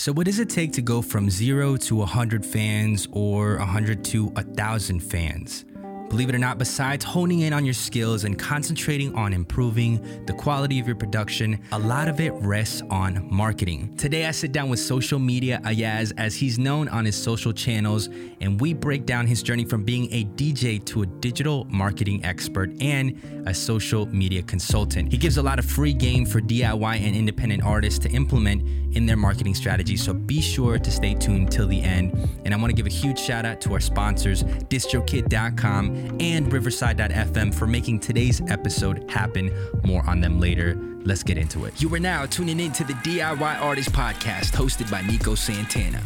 So, 0.00 0.14
what 0.14 0.24
does 0.24 0.38
it 0.38 0.48
take 0.48 0.72
to 0.72 0.80
go 0.80 1.02
from 1.02 1.28
zero 1.28 1.76
to 1.76 1.96
100 1.96 2.46
fans 2.46 3.06
or 3.12 3.58
100 3.58 4.02
to 4.04 4.28
1,000 4.28 4.98
fans? 4.98 5.66
Believe 6.08 6.28
it 6.28 6.34
or 6.34 6.38
not, 6.38 6.58
besides 6.58 7.04
honing 7.04 7.40
in 7.40 7.52
on 7.52 7.64
your 7.64 7.74
skills 7.74 8.24
and 8.24 8.36
concentrating 8.36 9.14
on 9.14 9.32
improving 9.32 10.24
the 10.26 10.32
quality 10.32 10.80
of 10.80 10.86
your 10.86 10.96
production, 10.96 11.62
a 11.70 11.78
lot 11.78 12.08
of 12.08 12.18
it 12.18 12.32
rests 12.32 12.82
on 12.90 13.28
marketing. 13.30 13.94
Today, 13.96 14.26
I 14.26 14.32
sit 14.32 14.50
down 14.50 14.70
with 14.70 14.80
social 14.80 15.20
media 15.20 15.60
Ayaz, 15.64 16.12
as 16.16 16.34
he's 16.34 16.58
known 16.58 16.88
on 16.88 17.04
his 17.04 17.14
social 17.14 17.52
channels, 17.52 18.08
and 18.40 18.60
we 18.60 18.74
break 18.74 19.06
down 19.06 19.28
his 19.28 19.40
journey 19.40 19.64
from 19.64 19.84
being 19.84 20.12
a 20.12 20.24
DJ 20.24 20.84
to 20.86 21.02
a 21.02 21.06
digital 21.06 21.64
marketing 21.70 22.24
expert 22.24 22.72
and 22.80 23.44
a 23.46 23.54
social 23.54 24.06
media 24.06 24.42
consultant. 24.42 25.12
He 25.12 25.18
gives 25.18 25.36
a 25.36 25.42
lot 25.42 25.60
of 25.60 25.64
free 25.64 25.92
game 25.92 26.26
for 26.26 26.40
DIY 26.40 26.96
and 26.96 27.14
independent 27.14 27.62
artists 27.62 28.00
to 28.00 28.10
implement 28.10 28.89
in 28.92 29.06
their 29.06 29.16
marketing 29.16 29.54
strategy, 29.54 29.96
so 29.96 30.12
be 30.12 30.40
sure 30.40 30.78
to 30.78 30.90
stay 30.90 31.14
tuned 31.14 31.50
till 31.50 31.66
the 31.66 31.80
end. 31.80 32.12
And 32.44 32.54
I 32.54 32.56
want 32.56 32.70
to 32.70 32.74
give 32.74 32.86
a 32.86 32.90
huge 32.90 33.18
shout 33.18 33.44
out 33.44 33.60
to 33.62 33.72
our 33.72 33.80
sponsors, 33.80 34.42
distrokid.com 34.42 36.18
and 36.20 36.52
Riverside.fm 36.52 37.54
for 37.54 37.66
making 37.66 38.00
today's 38.00 38.40
episode 38.48 39.10
happen. 39.10 39.50
More 39.84 40.04
on 40.08 40.20
them 40.20 40.40
later. 40.40 40.76
Let's 41.04 41.22
get 41.22 41.38
into 41.38 41.64
it. 41.64 41.80
You 41.80 41.92
are 41.94 42.00
now 42.00 42.26
tuning 42.26 42.60
in 42.60 42.72
to 42.72 42.84
the 42.84 42.92
DIY 42.94 43.60
Artist 43.60 43.92
Podcast, 43.92 44.52
hosted 44.52 44.90
by 44.90 45.02
Nico 45.02 45.34
Santana. 45.34 46.02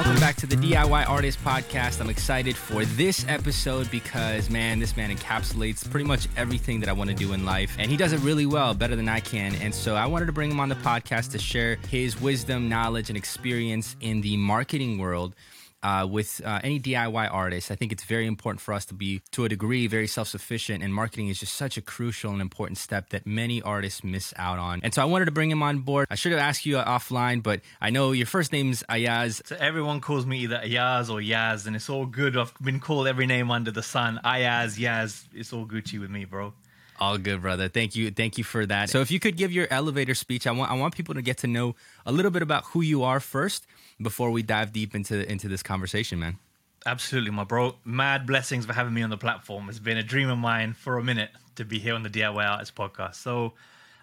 Welcome 0.00 0.18
back 0.18 0.36
to 0.36 0.46
the 0.46 0.56
DIY 0.56 1.06
Artist 1.10 1.44
Podcast. 1.44 2.00
I'm 2.00 2.08
excited 2.08 2.56
for 2.56 2.86
this 2.86 3.22
episode 3.28 3.90
because, 3.90 4.48
man, 4.48 4.78
this 4.78 4.96
man 4.96 5.14
encapsulates 5.14 5.88
pretty 5.90 6.06
much 6.06 6.26
everything 6.38 6.80
that 6.80 6.88
I 6.88 6.92
want 6.92 7.10
to 7.10 7.16
do 7.16 7.34
in 7.34 7.44
life. 7.44 7.76
And 7.78 7.90
he 7.90 7.98
does 7.98 8.14
it 8.14 8.20
really 8.20 8.46
well, 8.46 8.72
better 8.72 8.96
than 8.96 9.10
I 9.10 9.20
can. 9.20 9.54
And 9.56 9.74
so 9.74 9.96
I 9.96 10.06
wanted 10.06 10.24
to 10.24 10.32
bring 10.32 10.50
him 10.50 10.58
on 10.58 10.70
the 10.70 10.74
podcast 10.76 11.32
to 11.32 11.38
share 11.38 11.76
his 11.90 12.18
wisdom, 12.18 12.66
knowledge, 12.66 13.10
and 13.10 13.16
experience 13.18 13.94
in 14.00 14.22
the 14.22 14.38
marketing 14.38 14.96
world 14.96 15.34
uh, 15.82 16.06
with 16.10 16.40
uh, 16.44 16.60
any 16.62 16.78
DIY 16.80 17.32
artist, 17.32 17.70
I 17.70 17.74
think 17.74 17.92
it's 17.92 18.04
very 18.04 18.26
important 18.26 18.60
for 18.60 18.74
us 18.74 18.84
to 18.86 18.94
be, 18.94 19.22
to 19.32 19.44
a 19.44 19.48
degree, 19.48 19.86
very 19.86 20.06
self 20.06 20.28
sufficient. 20.28 20.82
And 20.82 20.94
marketing 20.94 21.28
is 21.28 21.38
just 21.38 21.54
such 21.54 21.76
a 21.76 21.82
crucial 21.82 22.32
and 22.32 22.40
important 22.40 22.78
step 22.78 23.10
that 23.10 23.26
many 23.26 23.62
artists 23.62 24.04
miss 24.04 24.34
out 24.36 24.58
on. 24.58 24.80
And 24.82 24.92
so 24.94 25.02
I 25.02 25.04
wanted 25.04 25.26
to 25.26 25.30
bring 25.30 25.50
him 25.50 25.62
on 25.62 25.80
board. 25.80 26.06
I 26.10 26.14
should 26.14 26.32
have 26.32 26.40
asked 26.40 26.66
you 26.66 26.78
uh, 26.78 26.84
offline, 26.84 27.42
but 27.42 27.60
I 27.80 27.90
know 27.90 28.12
your 28.12 28.26
first 28.26 28.52
name's 28.52 28.82
Ayaz. 28.88 29.42
So 29.44 29.56
everyone 29.58 30.00
calls 30.00 30.26
me 30.26 30.40
either 30.40 30.60
Ayaz 30.62 31.10
or 31.10 31.20
Yaz, 31.20 31.66
and 31.66 31.76
it's 31.76 31.88
all 31.88 32.06
good. 32.06 32.36
I've 32.36 32.54
been 32.62 32.80
called 32.80 33.06
every 33.06 33.26
name 33.26 33.50
under 33.50 33.70
the 33.70 33.82
sun. 33.82 34.20
Ayaz, 34.24 34.78
Yaz, 34.78 35.24
it's 35.34 35.52
all 35.52 35.66
Gucci 35.66 36.00
with 36.00 36.10
me, 36.10 36.24
bro. 36.24 36.52
All 37.00 37.16
good, 37.16 37.40
brother. 37.40 37.68
Thank 37.68 37.96
you. 37.96 38.10
Thank 38.10 38.36
you 38.36 38.44
for 38.44 38.66
that. 38.66 38.90
So 38.90 39.00
if 39.00 39.10
you 39.10 39.18
could 39.18 39.38
give 39.38 39.50
your 39.50 39.66
elevator 39.70 40.14
speech, 40.14 40.46
I 40.46 40.50
want 40.50 40.70
I 40.70 40.74
want 40.74 40.94
people 40.94 41.14
to 41.14 41.22
get 41.22 41.38
to 41.38 41.46
know 41.46 41.74
a 42.04 42.12
little 42.12 42.30
bit 42.30 42.42
about 42.42 42.64
who 42.66 42.82
you 42.82 43.02
are 43.02 43.20
first 43.20 43.66
before 44.00 44.30
we 44.30 44.42
dive 44.42 44.72
deep 44.72 44.94
into 44.94 45.30
into 45.30 45.48
this 45.48 45.62
conversation, 45.62 46.18
man. 46.18 46.38
Absolutely, 46.84 47.30
my 47.30 47.44
bro. 47.44 47.76
Mad 47.84 48.26
blessings 48.26 48.66
for 48.66 48.74
having 48.74 48.92
me 48.92 49.02
on 49.02 49.08
the 49.08 49.16
platform. 49.16 49.68
It's 49.70 49.78
been 49.78 49.96
a 49.96 50.02
dream 50.02 50.28
of 50.28 50.38
mine 50.38 50.74
for 50.74 50.98
a 50.98 51.02
minute 51.02 51.30
to 51.56 51.64
be 51.64 51.78
here 51.78 51.94
on 51.94 52.02
the 52.02 52.10
DIY 52.10 52.46
Artists 52.46 52.74
podcast. 52.76 53.16
So, 53.16 53.54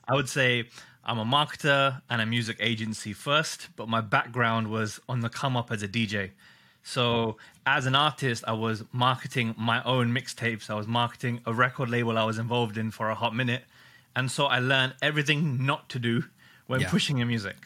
I 0.07 0.15
would 0.15 0.29
say 0.29 0.67
I'm 1.03 1.19
a 1.19 1.25
marketer 1.25 2.01
and 2.09 2.21
a 2.21 2.25
music 2.25 2.57
agency 2.59 3.13
first, 3.13 3.69
but 3.75 3.87
my 3.87 4.01
background 4.01 4.69
was 4.69 4.99
on 5.07 5.21
the 5.21 5.29
come 5.29 5.55
up 5.55 5.71
as 5.71 5.83
a 5.83 5.87
DJ. 5.87 6.31
So, 6.87 7.35
as 7.65 7.85
an 7.85 7.95
artist, 7.95 8.45
I 8.47 8.53
was 8.53 8.81
marketing 8.93 9.53
my 9.57 9.83
own 9.83 10.13
mixtapes. 10.13 10.69
I 10.69 10.75
was 10.75 10.87
marketing 10.87 11.41
a 11.45 11.53
record 11.53 11.89
label 11.89 12.17
I 12.17 12.23
was 12.23 12.37
involved 12.37 12.77
in 12.77 12.91
for 12.91 13.09
a 13.09 13.15
hot 13.15 13.35
minute. 13.35 13.65
And 14.15 14.31
so 14.31 14.45
I 14.45 14.59
learned 14.59 14.95
everything 15.01 15.65
not 15.65 15.89
to 15.89 15.99
do 15.99 16.23
when 16.65 16.79
yeah. 16.79 16.89
pushing 16.89 17.17
your 17.17 17.27
music. 17.27 17.57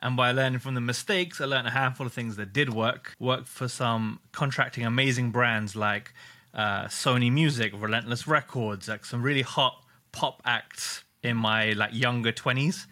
And 0.00 0.16
by 0.16 0.32
learning 0.32 0.58
from 0.58 0.74
the 0.74 0.80
mistakes, 0.80 1.40
I 1.40 1.44
learned 1.44 1.68
a 1.68 1.70
handful 1.70 2.06
of 2.06 2.12
things 2.12 2.34
that 2.36 2.52
did 2.52 2.74
work. 2.74 3.14
Worked 3.20 3.46
for 3.46 3.68
some 3.68 4.18
contracting 4.32 4.84
amazing 4.84 5.30
brands 5.30 5.76
like 5.76 6.12
uh, 6.52 6.86
Sony 6.86 7.30
Music, 7.30 7.72
Relentless 7.72 8.26
Records, 8.26 8.88
like 8.88 9.04
some 9.04 9.22
really 9.22 9.42
hot 9.42 9.80
pop 10.10 10.42
acts 10.44 11.04
in 11.22 11.36
my 11.36 11.70
like 11.74 11.94
younger 11.94 12.32
20s. 12.32 12.86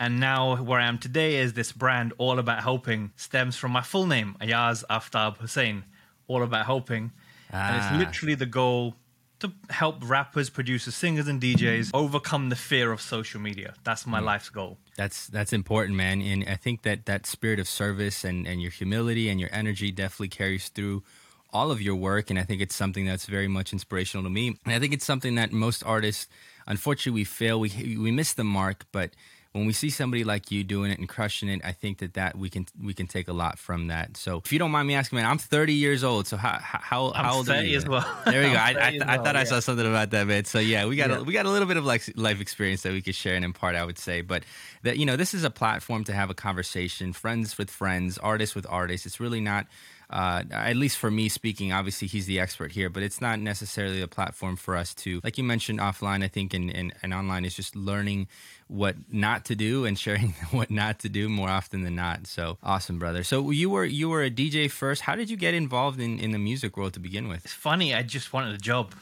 And 0.00 0.20
now 0.20 0.56
where 0.62 0.80
I 0.80 0.86
am 0.86 0.98
today 0.98 1.36
is 1.36 1.54
this 1.54 1.72
brand 1.72 2.12
all 2.18 2.38
about 2.38 2.62
helping 2.62 3.12
stems 3.16 3.56
from 3.56 3.72
my 3.72 3.82
full 3.82 4.06
name, 4.06 4.36
Ayaz 4.40 4.84
Aftab 4.88 5.38
Hussain, 5.38 5.84
all 6.28 6.42
about 6.42 6.66
helping. 6.66 7.10
Ah. 7.52 7.68
And 7.68 7.76
it's 7.76 7.86
ah. 7.90 7.96
literally 7.98 8.34
the 8.34 8.46
goal 8.46 8.94
to 9.40 9.52
help 9.70 9.96
rappers, 10.02 10.50
producers, 10.50 10.94
singers, 10.94 11.28
and 11.28 11.40
DJs 11.40 11.90
overcome 11.94 12.48
the 12.48 12.56
fear 12.56 12.90
of 12.90 13.00
social 13.00 13.40
media. 13.40 13.74
That's 13.84 14.06
my 14.06 14.20
mm. 14.20 14.24
life's 14.24 14.48
goal. 14.48 14.78
That's 14.96 15.28
that's 15.28 15.52
important, 15.52 15.96
man. 15.96 16.20
And 16.22 16.44
I 16.48 16.56
think 16.56 16.82
that 16.82 17.06
that 17.06 17.26
spirit 17.26 17.60
of 17.60 17.68
service 17.68 18.24
and, 18.24 18.46
and 18.46 18.60
your 18.60 18.70
humility 18.70 19.28
and 19.28 19.38
your 19.38 19.50
energy 19.52 19.92
definitely 19.92 20.28
carries 20.28 20.68
through 20.68 21.04
all 21.52 21.70
of 21.70 21.80
your 21.80 21.94
work. 21.94 22.30
And 22.30 22.38
I 22.38 22.42
think 22.42 22.60
it's 22.60 22.74
something 22.74 23.06
that's 23.06 23.26
very 23.26 23.48
much 23.48 23.72
inspirational 23.72 24.24
to 24.24 24.30
me. 24.30 24.58
And 24.64 24.74
I 24.74 24.78
think 24.78 24.92
it's 24.92 25.04
something 25.04 25.36
that 25.36 25.52
most 25.52 25.84
artists, 25.84 26.26
unfortunately, 26.66 27.20
we 27.20 27.24
fail. 27.24 27.60
We 27.60 27.96
we 27.96 28.10
miss 28.10 28.32
the 28.32 28.44
mark, 28.44 28.86
but 28.90 29.10
when 29.58 29.66
we 29.66 29.72
see 29.72 29.90
somebody 29.90 30.24
like 30.24 30.50
you 30.50 30.64
doing 30.64 30.90
it 30.90 30.98
and 30.98 31.08
crushing 31.08 31.48
it, 31.48 31.60
I 31.64 31.72
think 31.72 31.98
that 31.98 32.14
that 32.14 32.36
we 32.36 32.48
can 32.48 32.66
we 32.82 32.94
can 32.94 33.06
take 33.06 33.28
a 33.28 33.32
lot 33.32 33.58
from 33.58 33.88
that. 33.88 34.16
So 34.16 34.40
if 34.44 34.52
you 34.52 34.58
don't 34.58 34.70
mind 34.70 34.88
me 34.88 34.94
asking, 34.94 35.16
man, 35.16 35.26
I'm 35.26 35.38
30 35.38 35.74
years 35.74 36.04
old. 36.04 36.26
So 36.26 36.36
how 36.36 36.58
how, 36.60 37.12
how 37.12 37.34
old 37.34 37.50
are 37.50 37.62
you? 37.62 37.76
as 37.76 37.86
well. 37.86 38.06
There 38.24 38.42
we 38.42 38.48
go. 38.52 38.56
I, 38.56 38.70
I, 38.70 38.98
I, 39.06 39.16
thought 39.18 39.34
yeah. 39.34 39.40
I 39.40 39.44
saw 39.44 39.60
something 39.60 39.86
about 39.86 40.10
that, 40.10 40.26
man. 40.26 40.44
So 40.44 40.58
yeah, 40.58 40.86
we 40.86 40.96
got 40.96 41.10
yeah. 41.10 41.18
a, 41.18 41.22
we 41.22 41.32
got 41.32 41.46
a 41.46 41.50
little 41.50 41.68
bit 41.68 41.76
of 41.76 41.84
like 41.84 42.02
life 42.16 42.40
experience 42.40 42.82
that 42.82 42.92
we 42.92 43.02
could 43.02 43.14
share 43.14 43.34
and 43.34 43.44
impart. 43.44 43.76
I 43.76 43.84
would 43.84 43.98
say, 43.98 44.22
but 44.22 44.44
that 44.82 44.96
you 44.96 45.06
know 45.06 45.16
this 45.16 45.34
is 45.34 45.44
a 45.44 45.50
platform 45.50 46.04
to 46.04 46.12
have 46.12 46.30
a 46.30 46.34
conversation, 46.34 47.12
friends 47.12 47.58
with 47.58 47.70
friends, 47.70 48.18
artists 48.18 48.54
with 48.54 48.66
artists. 48.68 49.06
It's 49.06 49.20
really 49.20 49.40
not 49.40 49.66
uh, 50.10 50.42
at 50.50 50.76
least 50.76 50.96
for 50.96 51.10
me 51.10 51.28
speaking, 51.28 51.72
obviously 51.72 52.08
he's 52.08 52.26
the 52.26 52.40
expert 52.40 52.72
here, 52.72 52.88
but 52.88 53.02
it's 53.02 53.20
not 53.20 53.38
necessarily 53.38 54.00
a 54.00 54.08
platform 54.08 54.56
for 54.56 54.74
us 54.74 54.94
to, 54.94 55.20
like 55.22 55.36
you 55.36 55.44
mentioned 55.44 55.80
offline, 55.80 56.24
I 56.24 56.28
think, 56.28 56.54
and, 56.54 56.70
and, 56.70 56.94
and 57.02 57.12
online 57.12 57.44
is 57.44 57.54
just 57.54 57.76
learning 57.76 58.26
what 58.68 58.96
not 59.10 59.44
to 59.46 59.56
do 59.56 59.84
and 59.84 59.98
sharing 59.98 60.30
what 60.50 60.70
not 60.70 61.00
to 61.00 61.08
do 61.08 61.28
more 61.28 61.48
often 61.48 61.82
than 61.82 61.96
not. 61.96 62.26
So 62.26 62.58
awesome, 62.62 62.98
brother. 62.98 63.24
So 63.24 63.50
you 63.50 63.70
were 63.70 63.84
you 63.84 64.08
were 64.08 64.22
a 64.22 64.30
DJ 64.30 64.70
first. 64.70 65.02
How 65.02 65.16
did 65.16 65.30
you 65.30 65.36
get 65.36 65.54
involved 65.54 66.00
in, 66.00 66.18
in 66.18 66.30
the 66.30 66.38
music 66.38 66.76
world 66.76 66.94
to 66.94 67.00
begin 67.00 67.28
with? 67.28 67.44
It's 67.44 67.54
funny. 67.54 67.94
I 67.94 68.02
just 68.02 68.32
wanted 68.32 68.54
a 68.54 68.58
job. 68.58 68.94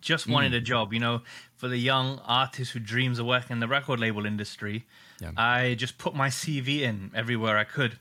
Just 0.00 0.26
mm. 0.26 0.32
wanted 0.32 0.52
mm. 0.52 0.56
a 0.56 0.60
job. 0.60 0.92
You 0.92 1.00
know, 1.00 1.22
for 1.56 1.68
the 1.68 1.78
young 1.78 2.20
artist 2.26 2.72
who 2.72 2.80
dreams 2.80 3.18
of 3.18 3.26
working 3.26 3.54
in 3.54 3.60
the 3.60 3.68
record 3.68 4.00
label 4.00 4.26
industry, 4.26 4.86
yeah. 5.20 5.32
I 5.36 5.74
just 5.74 5.98
put 5.98 6.14
my 6.14 6.28
CV 6.28 6.80
in 6.80 7.12
everywhere 7.14 7.58
I 7.58 7.64
could 7.64 7.98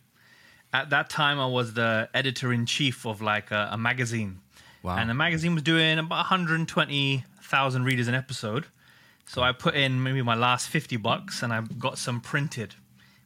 at 0.73 0.89
that 0.91 1.09
time 1.09 1.39
I 1.39 1.47
was 1.47 1.73
the 1.73 2.09
editor 2.13 2.53
in 2.53 2.65
chief 2.65 3.05
of 3.05 3.21
like 3.21 3.51
a, 3.51 3.69
a 3.71 3.77
magazine. 3.77 4.39
Wow. 4.83 4.97
And 4.97 5.09
the 5.09 5.13
magazine 5.13 5.53
was 5.53 5.63
doing 5.63 5.99
about 5.99 6.17
120,000 6.17 7.83
readers 7.83 8.07
an 8.07 8.15
episode. 8.15 8.65
So 9.29 9.43
I 9.43 9.51
put 9.51 9.75
in 9.75 10.01
maybe 10.01 10.23
my 10.23 10.33
last 10.33 10.69
50 10.69 10.97
bucks 10.97 11.43
and 11.43 11.53
I 11.53 11.61
got 11.61 11.99
some 11.99 12.19
printed 12.19 12.73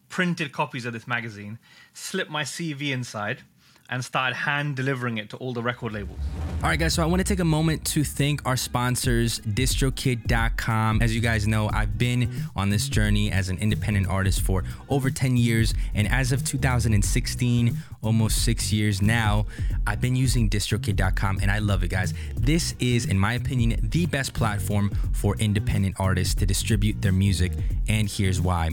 printed 0.09 0.51
copies 0.51 0.85
of 0.85 0.91
this 0.91 1.07
magazine, 1.07 1.59
slipped 1.93 2.29
my 2.29 2.43
CV 2.43 2.91
inside 2.91 3.43
and 3.89 4.03
started 4.03 4.35
hand 4.35 4.75
delivering 4.75 5.17
it 5.17 5.29
to 5.29 5.37
all 5.37 5.53
the 5.53 5.61
record 5.61 5.93
labels. 5.93 6.19
All 6.61 6.69
right, 6.69 6.79
guys, 6.79 6.93
so 6.93 7.03
I 7.03 7.05
want 7.05 7.19
to 7.19 7.23
take 7.23 7.39
a 7.39 7.45
moment 7.45 7.85
to 7.87 8.03
thank 8.03 8.45
our 8.45 8.55
sponsors, 8.55 9.39
distrokid.com. 9.41 11.01
As 11.01 11.13
you 11.13 11.21
guys 11.21 11.47
know, 11.47 11.69
I've 11.73 11.97
been 11.97 12.31
on 12.55 12.69
this 12.69 12.87
journey 12.87 13.31
as 13.31 13.49
an 13.49 13.57
independent 13.57 14.07
artist 14.07 14.41
for 14.41 14.63
over 14.89 15.09
10 15.09 15.37
years, 15.37 15.73
and 15.93 16.07
as 16.07 16.31
of 16.31 16.43
2016, 16.45 17.77
almost 18.01 18.43
six 18.43 18.71
years 18.71 19.01
now, 19.01 19.45
I've 19.85 20.01
been 20.01 20.15
using 20.15 20.49
distrokid.com 20.49 21.39
and 21.41 21.51
I 21.51 21.59
love 21.59 21.83
it, 21.83 21.89
guys. 21.89 22.13
This 22.35 22.75
is, 22.79 23.05
in 23.05 23.17
my 23.17 23.33
opinion, 23.33 23.79
the 23.81 24.05
best 24.05 24.33
platform 24.33 24.91
for 25.13 25.35
independent 25.37 25.95
artists 25.99 26.35
to 26.35 26.45
distribute 26.45 27.01
their 27.01 27.13
music, 27.13 27.51
and 27.87 28.09
here's 28.09 28.39
why. 28.39 28.71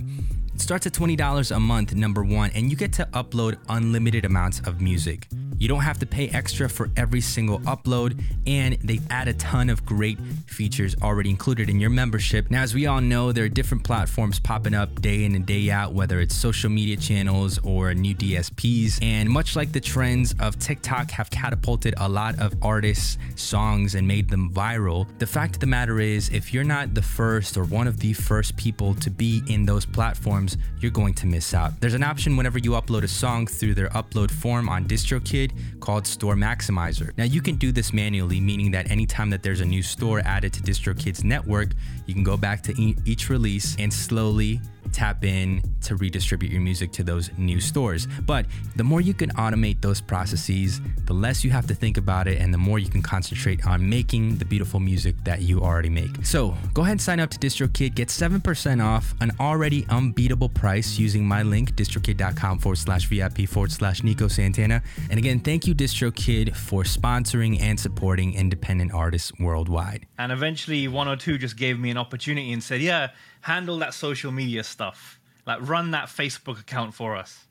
Starts 0.61 0.87
at 0.87 0.93
$20 0.93 1.57
a 1.57 1.59
month, 1.59 1.95
number 1.95 2.23
one, 2.23 2.51
and 2.51 2.71
you 2.71 2.77
get 2.77 2.93
to 2.93 3.09
upload 3.15 3.57
unlimited 3.71 4.27
amounts 4.27 4.61
of 4.67 4.83
music. 4.83 5.27
You 5.61 5.69
don't 5.69 5.83
have 5.83 5.99
to 5.99 6.07
pay 6.07 6.31
extra 6.31 6.71
for 6.71 6.89
every 6.97 7.21
single 7.21 7.61
upload, 7.61 8.19
and 8.47 8.79
they 8.83 8.99
add 9.11 9.29
a 9.29 9.35
ton 9.35 9.69
of 9.69 9.85
great 9.85 10.19
features 10.47 10.97
already 11.03 11.29
included 11.29 11.69
in 11.69 11.79
your 11.79 11.91
membership. 11.91 12.51
Now, 12.51 12.63
as 12.63 12.75
we 12.75 12.87
all 12.87 13.03
know, 13.03 13.31
there 13.31 13.45
are 13.45 13.49
different 13.49 13.85
platforms 13.85 14.41
popping 14.41 14.73
up 14.73 15.03
day 15.03 15.25
in 15.25 15.35
and 15.35 15.45
day 15.45 15.71
out, 15.71 15.93
whether 15.93 16.19
it's 16.19 16.35
social 16.35 16.71
media 16.71 16.97
channels 16.97 17.59
or 17.59 17.93
new 17.93 18.15
DSPs. 18.15 19.03
And 19.03 19.29
much 19.29 19.55
like 19.55 19.71
the 19.73 19.81
trends 19.81 20.35
of 20.41 20.59
TikTok 20.59 21.11
have 21.11 21.29
catapulted 21.29 21.93
a 21.99 22.09
lot 22.09 22.39
of 22.41 22.55
artists' 22.63 23.19
songs 23.37 23.95
and 23.97 24.09
made 24.09 24.31
them 24.31 24.51
viral, 24.55 25.07
the 25.19 25.27
fact 25.27 25.57
of 25.57 25.61
the 25.61 25.67
matter 25.67 26.01
is, 26.01 26.31
if 26.31 26.55
you're 26.55 26.65
not 26.65 26.95
the 26.95 27.03
first 27.03 27.59
or 27.59 27.65
one 27.65 27.87
of 27.87 28.01
the 28.01 28.15
first 28.15 28.57
people 28.57 28.95
to 28.95 29.11
be 29.11 29.43
in 29.47 29.67
those 29.67 29.85
platforms, 29.85 30.57
you're 30.79 30.91
going 30.91 31.13
to 31.13 31.27
miss 31.27 31.53
out. 31.53 31.79
There's 31.83 31.93
an 31.93 32.03
option 32.03 32.39
whenever 32.39 32.59
you 32.59 32.71
upload 32.71 33.03
a 33.03 33.09
song 33.09 33.47
through 33.47 33.75
their 33.75 33.91
upload 33.91 34.31
form 34.31 34.67
on 34.67 34.87
DistroKid 34.87 35.50
called 35.81 36.07
Store 36.07 36.35
Maximizer. 36.35 37.17
Now 37.17 37.25
you 37.25 37.41
can 37.41 37.57
do 37.57 37.73
this 37.73 37.93
manually, 37.93 38.41
meaning 38.41 38.71
that 38.73 38.91
anytime 38.91 39.31
that 39.31 39.43
there's 39.43 39.61
a 39.61 39.65
new 39.65 39.83
store 39.83 40.21
added 40.21 40.53
to 40.55 40.63
DistroKid's 40.63 41.25
network, 41.25 41.71
you 42.07 42.15
can 42.15 42.25
go 42.25 42.37
back 42.37 42.63
to 42.65 42.95
each 43.05 43.29
release 43.29 43.77
and 43.79 43.93
slowly 43.93 44.61
tap 44.93 45.25
in 45.25 45.63
to 45.83 45.97
redistribute 45.97 46.53
your 46.53 46.61
music 46.61 46.93
to 46.93 47.03
those 47.03 47.31
new 47.39 47.61
stores. 47.61 48.07
But 48.27 48.47
the 48.77 48.85
more 48.85 49.01
you 49.01 49.15
can 49.15 49.31
automate 49.31 49.81
those 49.81 50.01
processes, 50.01 50.81
the 51.05 51.13
less 51.13 51.45
you 51.45 51.51
have 51.51 51.67
to 51.67 51.75
think 51.75 51.97
about 51.97 52.29
it 52.29 52.41
and 52.41 52.53
the 52.53 52.59
more 52.59 52.79
you 52.79 52.89
can 52.89 53.03
concentrate 53.03 53.67
on 53.67 53.89
making 53.89 54.37
the 54.37 54.45
beautiful 54.45 54.81
music 54.81 55.17
that 55.25 55.43
you 55.43 55.61
already 55.61 55.89
make. 55.89 56.25
So 56.25 56.55
go 56.75 56.83
ahead 56.83 56.93
and 56.93 57.01
sign 57.01 57.21
up 57.21 57.31
to 57.31 57.39
DistroKid, 57.39 57.95
get 57.95 58.09
7% 58.09 58.85
off 58.85 59.15
an 59.21 59.33
already 59.41 59.87
unbeatable 59.89 60.49
price 60.49 60.99
using 60.99 61.25
my 61.25 61.43
link, 61.43 61.73
distrokid.com 61.73 62.59
forward 62.59 62.77
slash 62.77 63.07
VIP 63.07 63.49
forward 63.49 63.73
slash 63.73 64.03
Nico 64.03 64.29
Santana. 64.29 64.83
And 65.11 65.19
again, 65.19 65.41
thank 65.41 65.67
you, 65.67 65.75
DistroKid, 65.75 66.57
for 66.57 66.83
sponsoring 66.85 67.61
and 67.61 67.79
supporting 67.79 68.35
independent 68.35 68.93
artists 68.93 69.33
worldwide. 69.39 70.07
And 70.19 70.33
eventually, 70.33 70.89
102 70.89 71.39
just 71.39 71.57
gave 71.57 71.79
me 71.79 71.91
an 71.91 71.97
opportunity 71.97 72.53
and 72.53 72.63
said, 72.63 72.81
Yeah, 72.81 73.09
handle 73.43 73.79
that 73.79 73.95
social 73.95 74.33
media 74.33 74.65
stuff. 74.65 75.21
Like, 75.47 75.67
run 75.67 75.91
that 75.93 76.07
Facebook 76.09 76.61
account 76.61 76.95
for 76.95 77.17
us. 77.17 77.47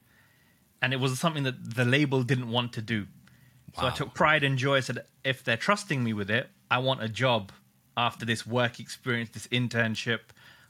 And 0.82 0.94
it 0.94 1.00
was 1.00 1.20
something 1.20 1.44
that 1.44 1.76
the 1.76 1.86
label 1.86 2.24
didn't 2.24 2.50
want 2.50 2.74
to 2.74 2.82
do. 2.82 3.08
So 3.78 3.86
I 3.86 3.92
took 3.92 4.14
pride 4.14 4.44
and 4.44 4.58
joy. 4.58 4.78
I 4.78 4.80
said, 4.80 5.06
If 5.24 5.44
they're 5.44 5.58
trusting 5.58 6.04
me 6.04 6.14
with 6.14 6.30
it, 6.30 6.50
I 6.72 6.80
want 6.80 7.04
a 7.04 7.10
job 7.10 7.52
after 7.96 8.26
this 8.26 8.46
work 8.46 8.80
experience, 8.80 9.30
this 9.32 9.48
internship. 9.48 10.20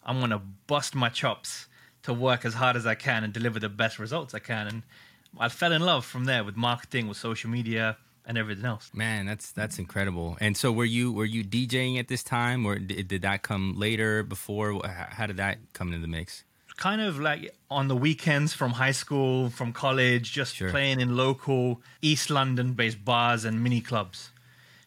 I'm 0.04 0.20
going 0.20 0.32
to 0.32 0.42
bust 0.68 0.96
my 0.96 1.10
chops 1.10 1.68
to 2.04 2.14
work 2.14 2.46
as 2.46 2.56
hard 2.56 2.76
as 2.76 2.86
I 2.86 2.96
can 2.96 3.24
and 3.24 3.34
deliver 3.34 3.60
the 3.60 3.70
best 3.70 4.00
results 4.00 4.34
I 4.34 4.40
can. 4.40 4.68
And 4.68 4.84
I 5.38 5.50
fell 5.50 5.72
in 5.72 5.82
love 5.82 6.06
from 6.06 6.26
there 6.26 6.44
with 6.44 6.56
marketing, 6.56 7.08
with 7.08 7.18
social 7.18 7.50
media, 7.50 7.98
and 8.30 8.38
everything 8.38 8.64
else. 8.64 8.92
Man, 8.94 9.26
that's 9.26 9.52
that's 9.52 9.80
incredible. 9.80 10.38
And 10.40 10.56
so, 10.56 10.72
were 10.72 10.86
you 10.86 11.12
were 11.12 11.26
you 11.26 11.44
DJing 11.44 12.00
at 12.00 12.08
this 12.08 12.24
time, 12.24 12.66
or 12.66 12.78
did, 12.80 13.10
did 13.10 13.24
that 13.24 13.42
come 13.42 13.74
later, 13.76 14.24
before? 14.24 14.80
How 14.88 15.26
did 15.26 15.38
that 15.38 15.58
come 15.74 15.88
into 15.90 16.00
the 16.00 16.08
mix? 16.08 16.46
kind 16.78 17.02
of 17.02 17.20
like 17.20 17.54
on 17.70 17.90
the 17.90 17.96
weekends 17.96 18.54
from 18.54 18.72
high 18.72 18.94
school, 18.94 19.50
from 19.50 19.74
college, 19.74 20.32
just 20.32 20.56
Sure. 20.56 20.70
playing 20.72 21.02
in 21.02 21.18
local 21.18 21.82
East 22.02 22.30
London 22.30 22.72
based 22.72 23.04
bars 23.04 23.44
and 23.44 23.62
mini 23.62 23.82
clubs. 23.82 24.32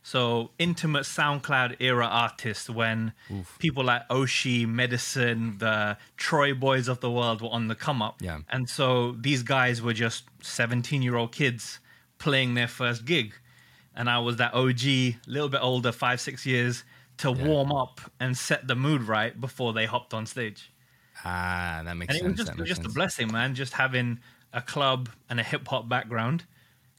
So 0.03 0.53
intimate 0.59 1.05
SoundCloud 1.05 1.77
era 1.81 2.07
artists 2.07 2.71
when 2.71 3.13
people 3.59 3.85
like 3.85 4.09
Oshi, 4.09 4.67
Medasin, 4.67 5.59
the 5.59 5.99
TroyBois 6.17 6.89
of 6.89 7.01
the 7.01 7.11
world 7.11 7.43
were 7.43 7.51
on 7.51 7.69
the 7.69 7.75
come 7.75 8.01
up. 8.01 8.23
Yeah. 8.23 8.39
And 8.49 8.71
so 8.71 9.13
these 9.13 9.43
guys 9.43 9.83
were 9.83 9.93
just 9.93 10.25
17 10.41 11.03
year 11.03 11.17
old 11.17 11.33
kids 11.33 11.79
playing 12.23 12.55
their 12.55 12.69
first 12.69 13.05
gig. 13.05 13.35
And 13.95 14.09
I 14.09 14.19
was 14.21 14.37
that 14.37 14.55
OG, 14.55 14.85
a 14.85 15.17
little 15.27 15.49
bit 15.49 15.61
older, 15.63 15.93
five, 15.93 16.21
six 16.21 16.47
years, 16.47 16.85
to 17.19 17.31
warm 17.33 17.73
up 17.73 18.01
and 18.21 18.37
set 18.37 18.67
the 18.67 18.75
mood 18.75 19.03
right 19.03 19.39
before 19.39 19.73
they 19.75 19.87
hopped 19.87 20.15
on 20.15 20.27
stage 20.27 20.73
Ah, 21.25 21.83
that 21.85 21.95
makes 21.97 22.15
and 22.15 22.17
it 22.17 22.21
sense. 22.21 22.39
was 22.39 22.47
just, 22.47 22.53
it 22.53 22.61
was 22.61 22.69
just 22.69 22.85
a 22.85 22.89
blessing, 22.89 23.31
man. 23.31 23.55
Just 23.55 23.75
having 23.75 24.21
a 24.53 24.63
club 24.63 25.11
and 25.29 25.39
a 25.41 25.43
hip 25.43 25.67
hop 25.69 25.89
background 25.89 26.45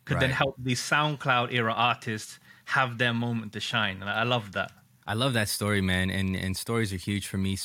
could 0.05 0.19
then 0.19 0.31
help 0.31 0.55
these 0.57 0.81
SoundCloud 0.81 1.51
era 1.51 1.73
artists 1.73 2.39
have 2.65 2.97
their 2.97 3.13
moment 3.13 3.53
to 3.53 3.59
shine. 3.59 4.01
And 4.01 4.09
I 4.09 4.23
love 4.23 4.53
that. 4.53 4.71
I 5.05 5.13
love 5.13 5.33
that 5.33 5.49
story, 5.49 5.81
man. 5.81 6.09
And 6.09 6.35
and 6.35 6.55
stories 6.55 6.93
are 6.93 6.97
huge 6.97 7.27
for 7.27 7.37
me, 7.37 7.57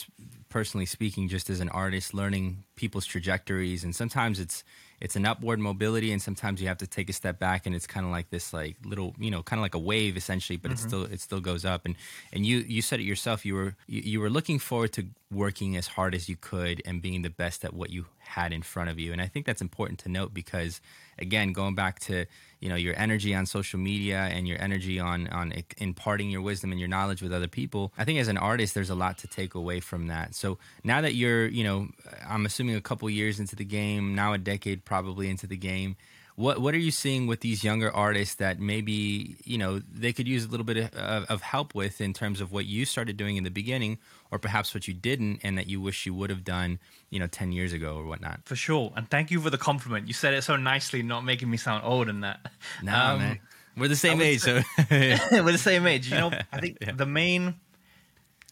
personally 0.48 0.86
speaking. 0.86 1.28
Just 1.28 1.50
as 1.50 1.60
an 1.60 1.68
artist, 1.68 2.14
learning 2.14 2.64
people's 2.76 3.06
trajectories, 3.06 3.84
and 3.84 3.94
sometimes 3.94 4.40
it's 4.40 4.64
it's 5.00 5.16
an 5.16 5.26
upward 5.26 5.60
mobility, 5.60 6.12
and 6.12 6.20
sometimes 6.20 6.60
you 6.60 6.68
have 6.68 6.78
to 6.78 6.86
take 6.86 7.08
a 7.08 7.12
step 7.12 7.38
back, 7.38 7.66
and 7.66 7.74
it's 7.74 7.86
kind 7.86 8.04
of 8.04 8.12
like 8.12 8.30
this, 8.30 8.52
like 8.52 8.76
little, 8.84 9.14
you 9.18 9.30
know, 9.30 9.42
kind 9.42 9.58
of 9.58 9.62
like 9.62 9.74
a 9.74 9.78
wave, 9.78 10.16
essentially. 10.16 10.56
But 10.56 10.72
it 10.72 10.78
mm-hmm. 10.78 10.88
still 10.88 11.04
it 11.04 11.20
still 11.20 11.40
goes 11.40 11.64
up. 11.64 11.84
And 11.84 11.94
and 12.32 12.44
you 12.44 12.58
you 12.58 12.82
said 12.82 13.00
it 13.00 13.04
yourself. 13.04 13.46
You 13.46 13.54
were 13.54 13.74
you, 13.86 14.02
you 14.02 14.20
were 14.20 14.30
looking 14.30 14.58
forward 14.58 14.92
to 14.94 15.06
working 15.30 15.76
as 15.76 15.88
hard 15.88 16.14
as 16.14 16.28
you 16.28 16.36
could 16.36 16.82
and 16.84 17.02
being 17.02 17.22
the 17.22 17.30
best 17.30 17.64
at 17.64 17.74
what 17.74 17.90
you 17.90 18.06
had 18.28 18.52
in 18.52 18.62
front 18.62 18.90
of 18.90 18.98
you. 18.98 19.12
And 19.12 19.20
I 19.20 19.26
think 19.26 19.46
that's 19.46 19.62
important 19.62 19.98
to 20.00 20.08
note 20.08 20.32
because, 20.32 20.80
again, 21.18 21.52
going 21.52 21.74
back 21.74 21.98
to 22.00 22.26
you 22.60 22.68
know 22.68 22.74
your 22.74 22.94
energy 22.96 23.34
on 23.34 23.46
social 23.46 23.78
media 23.78 24.18
and 24.32 24.46
your 24.48 24.60
energy 24.60 24.98
on 24.98 25.28
on 25.28 25.52
imparting 25.78 26.30
your 26.30 26.42
wisdom 26.42 26.72
and 26.72 26.80
your 26.80 26.88
knowledge 26.88 27.22
with 27.22 27.32
other 27.32 27.46
people 27.46 27.92
i 27.96 28.04
think 28.04 28.18
as 28.18 28.26
an 28.26 28.36
artist 28.36 28.74
there's 28.74 28.90
a 28.90 28.94
lot 28.94 29.16
to 29.18 29.28
take 29.28 29.54
away 29.54 29.78
from 29.78 30.08
that 30.08 30.34
so 30.34 30.58
now 30.82 31.00
that 31.00 31.14
you're 31.14 31.46
you 31.46 31.62
know 31.62 31.86
i'm 32.28 32.44
assuming 32.44 32.74
a 32.74 32.80
couple 32.80 33.08
years 33.08 33.38
into 33.38 33.54
the 33.54 33.64
game 33.64 34.14
now 34.14 34.32
a 34.32 34.38
decade 34.38 34.84
probably 34.84 35.30
into 35.30 35.46
the 35.46 35.56
game 35.56 35.96
what 36.38 36.60
what 36.60 36.72
are 36.72 36.78
you 36.78 36.92
seeing 36.92 37.26
with 37.26 37.40
these 37.40 37.64
younger 37.64 37.90
artists 37.90 38.36
that 38.36 38.60
maybe 38.60 39.36
you 39.44 39.58
know 39.58 39.80
they 39.92 40.12
could 40.12 40.28
use 40.28 40.44
a 40.44 40.48
little 40.48 40.64
bit 40.64 40.94
of, 40.94 41.24
of 41.24 41.42
help 41.42 41.74
with 41.74 42.00
in 42.00 42.12
terms 42.12 42.40
of 42.40 42.52
what 42.52 42.64
you 42.64 42.84
started 42.84 43.16
doing 43.16 43.36
in 43.36 43.42
the 43.42 43.50
beginning 43.50 43.98
or 44.30 44.38
perhaps 44.38 44.72
what 44.72 44.86
you 44.86 44.94
didn't 44.94 45.40
and 45.42 45.58
that 45.58 45.66
you 45.66 45.80
wish 45.80 46.06
you 46.06 46.14
would 46.14 46.30
have 46.30 46.44
done 46.44 46.78
you 47.10 47.18
know 47.18 47.26
10 47.26 47.50
years 47.50 47.72
ago 47.72 47.96
or 47.96 48.04
whatnot 48.04 48.38
For 48.44 48.54
sure. 48.54 48.92
And 48.94 49.10
thank 49.10 49.32
you 49.32 49.40
for 49.40 49.50
the 49.50 49.58
compliment. 49.58 50.06
You 50.06 50.14
said 50.14 50.32
it 50.32 50.42
so 50.42 50.54
nicely, 50.54 51.02
not 51.02 51.24
making 51.24 51.50
me 51.50 51.56
sound 51.56 51.82
old 51.84 52.08
and 52.08 52.22
that. 52.22 52.38
no 52.84 52.92
Um, 52.94 53.18
man 53.18 53.40
we're 53.76 53.88
the 53.88 53.96
same 53.96 54.20
age 54.20 54.40
so 54.40 54.60
We're 54.90 55.42
the 55.42 55.58
same 55.58 55.86
age. 55.88 56.08
You 56.08 56.18
know, 56.18 56.30
I 56.52 56.60
think 56.60 56.78
the 56.96 57.06
main 57.06 57.56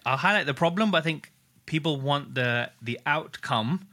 I'll 0.04 0.16
highlight 0.16 0.46
the 0.46 0.54
problem, 0.54 0.90
but 0.90 0.98
I 0.98 1.02
think 1.02 1.32
people 1.66 2.00
want 2.00 2.34
the 2.34 2.70
the 2.82 2.98
outcome 3.06 3.86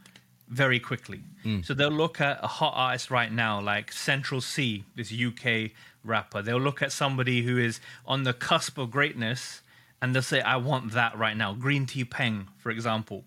very 0.53 0.79
quickly. 0.79 1.21
Hmm. 1.43 1.61
So 1.61 1.73
they'll 1.73 1.89
look 1.89 2.21
at 2.21 2.39
a 2.43 2.47
hot 2.47 2.73
artist 2.75 3.11
right 3.11 3.31
now, 3.31 3.59
like 3.59 3.91
Central 3.91 4.41
Cee, 4.41 4.85
this 4.95 5.11
UK 5.11 5.71
rapper. 6.03 6.41
They'll 6.41 6.59
look 6.59 6.81
at 6.81 6.91
somebody 6.91 7.41
who 7.43 7.57
is 7.57 7.79
on 8.05 8.23
the 8.23 8.33
cusp 8.33 8.77
of 8.77 8.91
greatness 8.91 9.61
and 10.01 10.13
they'll 10.13 10.21
say, 10.21 10.41
I 10.41 10.57
want 10.57 10.91
that 10.91 11.17
right 11.17 11.35
now. 11.35 11.53
Green 11.53 11.85
Tea 11.85 12.05
Peng, 12.05 12.49
for 12.57 12.69
example. 12.69 13.23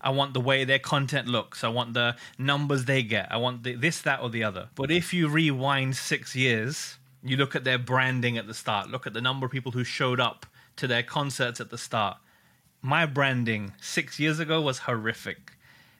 I 0.00 0.10
want 0.10 0.32
the 0.34 0.40
way 0.40 0.64
their 0.64 0.78
content 0.78 1.26
looks. 1.26 1.64
I 1.64 1.68
want 1.68 1.94
the 1.94 2.16
numbers 2.38 2.84
they 2.84 3.02
get. 3.02 3.32
I 3.32 3.38
want 3.38 3.64
the, 3.64 3.74
this, 3.74 4.00
that, 4.02 4.20
or 4.20 4.30
the 4.30 4.44
other. 4.44 4.68
But 4.74 4.90
if 4.90 5.12
you 5.12 5.28
rewind 5.28 5.96
six 5.96 6.36
years, 6.36 6.98
you 7.22 7.36
look 7.36 7.56
at 7.56 7.64
their 7.64 7.78
branding 7.78 8.38
at 8.38 8.46
the 8.46 8.54
start, 8.54 8.90
look 8.90 9.06
at 9.06 9.14
the 9.14 9.20
number 9.20 9.46
of 9.46 9.52
people 9.52 9.72
who 9.72 9.84
showed 9.84 10.20
up 10.20 10.46
to 10.76 10.86
their 10.86 11.02
concerts 11.02 11.60
at 11.60 11.70
the 11.70 11.78
start. 11.78 12.18
My 12.80 13.06
branding 13.06 13.72
six 13.80 14.20
years 14.20 14.38
ago 14.38 14.60
was 14.60 14.80
horrific, 14.80 15.52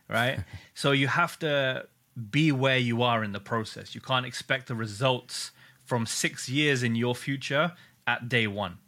right? 0.09 0.41
so 0.75 0.93
you 0.93 1.09
have 1.09 1.39
to 1.41 1.87
be 2.31 2.53
where 2.53 2.79
you 2.79 3.03
are 3.03 3.23
in 3.23 3.33
the 3.33 3.41
process. 3.41 3.95
You 3.95 4.01
can't 4.01 4.27
expect 4.27 4.69
the 4.69 4.75
results 4.75 5.53
from 5.85 6.07
six 6.07 6.49
years 6.49 6.83
in 6.83 6.95
your 6.95 7.15
future 7.15 7.73
at 8.07 8.29
day 8.29 8.47
one. 8.47 8.79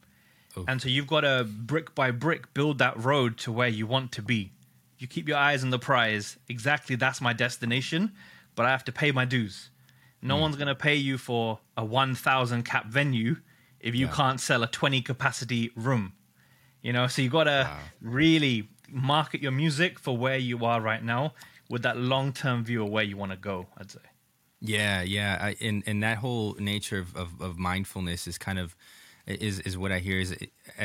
Oh. 0.57 0.65
And 0.67 0.83
so 0.83 0.89
you've 0.89 1.07
got 1.07 1.21
to 1.21 1.47
brick 1.49 1.95
by 1.95 2.11
brick 2.11 2.53
build 2.55 2.79
that 2.79 3.03
road 3.03 3.39
to 3.39 3.53
where 3.53 3.69
you 3.69 3.87
want 3.87 4.13
to 4.13 4.23
be. 4.23 4.53
You 4.99 5.07
keep 5.07 5.29
your 5.29 5.39
eyes 5.39 5.63
on 5.63 5.71
the 5.71 5.79
prize. 5.79 6.37
Exactly, 6.49 6.97
that's 6.97 7.21
my 7.21 7.33
destination, 7.33 8.13
but 8.55 8.67
I 8.67 8.71
have 8.71 8.85
to 8.85 8.93
pay 8.93 9.13
my 9.13 9.25
dues. 9.25 9.71
No 10.21 10.35
hmm. 10.37 10.43
one's 10.43 10.57
going 10.57 10.69
to 10.69 10.75
pay 10.75 10.97
you 10.97 11.17
for 11.17 11.61
a 11.77 11.85
1,000 11.85 12.65
cap 12.65 12.87
venue 12.87 13.37
if 13.79 13.95
you 13.95 14.07
Yeah. 14.07 14.13
can't 14.13 14.41
sell 14.41 14.63
a 14.63 14.67
20 14.67 15.01
capacity 15.01 15.71
room. 15.75 16.13
You 16.83 16.93
know, 16.93 17.07
so 17.07 17.23
you've 17.23 17.33
got 17.33 17.45
to 17.45 17.71
really 18.01 18.69
market 18.93 19.41
your 19.43 19.53
music 19.53 19.99
for 19.99 20.17
where 20.17 20.39
you 20.39 20.65
are 20.65 20.81
right 20.81 21.03
now 21.03 21.35
with 21.69 21.83
that 21.83 21.97
long 21.97 22.33
term 22.33 22.65
view 22.65 22.83
of 22.85 22.91
where 22.91 23.05
you 23.05 23.17
want 23.17 23.33
to 23.33 23.39
go, 23.39 23.67
I'd 23.79 23.91
say. 23.91 24.01
Yeah, 24.61 25.01
yeah, 25.03 25.39
I, 25.41 25.57
and 25.61 25.83
and 25.87 26.03
that 26.03 26.19
whole 26.19 26.55
nature 26.59 26.99
of, 26.99 27.17
of, 27.17 27.41
of 27.41 27.59
mindfulness 27.59 28.27
is 28.27 28.37
kind 28.37 28.59
of 28.59 28.77
is 29.27 29.61
is 29.61 29.79
what 29.79 29.93
I 29.93 29.99
hear 30.01 30.19
is 30.19 30.37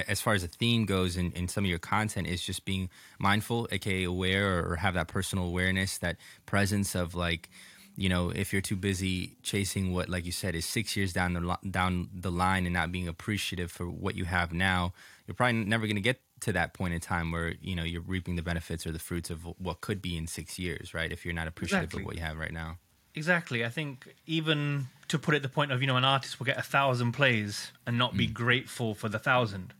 as 0.07 0.21
far 0.21 0.33
as 0.33 0.43
a 0.43 0.47
theme 0.47 0.85
goes 0.85 1.17
in, 1.17 1.31
in 1.33 1.47
some 1.47 1.63
of 1.63 1.69
your 1.69 1.79
content 1.79 2.27
is 2.27 2.41
just 2.41 2.65
being 2.65 2.89
mindful, 3.19 3.67
aka 3.71 4.03
aware, 4.03 4.59
or, 4.59 4.71
or 4.71 4.75
have 4.77 4.93
that 4.93 5.07
personal 5.07 5.45
awareness, 5.45 5.97
that 5.97 6.17
presence 6.45 6.95
of 6.95 7.15
like, 7.15 7.49
you 7.95 8.09
know, 8.09 8.29
if 8.29 8.53
you're 8.53 8.61
too 8.61 8.75
busy 8.75 9.37
chasing 9.41 9.93
what, 9.93 10.09
like 10.09 10.25
you 10.25 10.31
said, 10.31 10.55
is 10.55 10.65
six 10.65 10.95
years 10.95 11.11
down 11.11 11.33
the 11.33 11.57
down 11.69 12.09
the 12.13 12.31
line 12.31 12.65
and 12.65 12.73
not 12.73 12.91
being 12.91 13.07
appreciative 13.07 13.71
for 13.71 13.89
what 13.89 14.15
you 14.15 14.25
have 14.25 14.53
now, 14.53 14.93
you're 15.27 15.35
probably 15.35 15.63
never 15.65 15.85
going 15.85 15.95
to 15.95 16.01
get 16.01 16.21
to 16.41 16.51
that 16.51 16.73
point 16.73 16.93
in 16.93 16.99
time 16.99 17.31
where 17.31 17.53
you 17.61 17.75
know 17.75 17.83
you're 17.83 18.01
reaping 18.01 18.35
the 18.35 18.41
benefits 18.41 18.85
or 18.85 18.91
the 18.91 18.99
fruits 18.99 19.29
of 19.29 19.45
what 19.59 19.81
could 19.81 20.01
be 20.01 20.17
in 20.17 20.27
six 20.27 20.59
years, 20.59 20.93
right? 20.93 21.11
If 21.11 21.25
you're 21.25 21.33
not 21.33 21.47
appreciative 21.47 21.85
Exactly. 21.85 22.01
of 22.03 22.05
what 22.07 22.15
you 22.15 22.21
have 22.21 22.37
right 22.37 22.53
now. 22.53 22.77
Exactly. 23.15 23.63
I 23.63 23.69
think 23.69 24.13
even 24.25 24.87
to 25.07 25.17
put 25.17 25.35
it 25.35 25.41
the 25.41 25.49
point 25.49 25.71
of, 25.71 25.81
you 25.81 25.87
know, 25.87 25.95
an 25.95 26.03
artist 26.03 26.37
will 26.37 26.45
get 26.45 26.57
a 26.57 26.61
thousand 26.63 27.13
plays 27.13 27.71
and 27.87 27.97
not 27.97 28.17
be 28.17 28.27
mm. 28.27 28.33
grateful 28.33 28.93
for 28.93 29.07
the 29.07 29.19
thousand. 29.19 29.73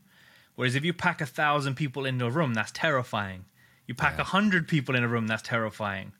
Whereas 0.54 0.74
if 0.74 0.84
you 0.84 0.94
pack 0.94 1.20
a 1.20 1.26
thousand 1.26 1.74
people 1.74 2.06
into 2.06 2.24
a 2.24 2.30
room, 2.30 2.54
that's 2.54 2.72
terrifying. 2.72 3.44
You 3.86 3.94
pack 3.94 4.14
a 4.14 4.18
Yeah. 4.18 4.24
hundred 4.24 4.66
people 4.66 4.96
in 4.96 5.04
a 5.04 5.08
room, 5.08 5.26
that's 5.26 5.42
terrifying. 5.42 6.12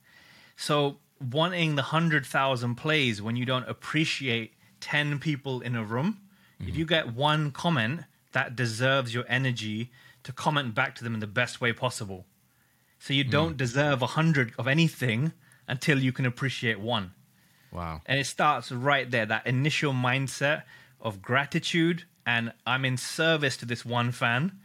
So 0.56 0.98
wanting 1.18 1.76
the 1.76 1.82
hundred 1.82 2.26
thousand 2.26 2.74
plays 2.74 3.22
when 3.22 3.36
you 3.36 3.46
don't 3.46 3.66
appreciate 3.68 4.52
ten 4.80 5.18
people 5.18 5.62
in 5.62 5.74
a 5.74 5.82
room, 5.82 6.20
if 6.60 6.66
mm-hmm. 6.66 6.76
you 6.76 6.84
get 6.84 7.14
one 7.14 7.50
comment 7.50 8.02
that 8.32 8.54
deserves 8.54 9.14
your 9.14 9.24
energy 9.26 9.90
to 10.26 10.32
comment 10.32 10.74
back 10.74 10.96
to 10.96 11.04
them 11.04 11.14
in 11.14 11.20
the 11.20 11.26
best 11.26 11.60
way 11.60 11.72
possible. 11.72 12.26
So 12.98 13.14
you 13.14 13.22
hmm. 13.22 13.30
don't 13.30 13.56
deserve 13.56 14.02
a 14.02 14.08
hundred 14.08 14.52
of 14.58 14.66
anything 14.66 15.32
until 15.68 16.00
you 16.00 16.12
can 16.12 16.26
appreciate 16.26 16.80
one. 16.80 17.12
Wow. 17.72 18.00
And 18.06 18.18
it 18.18 18.26
starts 18.26 18.72
right 18.72 19.08
there, 19.08 19.26
that 19.26 19.46
initial 19.46 19.92
mindset 19.92 20.64
of 21.00 21.22
gratitude 21.22 22.04
and 22.26 22.52
I'm 22.66 22.84
in 22.84 22.96
service 22.96 23.56
to 23.58 23.66
this 23.66 23.84
one 23.84 24.10
fan 24.10 24.58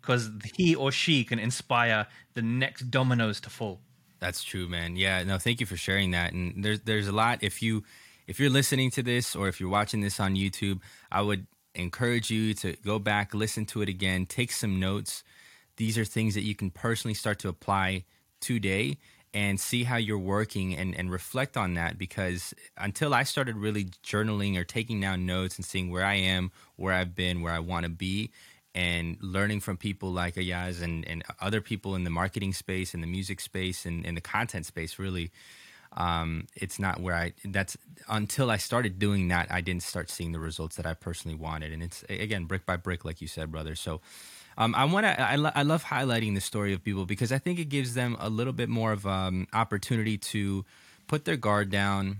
because 0.00 0.30
he 0.56 0.74
or 0.74 0.90
she 0.90 1.22
can 1.22 1.38
inspire 1.38 2.08
the 2.32 2.42
next 2.42 2.90
dominoes 2.90 3.40
to 3.42 3.50
fall. 3.50 3.80
That's 4.18 4.42
true, 4.42 4.68
man. 4.68 4.96
Yeah, 4.96 5.22
no, 5.22 5.38
thank 5.38 5.60
you 5.60 5.66
for 5.66 5.76
sharing 5.76 6.10
that. 6.10 6.32
And 6.32 6.64
there's 6.64 6.80
there's 6.80 7.06
a 7.06 7.12
lot. 7.12 7.38
If 7.42 7.62
you 7.62 7.84
if 8.26 8.40
you're 8.40 8.50
listening 8.50 8.90
to 8.92 9.02
this 9.02 9.36
or 9.36 9.46
if 9.46 9.60
you're 9.60 9.70
watching 9.70 10.00
this 10.00 10.18
on 10.18 10.34
YouTube, 10.34 10.80
I 11.12 11.22
would 11.22 11.46
encourage 11.74 12.30
you 12.30 12.54
to 12.54 12.74
go 12.84 12.98
back, 12.98 13.34
listen 13.34 13.66
to 13.66 13.82
it 13.82 13.88
again, 13.88 14.26
take 14.26 14.52
some 14.52 14.78
notes. 14.78 15.24
These 15.76 15.98
are 15.98 16.04
things 16.04 16.34
that 16.34 16.42
you 16.42 16.54
can 16.54 16.70
personally 16.70 17.14
start 17.14 17.38
to 17.40 17.48
apply 17.48 18.04
today 18.40 18.98
and 19.32 19.58
see 19.58 19.82
how 19.82 19.96
you're 19.96 20.16
working 20.16 20.76
and, 20.76 20.94
and 20.94 21.10
reflect 21.10 21.56
on 21.56 21.74
that 21.74 21.98
because 21.98 22.54
until 22.78 23.12
I 23.12 23.24
started 23.24 23.56
really 23.56 23.86
journaling 24.04 24.56
or 24.56 24.62
taking 24.62 25.00
down 25.00 25.26
notes 25.26 25.56
and 25.56 25.64
seeing 25.64 25.90
where 25.90 26.04
I 26.04 26.14
am, 26.14 26.52
where 26.76 26.94
I've 26.94 27.16
been, 27.16 27.42
where 27.42 27.52
I 27.52 27.58
want 27.58 27.82
to 27.82 27.90
be, 27.90 28.30
and 28.76 29.16
learning 29.20 29.60
from 29.60 29.76
people 29.76 30.12
like 30.12 30.36
Ayaz 30.36 30.80
and, 30.80 31.06
and 31.08 31.24
other 31.40 31.60
people 31.60 31.96
in 31.96 32.04
the 32.04 32.10
marketing 32.10 32.52
space, 32.52 32.94
in 32.94 33.00
the 33.00 33.06
music 33.06 33.40
space, 33.40 33.84
and 33.84 34.04
in 34.04 34.14
the 34.14 34.20
content 34.20 34.66
space, 34.66 34.98
really, 34.98 35.30
um, 35.94 36.46
it's 36.54 36.78
not 36.78 37.00
where 37.00 37.14
I. 37.14 37.32
That's 37.44 37.76
until 38.08 38.50
I 38.50 38.56
started 38.56 38.98
doing 38.98 39.28
that, 39.28 39.48
I 39.50 39.60
didn't 39.60 39.82
start 39.82 40.10
seeing 40.10 40.32
the 40.32 40.40
results 40.40 40.76
that 40.76 40.86
I 40.86 40.94
personally 40.94 41.36
wanted, 41.36 41.72
and 41.72 41.82
it's 41.82 42.04
again 42.08 42.44
brick 42.44 42.66
by 42.66 42.76
brick, 42.76 43.04
like 43.04 43.20
you 43.20 43.28
said, 43.28 43.50
brother. 43.50 43.74
So. 43.74 44.00
Um, 44.56 44.72
I 44.76 44.84
want 44.84 45.04
to. 45.04 45.20
I, 45.20 45.34
lo- 45.34 45.50
I 45.52 45.64
love 45.64 45.82
highlighting 45.82 46.36
the 46.36 46.40
story 46.40 46.72
of 46.74 46.84
people 46.84 47.06
because 47.06 47.32
I 47.32 47.38
think 47.38 47.58
it 47.58 47.64
gives 47.64 47.94
them 47.94 48.16
a 48.20 48.30
little 48.30 48.52
bit 48.52 48.68
more 48.68 48.92
of 48.92 49.04
um, 49.04 49.48
opportunity 49.52 50.16
to 50.16 50.64
put 51.08 51.24
their 51.24 51.36
guard 51.36 51.70
down 51.70 52.18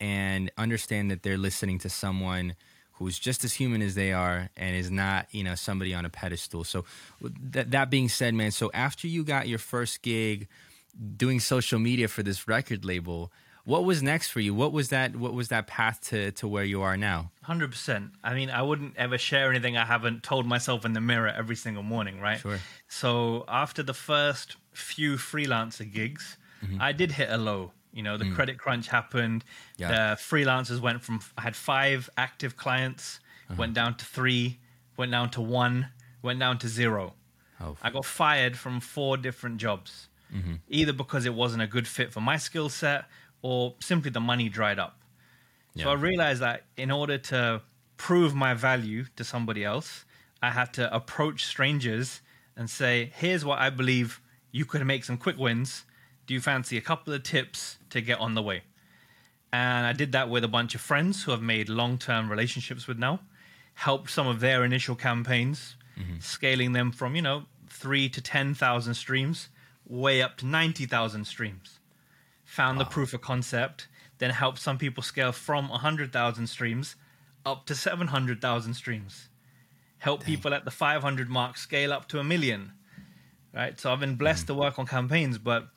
and 0.00 0.50
understand 0.58 1.10
that 1.12 1.22
they're 1.22 1.38
listening 1.38 1.78
to 1.80 1.88
someone 1.88 2.54
who's 2.94 3.18
just 3.18 3.44
as 3.44 3.54
human 3.54 3.80
as 3.80 3.94
they 3.94 4.12
are 4.12 4.50
and 4.56 4.76
is 4.76 4.90
not 4.90 5.26
you 5.30 5.44
know 5.44 5.54
somebody 5.54 5.94
on 5.94 6.04
a 6.04 6.10
pedestal 6.10 6.64
so 6.64 6.84
that, 7.20 7.70
that 7.70 7.90
being 7.90 8.08
said 8.08 8.34
man 8.34 8.50
so 8.50 8.70
after 8.74 9.06
you 9.06 9.24
got 9.24 9.48
your 9.48 9.58
first 9.58 10.02
gig 10.02 10.48
doing 11.16 11.40
social 11.40 11.78
media 11.78 12.08
for 12.08 12.22
this 12.22 12.48
record 12.48 12.84
label 12.84 13.32
what 13.64 13.84
was 13.84 14.02
next 14.02 14.30
for 14.30 14.40
you 14.40 14.54
what 14.54 14.72
was 14.72 14.88
that 14.88 15.14
what 15.16 15.32
was 15.34 15.48
that 15.48 15.66
path 15.66 16.00
to 16.00 16.30
to 16.32 16.48
where 16.48 16.64
you 16.64 16.80
are 16.82 16.96
now 16.96 17.30
100% 17.46 18.10
i 18.24 18.34
mean 18.34 18.50
i 18.50 18.62
wouldn't 18.62 18.96
ever 18.96 19.18
share 19.18 19.50
anything 19.50 19.76
i 19.76 19.84
haven't 19.84 20.22
told 20.22 20.46
myself 20.46 20.84
in 20.84 20.92
the 20.94 21.00
mirror 21.00 21.28
every 21.28 21.54
single 21.56 21.82
morning 21.82 22.18
right 22.20 22.40
Sure. 22.40 22.58
so 22.88 23.44
after 23.46 23.82
the 23.82 23.94
first 23.94 24.56
few 24.72 25.16
freelancer 25.16 25.90
gigs 25.90 26.36
Mm-hmm. 26.64 26.82
i 26.82 26.90
did 26.90 27.12
hit 27.12 27.28
a 27.30 27.36
low 27.36 27.70
you 27.92 28.02
know 28.02 28.16
the 28.16 28.28
credit 28.32 28.58
crunch 28.58 28.88
happened 28.88 29.44
Mm. 29.44 29.80
Yeah. 29.82 29.88
the 29.90 30.16
freelancers 30.16 30.80
went 30.80 31.02
from 31.04 31.20
i 31.36 31.42
had 31.42 31.54
five 31.54 32.10
active 32.16 32.56
clients 32.56 33.20
Uh-huh. 33.48 33.54
went 33.60 33.74
down 33.74 33.94
to 33.98 34.04
three 34.04 34.58
went 34.96 35.12
down 35.12 35.30
to 35.30 35.40
one 35.40 35.90
went 36.20 36.40
down 36.40 36.58
to 36.58 36.68
zero 36.68 37.14
oh 37.60 37.76
I 37.80 37.90
got 37.90 38.04
fired 38.04 38.56
from 38.58 38.80
four 38.80 39.16
different 39.16 39.58
jobs, 39.58 40.07
Mm-hmm. 40.34 40.54
either 40.68 40.92
because 40.92 41.24
it 41.24 41.34
wasn't 41.34 41.62
a 41.62 41.66
good 41.66 41.88
fit 41.88 42.12
for 42.12 42.20
my 42.20 42.36
skill 42.36 42.68
set 42.68 43.06
or 43.40 43.74
simply 43.80 44.10
the 44.10 44.20
money 44.20 44.48
dried 44.48 44.78
up. 44.78 45.00
So 45.76 45.90
I 45.90 45.94
realized 45.94 46.42
that 46.42 46.64
in 46.76 46.90
order 46.90 47.18
to 47.18 47.62
prove 47.96 48.34
my 48.34 48.52
value 48.52 49.04
to 49.16 49.24
somebody 49.24 49.64
else, 49.64 50.04
I 50.42 50.50
had 50.50 50.72
to 50.74 50.92
approach 50.94 51.44
strangers 51.46 52.20
and 52.56 52.68
say, 52.68 53.12
here's 53.14 53.44
what 53.44 53.58
I 53.58 53.70
believe 53.70 54.20
you 54.50 54.64
could 54.64 54.84
make 54.86 55.04
some 55.04 55.16
quick 55.16 55.38
wins. 55.38 55.84
Do 56.26 56.34
you 56.34 56.40
fancy 56.40 56.76
a 56.76 56.80
couple 56.80 57.12
of 57.14 57.22
tips 57.22 57.78
to 57.90 58.00
get 58.00 58.18
on 58.18 58.34
the 58.34 58.42
way? 58.42 58.62
And 59.52 59.86
I 59.86 59.92
did 59.92 60.12
that 60.12 60.28
with 60.28 60.44
a 60.44 60.48
bunch 60.48 60.74
of 60.74 60.80
friends 60.80 61.22
who 61.22 61.30
have 61.30 61.42
made 61.42 61.68
long 61.68 61.96
term 61.96 62.28
relationships 62.30 62.86
with 62.86 62.98
now, 62.98 63.20
helped 63.74 64.10
some 64.10 64.26
of 64.26 64.40
their 64.40 64.64
initial 64.64 64.94
campaigns, 64.94 65.76
scaling 66.20 66.72
them 66.72 66.92
from, 66.92 67.16
you 67.16 67.22
know, 67.22 67.44
three 67.68 68.08
to 68.08 68.20
10,000 68.20 68.94
streams, 68.94 69.48
way 69.88 70.22
up 70.22 70.36
to 70.38 70.46
90,000 70.46 71.24
streams. 71.24 71.78
Found 72.44 72.78
the 72.78 72.84
proof 72.84 73.12
of 73.14 73.20
concept, 73.20 73.88
then 74.18 74.30
helped 74.30 74.58
some 74.58 74.78
people 74.78 75.02
scale 75.02 75.32
from 75.32 75.68
100,000 75.68 76.46
streams 76.46 76.96
up 77.44 77.66
to 77.66 77.74
700,000 77.74 78.74
streams. 78.74 79.28
Help 79.98 80.24
people 80.24 80.54
at 80.54 80.64
the 80.64 80.70
500 80.70 81.28
mark 81.28 81.56
scale 81.56 81.92
up 81.92 82.08
to 82.08 82.18
a 82.18 82.24
million. 82.24 82.72
Right? 83.54 83.78
So 83.78 83.92
I've 83.92 84.00
been 84.00 84.14
mm. 84.14 84.18
blessed 84.18 84.46
to 84.48 84.54
work 84.54 84.78
on 84.78 84.86
campaigns, 84.86 85.38
but 85.38 85.68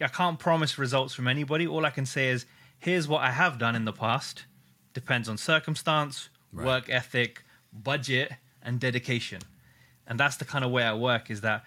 I 0.00 0.08
can't 0.08 0.38
promise 0.38 0.78
results 0.78 1.14
from 1.14 1.28
anybody. 1.28 1.66
All 1.66 1.86
I 1.86 1.90
can 1.90 2.04
say 2.06 2.28
is, 2.28 2.44
here's 2.78 3.08
what 3.08 3.22
I 3.22 3.30
have 3.30 3.58
done 3.58 3.74
in 3.74 3.84
the 3.84 3.92
past. 3.92 4.44
Depends 4.92 5.28
on 5.28 5.38
circumstance, 5.38 6.28
Right. 6.52 6.66
work 6.66 6.88
ethic, 6.88 7.44
budget, 7.72 8.32
and 8.62 8.80
dedication. 8.80 9.42
And 10.06 10.18
that's 10.18 10.36
the 10.36 10.44
kind 10.44 10.64
of 10.64 10.70
way 10.70 10.84
I 10.84 10.94
work 10.94 11.30
is 11.30 11.40
that 11.42 11.64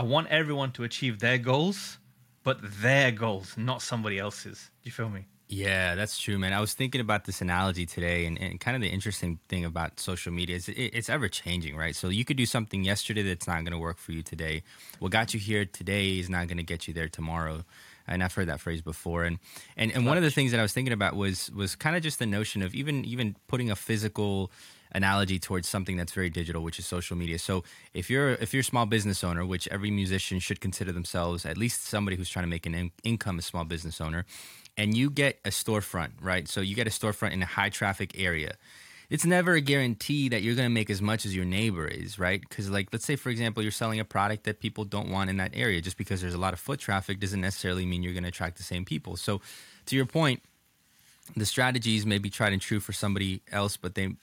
I 0.00 0.02
want 0.02 0.28
everyone 0.28 0.72
to 0.72 0.84
achieve 0.84 1.18
their 1.18 1.36
goals, 1.36 1.98
but 2.42 2.56
their 2.80 3.10
goals, 3.10 3.54
not 3.58 3.82
somebody 3.82 4.18
else's. 4.18 4.70
Do 4.82 4.88
you 4.88 4.92
feel 4.92 5.10
me? 5.10 5.26
Yeah, 5.46 5.94
that's 5.94 6.18
true, 6.18 6.38
man. 6.38 6.54
I 6.54 6.60
was 6.60 6.72
thinking 6.72 7.02
about 7.02 7.26
this 7.26 7.42
analogy 7.42 7.84
today, 7.84 8.24
and, 8.24 8.40
and 8.40 8.58
kind 8.58 8.74
of 8.74 8.80
the 8.80 8.88
interesting 8.88 9.40
thing 9.50 9.66
about 9.66 10.00
social 10.00 10.32
media 10.32 10.56
is 10.56 10.70
it, 10.70 10.72
it's 10.72 11.10
ever 11.10 11.28
changing, 11.28 11.76
right? 11.76 11.94
So 11.94 12.08
you 12.08 12.24
could 12.24 12.38
do 12.38 12.46
something 12.46 12.82
yesterday 12.82 13.20
that's 13.20 13.46
not 13.46 13.56
going 13.56 13.72
to 13.72 13.78
work 13.78 13.98
for 13.98 14.12
you 14.12 14.22
today. 14.22 14.62
What 15.00 15.12
got 15.12 15.34
you 15.34 15.40
here 15.40 15.66
today 15.66 16.18
is 16.18 16.30
not 16.30 16.48
going 16.48 16.56
to 16.56 16.62
get 16.62 16.88
you 16.88 16.94
there 16.94 17.10
tomorrow. 17.10 17.66
And 18.08 18.24
I've 18.24 18.32
heard 18.32 18.48
that 18.48 18.60
phrase 18.60 18.80
before. 18.80 19.24
And 19.24 19.38
and, 19.76 19.92
and 19.92 20.06
one 20.06 20.16
of 20.16 20.22
the 20.22 20.30
things 20.30 20.50
that 20.52 20.60
I 20.60 20.62
was 20.62 20.72
thinking 20.72 20.94
about 20.94 21.14
was 21.14 21.50
was 21.50 21.76
kind 21.76 21.94
of 21.94 22.02
just 22.02 22.18
the 22.18 22.26
notion 22.26 22.62
of 22.62 22.74
even 22.74 23.04
even 23.04 23.36
putting 23.48 23.70
a 23.70 23.76
physical 23.76 24.50
analogy 24.92 25.38
towards 25.38 25.68
something 25.68 25.96
that's 25.96 26.12
very 26.12 26.30
digital, 26.30 26.62
which 26.62 26.78
is 26.78 26.86
social 26.86 27.16
media. 27.16 27.38
So 27.38 27.64
if 27.94 28.10
you're 28.10 28.30
if 28.30 28.52
you're 28.52 28.60
a 28.60 28.64
small 28.64 28.86
business 28.86 29.22
owner, 29.24 29.44
which 29.44 29.68
every 29.68 29.90
musician 29.90 30.38
should 30.38 30.60
consider 30.60 30.92
themselves 30.92 31.46
at 31.46 31.56
least 31.56 31.84
somebody 31.84 32.16
who's 32.16 32.28
trying 32.28 32.44
to 32.44 32.50
make 32.50 32.66
an 32.66 32.74
in- 32.74 32.92
income, 33.04 33.38
a 33.38 33.42
small 33.42 33.64
business 33.64 34.00
owner, 34.00 34.24
and 34.76 34.96
you 34.96 35.10
get 35.10 35.38
a 35.44 35.50
storefront, 35.50 36.12
right? 36.20 36.48
So 36.48 36.60
you 36.60 36.74
get 36.74 36.86
a 36.86 36.90
storefront 36.90 37.32
in 37.32 37.42
a 37.42 37.46
high 37.46 37.68
traffic 37.68 38.18
area. 38.18 38.54
It's 39.10 39.26
never 39.26 39.54
a 39.54 39.60
guarantee 39.60 40.28
that 40.28 40.42
you're 40.42 40.54
going 40.54 40.68
to 40.68 40.72
make 40.72 40.88
as 40.88 41.02
much 41.02 41.26
as 41.26 41.34
your 41.34 41.44
neighbor 41.44 41.84
is, 41.88 42.16
right? 42.16 42.40
Because, 42.40 42.70
like, 42.70 42.90
let's 42.92 43.04
say, 43.04 43.16
for 43.16 43.28
example, 43.28 43.60
you're 43.60 43.72
selling 43.72 43.98
a 43.98 44.04
product 44.04 44.44
that 44.44 44.60
people 44.60 44.84
don't 44.84 45.10
want 45.10 45.28
in 45.28 45.36
that 45.38 45.50
area. 45.52 45.80
Just 45.80 45.96
because 45.96 46.20
there's 46.20 46.34
a 46.34 46.38
lot 46.38 46.52
of 46.52 46.60
foot 46.60 46.78
traffic 46.78 47.18
doesn't 47.18 47.40
necessarily 47.40 47.84
mean 47.84 48.04
you're 48.04 48.12
going 48.12 48.22
to 48.22 48.28
attract 48.28 48.56
the 48.56 48.62
same 48.62 48.84
people. 48.84 49.16
So, 49.16 49.40
to 49.86 49.96
your 49.96 50.06
point, 50.06 50.42
the 51.36 51.46
strategies 51.46 52.04
may 52.06 52.18
be 52.18 52.30
tried 52.30 52.52
and 52.52 52.60
true 52.60 52.80
for 52.80 52.92
somebody 52.92 53.42
else, 53.50 53.76
but 53.76 53.94
they 53.94 54.14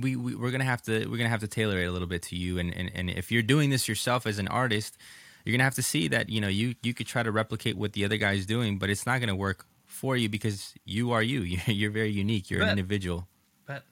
we, 0.00 0.16
we 0.16 0.34
we're 0.34 0.50
gonna 0.50 0.64
have 0.64 0.82
to 0.82 1.06
we're 1.06 1.16
gonna 1.16 1.28
have 1.28 1.40
to 1.40 1.48
tailor 1.48 1.78
it 1.78 1.86
a 1.86 1.90
little 1.90 2.08
bit 2.08 2.22
to 2.22 2.36
you. 2.36 2.58
And, 2.58 2.74
and 2.76 2.90
and 2.94 3.10
if 3.10 3.30
you're 3.32 3.42
doing 3.42 3.70
this 3.70 3.88
yourself 3.88 4.26
as 4.26 4.38
an 4.38 4.48
artist, 4.48 4.96
you're 5.44 5.52
gonna 5.52 5.64
have 5.64 5.74
to 5.74 5.82
see 5.82 6.08
that 6.08 6.28
you 6.28 6.40
know 6.40 6.48
you 6.48 6.74
you 6.82 6.94
could 6.94 7.06
try 7.06 7.22
to 7.22 7.30
replicate 7.30 7.76
what 7.76 7.92
the 7.92 8.04
other 8.04 8.16
guy's 8.16 8.46
doing, 8.46 8.78
but 8.78 8.90
it's 8.90 9.06
not 9.06 9.20
gonna 9.20 9.36
work 9.36 9.66
for 9.86 10.16
you 10.16 10.28
because 10.28 10.74
you 10.84 11.12
are 11.12 11.22
you. 11.22 11.40
You're, 11.42 11.60
you're 11.66 11.90
very 11.90 12.10
unique. 12.10 12.50
You're 12.50 12.62
an 12.62 12.70
individual. 12.70 13.26
But 13.66 13.84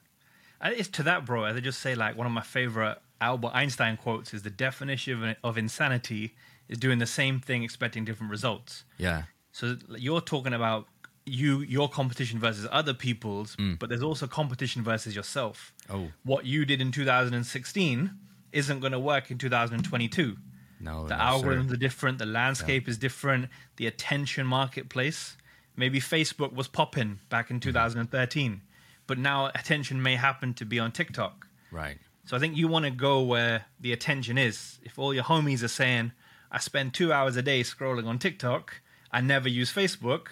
it's 0.63 0.89
to 0.89 1.03
that, 1.03 1.25
bro. 1.25 1.43
As 1.43 1.55
I 1.55 1.59
just 1.59 1.81
say, 1.81 1.95
like 1.95 2.17
one 2.17 2.25
of 2.25 2.33
my 2.33 2.41
favorite 2.41 2.97
Albert 3.21 3.51
Einstein 3.53 3.97
quotes 3.97 4.33
is 4.33 4.43
the 4.43 4.49
definition 4.49 5.23
of, 5.23 5.35
of 5.43 5.57
insanity 5.57 6.35
is 6.67 6.77
doing 6.77 6.99
the 6.99 7.05
same 7.05 7.39
thing 7.39 7.63
expecting 7.63 8.05
different 8.05 8.31
results. 8.31 8.83
Yeah. 8.97 9.23
So 9.51 9.75
you're 9.97 10.21
talking 10.21 10.53
about 10.53 10.87
you 11.29 11.59
your 11.61 11.87
competition 11.89 12.39
versus 12.39 12.67
other 12.71 12.93
people's, 12.93 13.55
but 13.79 13.89
there's 13.89 14.03
also 14.03 14.27
competition 14.27 14.83
versus 14.83 15.15
yourself. 15.15 15.73
Oh 15.89 16.09
What 16.23 16.45
you 16.45 16.65
did 16.65 16.81
in 16.81 16.91
2016 16.91 18.11
isn't 18.51 18.79
going 18.79 18.91
to 18.93 18.99
work 18.99 19.31
in 19.31 19.37
2022. 19.37 20.37
no. 20.79 21.07
The 21.07 21.15
no, 21.17 21.21
algorithms 21.23 21.69
sir. 21.69 21.73
are 21.73 21.77
different. 21.77 22.17
The 22.19 22.25
landscape 22.25 22.87
is 22.87 22.97
different. 22.97 23.49
The 23.77 23.87
attention 23.87 24.45
marketplace. 24.47 25.37
Maybe 25.75 25.99
Facebook 26.01 26.53
was 26.53 26.67
popping 26.67 27.19
back 27.29 27.45
Mm-hmm. 27.45 27.55
in 27.55 27.59
2013, 27.61 28.61
but 29.07 29.17
now 29.17 29.47
attention 29.47 30.01
may 30.01 30.15
happen 30.15 30.53
to 30.55 30.65
be 30.65 30.77
on 30.79 30.91
TikTok. 30.91 31.47
Right. 31.71 31.97
So 32.25 32.35
I 32.35 32.39
think 32.39 32.57
you 32.57 32.67
want 32.67 32.85
to 32.85 32.91
go 32.91 33.21
where 33.21 33.65
the 33.79 33.91
attention 33.93 34.37
is. 34.37 34.79
If 34.83 34.99
all 34.99 35.13
your 35.13 35.23
homies 35.23 35.63
are 35.63 35.67
saying, 35.69 36.11
I 36.51 36.59
spend 36.59 36.93
two 36.93 37.11
hours 37.13 37.35
a 37.37 37.41
day 37.41 37.61
scrolling 37.63 38.05
on 38.07 38.19
TikTok, 38.19 38.81
I 39.11 39.21
never 39.21 39.47
use 39.49 39.71
Facebook, 39.73 40.27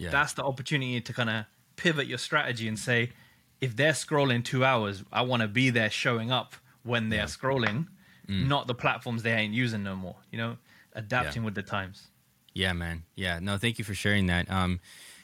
Yeah. 0.00 0.10
that's 0.10 0.32
the 0.32 0.42
opportunity 0.44 1.00
to 1.00 1.12
kind 1.12 1.28
of 1.30 1.44
pivot 1.76 2.06
your 2.06 2.18
strategy 2.18 2.66
and 2.68 2.78
say, 2.78 3.10
if 3.60 3.76
they're 3.76 3.92
scrolling 3.92 4.44
two 4.44 4.64
hours, 4.64 5.04
I 5.12 5.22
want 5.22 5.42
to 5.42 5.48
be 5.48 5.70
there 5.70 5.90
showing 5.90 6.30
up 6.30 6.54
when 6.82 7.08
they're 7.10 7.26
scrolling, 7.26 7.86
Mm. 8.28 8.46
not 8.46 8.66
the 8.68 8.74
platforms 8.74 9.22
they 9.24 9.32
ain't 9.32 9.52
using 9.54 9.82
no 9.82 9.96
more. 9.96 10.16
You 10.30 10.38
know, 10.38 10.56
adapting 10.94 11.42
with 11.42 11.54
the 11.54 11.62
times. 11.62 12.06
Yeah, 12.54 12.72
man. 12.72 13.02
Yeah, 13.16 13.40
no, 13.40 13.58
thank 13.58 13.78
you 13.78 13.84
for 13.84 13.94
sharing 13.94 14.26
that. 14.26 14.48
Um, 14.50 14.78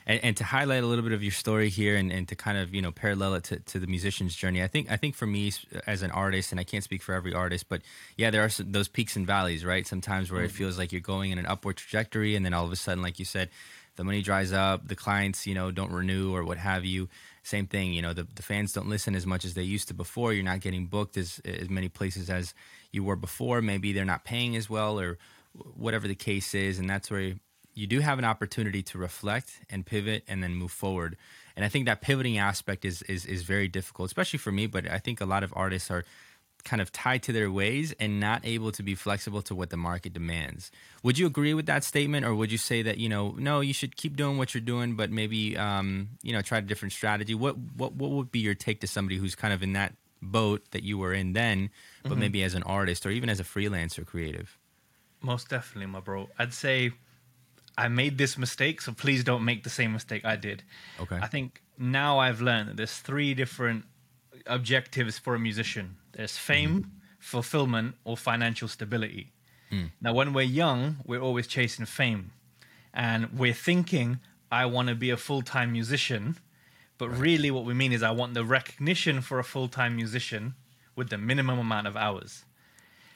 and, 0.07 0.21
and 0.23 0.37
to 0.39 0.45
highlight 0.45 0.83
a 0.83 0.87
little 0.87 1.03
bit 1.05 1.13
of 1.13 1.23
your 1.23 1.33
story 1.33 1.69
here, 1.69 1.97
and, 1.97 2.11
and 2.13 2.27
to 2.29 2.35
kind 2.37 2.59
of 2.59 2.75
you 2.75 2.83
know 2.83 2.91
parallel 2.93 3.35
it 3.35 3.45
to, 3.45 3.59
to 3.61 3.79
the 3.79 3.87
musician's 3.87 4.35
journey. 4.37 4.63
I 4.63 4.67
think 4.69 4.91
I 4.91 4.97
think 4.97 5.15
for 5.15 5.27
me 5.27 5.53
as 5.87 6.03
an 6.03 6.11
artist, 6.11 6.51
and 6.53 6.61
I 6.61 6.65
can't 6.65 6.85
speak 6.85 7.03
for 7.03 7.15
every 7.15 7.33
artist, 7.35 7.69
but 7.69 7.83
yeah, 8.17 8.31
there 8.31 8.43
are 8.45 8.49
some, 8.49 8.73
those 8.73 8.89
peaks 8.89 9.17
and 9.17 9.27
valleys, 9.27 9.65
right? 9.65 9.87
Sometimes 9.87 10.31
where 10.33 10.43
it 10.45 10.51
feels 10.51 10.77
like 10.79 10.91
you're 10.93 11.01
going 11.01 11.31
in 11.33 11.39
an 11.39 11.47
upward 11.47 11.77
trajectory, 11.77 12.35
and 12.37 12.45
then 12.45 12.55
all 12.55 12.65
of 12.67 12.73
a 12.73 12.77
sudden, 12.77 13.03
like 13.03 13.19
you 13.19 13.25
said, 13.25 13.51
the 13.97 14.05
money 14.05 14.23
dries 14.23 14.53
up, 14.53 14.87
the 14.89 14.97
clients 14.97 15.47
you 15.47 15.55
know 15.55 15.71
don't 15.71 15.93
renew 15.93 16.35
or 16.35 16.45
what 16.45 16.59
have 16.59 16.85
you. 16.85 17.09
Same 17.43 17.67
thing, 17.67 17.93
you 17.93 18.03
know, 18.03 18.13
the, 18.13 18.27
the 18.35 18.43
fans 18.43 18.73
don't 18.73 18.89
listen 18.89 19.15
as 19.15 19.25
much 19.25 19.45
as 19.45 19.55
they 19.55 19.63
used 19.63 19.89
to 19.89 19.95
before. 19.95 20.33
You're 20.33 20.45
not 20.45 20.61
getting 20.61 20.87
booked 20.87 21.17
as 21.17 21.41
as 21.45 21.71
many 21.71 21.89
places 21.89 22.29
as 22.31 22.55
you 22.93 23.05
were 23.05 23.17
before. 23.17 23.63
Maybe 23.63 23.93
they're 23.93 24.05
not 24.05 24.25
paying 24.25 24.57
as 24.57 24.69
well, 24.69 24.99
or 24.99 25.19
whatever 25.75 26.09
the 26.09 26.15
case 26.15 26.55
is, 26.55 26.79
and 26.79 26.89
that's 26.89 27.11
where 27.11 27.35
you 27.75 27.87
do 27.87 28.01
have 28.01 28.19
an 28.19 28.25
opportunity 28.25 28.83
to 28.83 28.99
reflect 28.99 29.61
and 29.71 29.85
pivot 29.85 30.25
and 30.27 30.43
then 30.43 30.55
move 30.55 30.73
forward. 30.73 31.17
And 31.55 31.65
I 31.65 31.69
think 31.69 31.87
that 31.87 32.01
pivoting 32.01 32.39
aspect 32.39 32.85
is 32.85 33.03
is 33.03 33.25
is 33.27 33.43
very 33.43 33.69
difficult, 33.69 34.07
especially 34.07 34.39
for 34.39 34.51
me. 34.51 34.67
But 34.67 34.91
I 34.91 34.99
think 34.99 35.21
a 35.21 35.27
lot 35.27 35.45
of 35.45 35.53
artists 35.55 35.91
are 35.91 36.05
kind 36.67 36.83
of 36.83 36.93
tied 36.93 37.23
to 37.23 37.33
their 37.33 37.51
ways 37.51 37.95
and 37.99 38.21
not 38.21 38.43
able 38.45 38.73
to 38.73 38.83
be 38.83 38.95
flexible 38.95 39.41
to 39.41 39.55
what 39.55 39.71
the 39.71 39.77
market 39.77 40.13
demands. 40.13 40.71
Would 41.03 41.17
you 41.17 41.27
agree 41.27 41.55
with 41.55 41.65
that 41.67 41.85
statement, 41.85 42.27
or 42.27 42.35
would 42.35 42.53
you 42.53 42.59
say 42.59 42.83
that 42.83 42.99
you 42.99 43.09
know, 43.09 43.35
no, 43.39 43.61
you 43.61 43.73
should 43.73 43.97
keep 43.97 44.17
doing 44.17 44.37
what 44.37 44.53
you're 44.53 44.61
doing, 44.61 44.97
but 44.97 45.11
maybe 45.11 45.57
um, 45.57 46.11
you 46.23 46.33
know, 46.33 46.43
try 46.43 46.59
a 46.59 46.63
different 46.63 46.93
strategy? 46.93 47.35
What 47.35 47.57
what 47.77 47.95
what 47.95 48.11
would 48.11 48.31
be 48.31 48.41
your 48.41 48.55
take 48.55 48.81
to 48.81 48.87
somebody 48.87 49.17
who's 49.17 49.35
kind 49.35 49.55
of 49.55 49.63
in 49.63 49.73
that 49.73 49.95
boat 50.21 50.71
that 50.73 50.83
you 50.83 50.99
were 50.99 51.15
in 51.15 51.33
then, 51.33 51.71
but 52.03 52.11
mm-hmm. 52.11 52.21
maybe 52.21 52.43
as 52.43 52.55
an 52.55 52.65
artist 52.65 53.07
or 53.07 53.11
even 53.11 53.31
as 53.31 53.41
a 53.41 53.45
freelancer 53.45 54.05
creative? 54.05 54.59
Most 55.23 55.49
definitely, 55.49 55.87
my 55.87 56.01
bro. 56.01 56.29
I'd 56.39 56.53
say 56.53 56.91
I 57.79 57.89
made 57.89 58.19
this 58.19 58.37
mistake, 58.37 58.81
so 58.81 58.93
please 58.93 59.25
don't 59.25 59.45
make 59.45 59.63
the 59.63 59.71
same 59.71 59.93
mistake 59.93 60.25
I 60.25 60.37
did. 60.37 60.63
Okay. 61.01 61.19
I 61.23 61.27
think 61.27 61.63
now 61.79 62.19
I've 62.19 62.41
learned 62.41 62.71
that 62.71 62.77
there's 62.77 62.99
three 62.99 63.35
different 63.35 63.85
objectives 64.47 65.19
for 65.19 65.35
a 65.35 65.39
musician 65.39 65.97
there's 66.17 66.39
fame, 66.39 66.83
mm. 66.83 66.91
fulfillment, 67.19 67.95
or 68.05 68.17
financial 68.17 68.69
stability. 68.69 69.33
Mm. 69.71 69.91
Now, 70.01 70.15
when 70.15 70.33
we're 70.33 70.43
young, 70.43 70.97
we're 71.05 71.21
always 71.21 71.47
chasing 71.47 71.85
fame. 71.85 72.33
And 72.95 73.39
we're 73.39 73.53
thinking, 73.53 74.21
I 74.51 74.65
want 74.65 74.89
to 74.89 74.95
be 74.95 75.11
a 75.11 75.19
full 75.19 75.43
time 75.43 75.73
musician. 75.73 76.39
But 76.97 77.11
right. 77.11 77.21
really, 77.21 77.51
what 77.51 77.67
we 77.67 77.75
mean 77.75 77.93
is, 77.93 78.03
I 78.03 78.13
want 78.13 78.33
the 78.33 78.45
recognition 78.45 79.21
for 79.21 79.39
a 79.39 79.45
full 79.45 79.69
time 79.69 79.95
musician 79.95 80.55
with 80.97 81.11
the 81.11 81.19
minimum 81.19 81.59
amount 81.59 81.87
of 81.87 81.97
hours. 81.97 82.47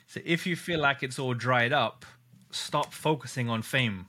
So 0.07 0.21
if 0.27 0.47
you 0.47 0.55
feel 0.55 0.81
like 0.81 1.03
it's 1.03 1.19
all 1.19 1.33
dried 1.33 1.73
up, 1.73 2.05
stop 2.51 2.93
focusing 2.93 3.49
on 3.49 3.63
fame. 3.63 4.07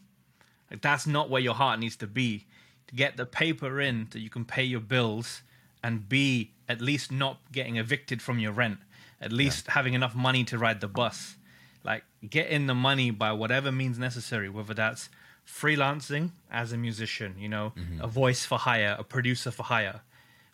Like 0.69 0.81
that's 0.81 1.07
not 1.07 1.29
where 1.29 1.41
your 1.41 1.53
heart 1.53 1.79
needs 1.79 1.95
to 1.97 2.07
be. 2.07 2.47
To 2.87 2.95
get 2.95 3.15
the 3.15 3.25
paper 3.25 3.79
in 3.79 4.07
that 4.11 4.19
you 4.19 4.29
can 4.29 4.43
pay 4.43 4.63
your 4.63 4.81
bills 4.81 5.43
and 5.83 6.07
B, 6.07 6.51
at 6.69 6.81
least 6.81 7.11
not 7.11 7.39
getting 7.51 7.77
evicted 7.77 8.21
from 8.21 8.39
your 8.39 8.51
rent, 8.51 8.79
at 9.19 9.31
least 9.31 9.65
yeah. 9.67 9.73
having 9.73 9.93
enough 9.93 10.15
money 10.15 10.43
to 10.45 10.57
ride 10.57 10.81
the 10.81 10.87
bus. 10.87 11.35
Like 11.83 12.03
get 12.27 12.47
in 12.49 12.67
the 12.67 12.75
money 12.75 13.11
by 13.11 13.31
whatever 13.31 13.71
means 13.71 13.97
necessary, 13.97 14.49
whether 14.49 14.73
that's 14.73 15.09
freelancing 15.47 16.31
as 16.51 16.71
a 16.71 16.77
musician, 16.77 17.35
you 17.37 17.49
know, 17.49 17.73
mm-hmm. 17.75 18.01
a 18.01 18.07
voice 18.07 18.45
for 18.45 18.57
hire, 18.57 18.95
a 18.99 19.03
producer 19.03 19.51
for 19.51 19.63
hire, 19.63 20.01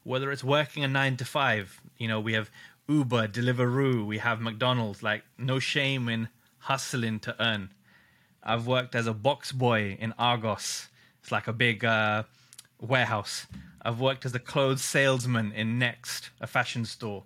whether 0.03 0.31
it's 0.31 0.43
working 0.43 0.83
a 0.83 0.87
nine 0.87 1.17
to 1.17 1.25
five, 1.25 1.81
you 1.97 2.07
know, 2.07 2.19
we 2.19 2.33
have 2.33 2.49
Uber, 2.87 3.27
Deliveroo, 3.27 4.05
we 4.05 4.19
have 4.19 4.39
McDonald's, 4.39 5.03
like 5.03 5.23
no 5.37 5.59
shame 5.59 6.07
in 6.07 6.29
hustling 6.59 7.19
to 7.19 7.35
earn. 7.41 7.69
I've 8.43 8.65
worked 8.65 8.95
as 8.95 9.07
a 9.07 9.13
box 9.13 9.51
boy 9.51 9.97
in 9.99 10.13
Argos. 10.17 10.87
It's 11.21 11.31
like 11.31 11.47
a 11.47 11.53
big 11.53 11.83
uh, 11.83 12.23
warehouse. 12.79 13.47
I've 13.87 14.01
worked 14.01 14.25
as 14.25 14.35
a 14.35 14.39
clothes 14.39 14.83
salesman 14.83 15.53
in 15.53 15.79
Next, 15.79 16.31
a 16.41 16.45
fashion 16.45 16.83
store. 16.83 17.23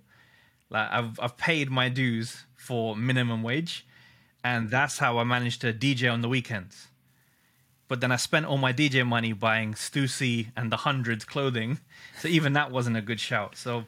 Like 0.69 0.89
I've 0.91 1.19
I've 1.19 1.35
paid 1.35 1.71
my 1.71 1.89
dues 1.89 2.45
for 2.55 2.95
minimum 2.95 3.41
wage, 3.41 3.83
and 4.43 4.69
that's 4.69 4.99
how 4.99 5.17
I 5.17 5.23
managed 5.23 5.61
to 5.61 5.73
DJ 5.73 6.13
on 6.13 6.21
the 6.21 6.29
weekends. 6.29 6.87
But 7.87 7.99
then 7.99 8.11
I 8.11 8.15
spent 8.17 8.45
all 8.45 8.59
my 8.59 8.73
DJ 8.73 9.05
money 9.05 9.33
buying 9.33 9.73
Stussy 9.73 10.51
and 10.55 10.71
the 10.71 10.77
Hundreds 10.77 11.25
clothing, 11.25 11.79
so 12.19 12.27
even 12.27 12.53
that 12.53 12.69
wasn't 12.69 12.95
a 12.95 13.01
good 13.01 13.19
shout. 13.19 13.57
So, 13.57 13.85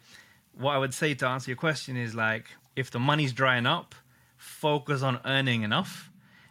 what 0.58 0.72
I 0.72 0.80
would 0.80 0.96
say 0.96 1.14
to 1.14 1.28
answer 1.28 1.52
your 1.52 1.58
question 1.58 1.96
is 1.96 2.16
like, 2.16 2.48
if 2.76 2.90
the 2.90 3.00
money's 3.00 3.34
drying 3.34 3.68
up, 3.68 3.94
focus 4.36 5.04
on 5.04 5.20
earning 5.26 5.62
enough. 5.62 6.10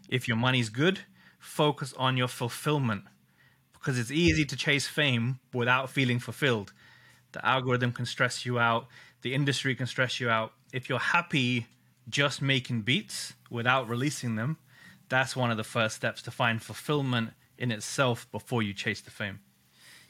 If 0.08 0.28
your 0.28 0.36
money's 0.36 0.68
good, 0.68 1.00
focus 1.40 1.92
on 1.96 2.16
your 2.16 2.28
fulfillment 2.28 3.06
because 3.82 3.98
it's 3.98 4.12
easy 4.12 4.44
to 4.44 4.56
chase 4.56 4.86
fame 4.86 5.40
without 5.52 5.90
feeling 5.90 6.20
fulfilled. 6.20 6.72
The 7.32 7.44
algorithm 7.44 7.90
can 7.90 8.06
stress 8.06 8.46
you 8.46 8.58
out, 8.58 8.86
the 9.22 9.34
industry 9.34 9.74
can 9.74 9.86
stress 9.86 10.20
you 10.20 10.30
out. 10.30 10.52
If 10.72 10.88
you're 10.88 11.00
happy 11.00 11.66
just 12.08 12.40
making 12.40 12.82
beats 12.82 13.34
without 13.50 13.88
releasing 13.88 14.36
them, 14.36 14.58
that's 15.08 15.34
one 15.34 15.50
of 15.50 15.56
the 15.56 15.64
first 15.64 15.96
steps 15.96 16.22
to 16.22 16.30
find 16.30 16.62
fulfillment 16.62 17.30
in 17.58 17.72
itself 17.72 18.30
before 18.30 18.62
you 18.62 18.72
chase 18.72 19.00
the 19.00 19.10
fame. 19.10 19.40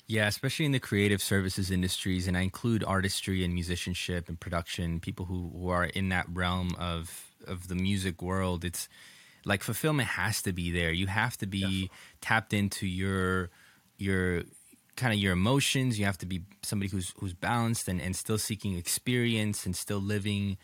Yeah, 0.07 0.27
especially 0.27 0.67
in 0.67 0.73
the 0.73 0.81
creative 0.81 1.23
services 1.23 1.71
industries, 1.71 2.29
and 2.29 2.37
I 2.37 2.43
include 2.43 2.85
artistry 2.85 3.43
and 3.45 3.55
musicianship 3.55 4.29
and 4.29 4.39
production, 4.39 5.01
people 5.01 5.27
who, 5.27 5.51
who 5.57 5.71
are 5.71 5.85
in 5.85 6.11
that 6.11 6.27
realm 6.31 6.75
of 6.79 7.31
of 7.47 7.69
the 7.69 7.75
music 7.75 8.21
world. 8.21 8.65
It's 8.65 8.89
like 9.45 9.63
fulfillment 9.63 10.09
has 10.09 10.43
to 10.43 10.53
be 10.53 10.71
there. 10.71 10.93
You 10.93 11.07
have 11.07 11.37
to 11.39 11.47
be 11.47 11.61
Definitely. 11.61 11.91
tapped 12.21 12.53
into 12.53 12.87
your 12.87 13.51
your 14.03 14.43
kind 14.97 15.13
of 15.13 15.19
your 15.19 15.33
emotions. 15.33 15.99
You 15.99 16.05
have 16.05 16.19
to 16.19 16.27
be 16.27 16.43
somebody 16.63 16.91
who's 16.91 17.15
who's 17.19 17.33
balanced 17.33 17.89
and, 17.89 18.01
and 18.01 18.15
still 18.15 18.39
seeking 18.39 18.77
experience 18.77 19.67
and 19.67 19.75
still 19.75 20.01
living 20.01 20.59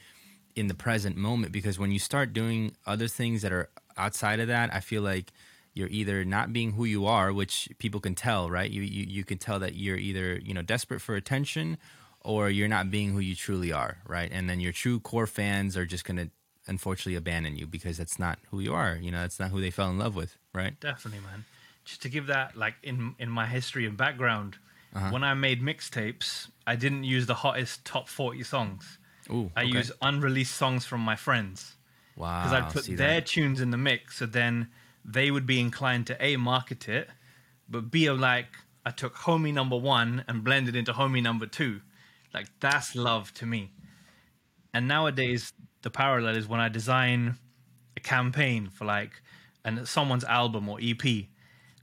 in 0.55 0.69
the 0.69 0.75
present 0.75 1.17
moment. 1.17 1.53
Because 1.53 1.79
when 1.79 1.93
you 1.93 1.99
start 1.99 2.33
doing 2.33 2.75
other 2.87 3.09
things 3.09 3.43
that 3.43 3.53
are 3.53 3.71
outside 3.97 4.41
of 4.41 4.49
that, 4.49 4.73
I 4.73 4.81
feel 4.81 5.03
like 5.03 5.33
you're 5.75 5.89
either 5.89 6.25
not 6.25 6.53
being 6.53 6.73
who 6.73 6.85
you 6.85 7.07
are, 7.07 7.33
which 7.33 7.69
people 7.79 8.01
can 8.01 8.15
tell, 8.15 8.51
right? 8.51 8.71
You 8.71 8.83
you, 8.83 9.05
you 9.05 9.25
can 9.25 9.39
tell 9.39 9.59
that 9.61 9.75
you're 9.75 9.97
either 9.97 10.39
you 10.39 10.55
know 10.55 10.63
desperate 10.63 11.01
for 11.01 11.15
attention 11.15 11.79
or 12.23 12.51
you're 12.51 12.69
not 12.69 12.91
being 12.91 13.13
who 13.13 13.21
you 13.21 13.35
truly 13.35 13.73
are, 13.73 13.99
right? 14.07 14.29
And 14.33 14.51
then 14.51 14.61
your 14.61 14.73
true 14.73 15.01
core 15.01 15.27
fans 15.27 15.77
are 15.77 15.87
just 15.87 16.05
gonna 16.05 16.29
unfortunately 16.67 17.15
abandon 17.15 17.57
you 17.57 17.67
because 17.67 17.97
that's 17.97 18.19
not 18.19 18.39
who 18.51 18.61
you 18.61 18.75
are. 18.75 18.99
You 19.01 19.11
know, 19.11 19.23
that's 19.23 19.41
not 19.41 19.51
who 19.51 19.61
they 19.61 19.71
fell 19.71 19.89
in 19.89 19.99
love 19.99 20.15
with, 20.15 20.37
right? 20.53 20.79
Definitely, 20.81 21.21
man 21.21 21.45
just 21.89 22.03
to 22.03 22.09
give 22.11 22.27
that 22.27 22.55
like 22.55 22.75
in 22.83 23.15
in 23.19 23.31
my 23.31 23.47
history 23.47 23.87
and 23.87 23.97
background, 23.97 24.59
uh-huh. 24.95 25.11
when 25.11 25.25
I 25.25 25.33
made 25.33 25.63
mixtapes, 25.63 26.49
I 26.67 26.77
didn't 26.77 27.05
use 27.05 27.27
the 27.27 27.35
hottest 27.35 27.85
top 27.87 28.09
forty 28.09 28.43
songs. 28.43 28.99
Ooh, 29.31 29.51
I 29.57 29.63
okay. 29.63 29.73
use 29.73 29.91
unreleased 30.03 30.55
songs 30.55 30.85
from 30.85 31.01
my 31.01 31.17
friends. 31.17 31.77
Wow! 32.15 32.43
Because 32.43 32.53
I'd 32.53 32.73
put 32.73 32.85
their 32.85 33.21
that. 33.21 33.27
tunes 33.27 33.61
in 33.63 33.71
the 33.71 33.79
mix, 33.79 34.19
so 34.19 34.27
then 34.27 34.69
they 35.03 35.31
would 35.31 35.47
be 35.47 35.61
inclined 35.61 36.07
to 36.09 36.23
a 36.23 36.37
market 36.37 36.89
it, 36.89 37.09
but 37.69 37.91
b 37.91 38.11
like 38.11 38.49
I 38.85 38.91
took 38.91 39.15
homie 39.15 39.55
number 39.55 39.77
one 39.77 40.25
and 40.29 40.45
blended 40.45 40.77
into 40.77 40.93
homie 40.93 41.23
number 41.23 41.47
two. 41.47 41.81
Like 42.35 42.49
that's 42.61 42.95
love 42.95 43.33
to 43.35 43.47
me. 43.47 43.73
And 44.75 44.87
nowadays, 44.87 45.55
the 45.81 45.91
parallel 45.91 46.37
is 46.37 46.47
when 46.47 46.61
I 46.61 46.69
design 46.69 47.39
a 47.97 48.01
campaign 48.01 48.69
for 48.69 48.85
like 48.85 49.23
and 49.65 49.89
someone's 49.89 50.25
album 50.25 50.69
or 50.69 50.79
EP. 50.83 51.29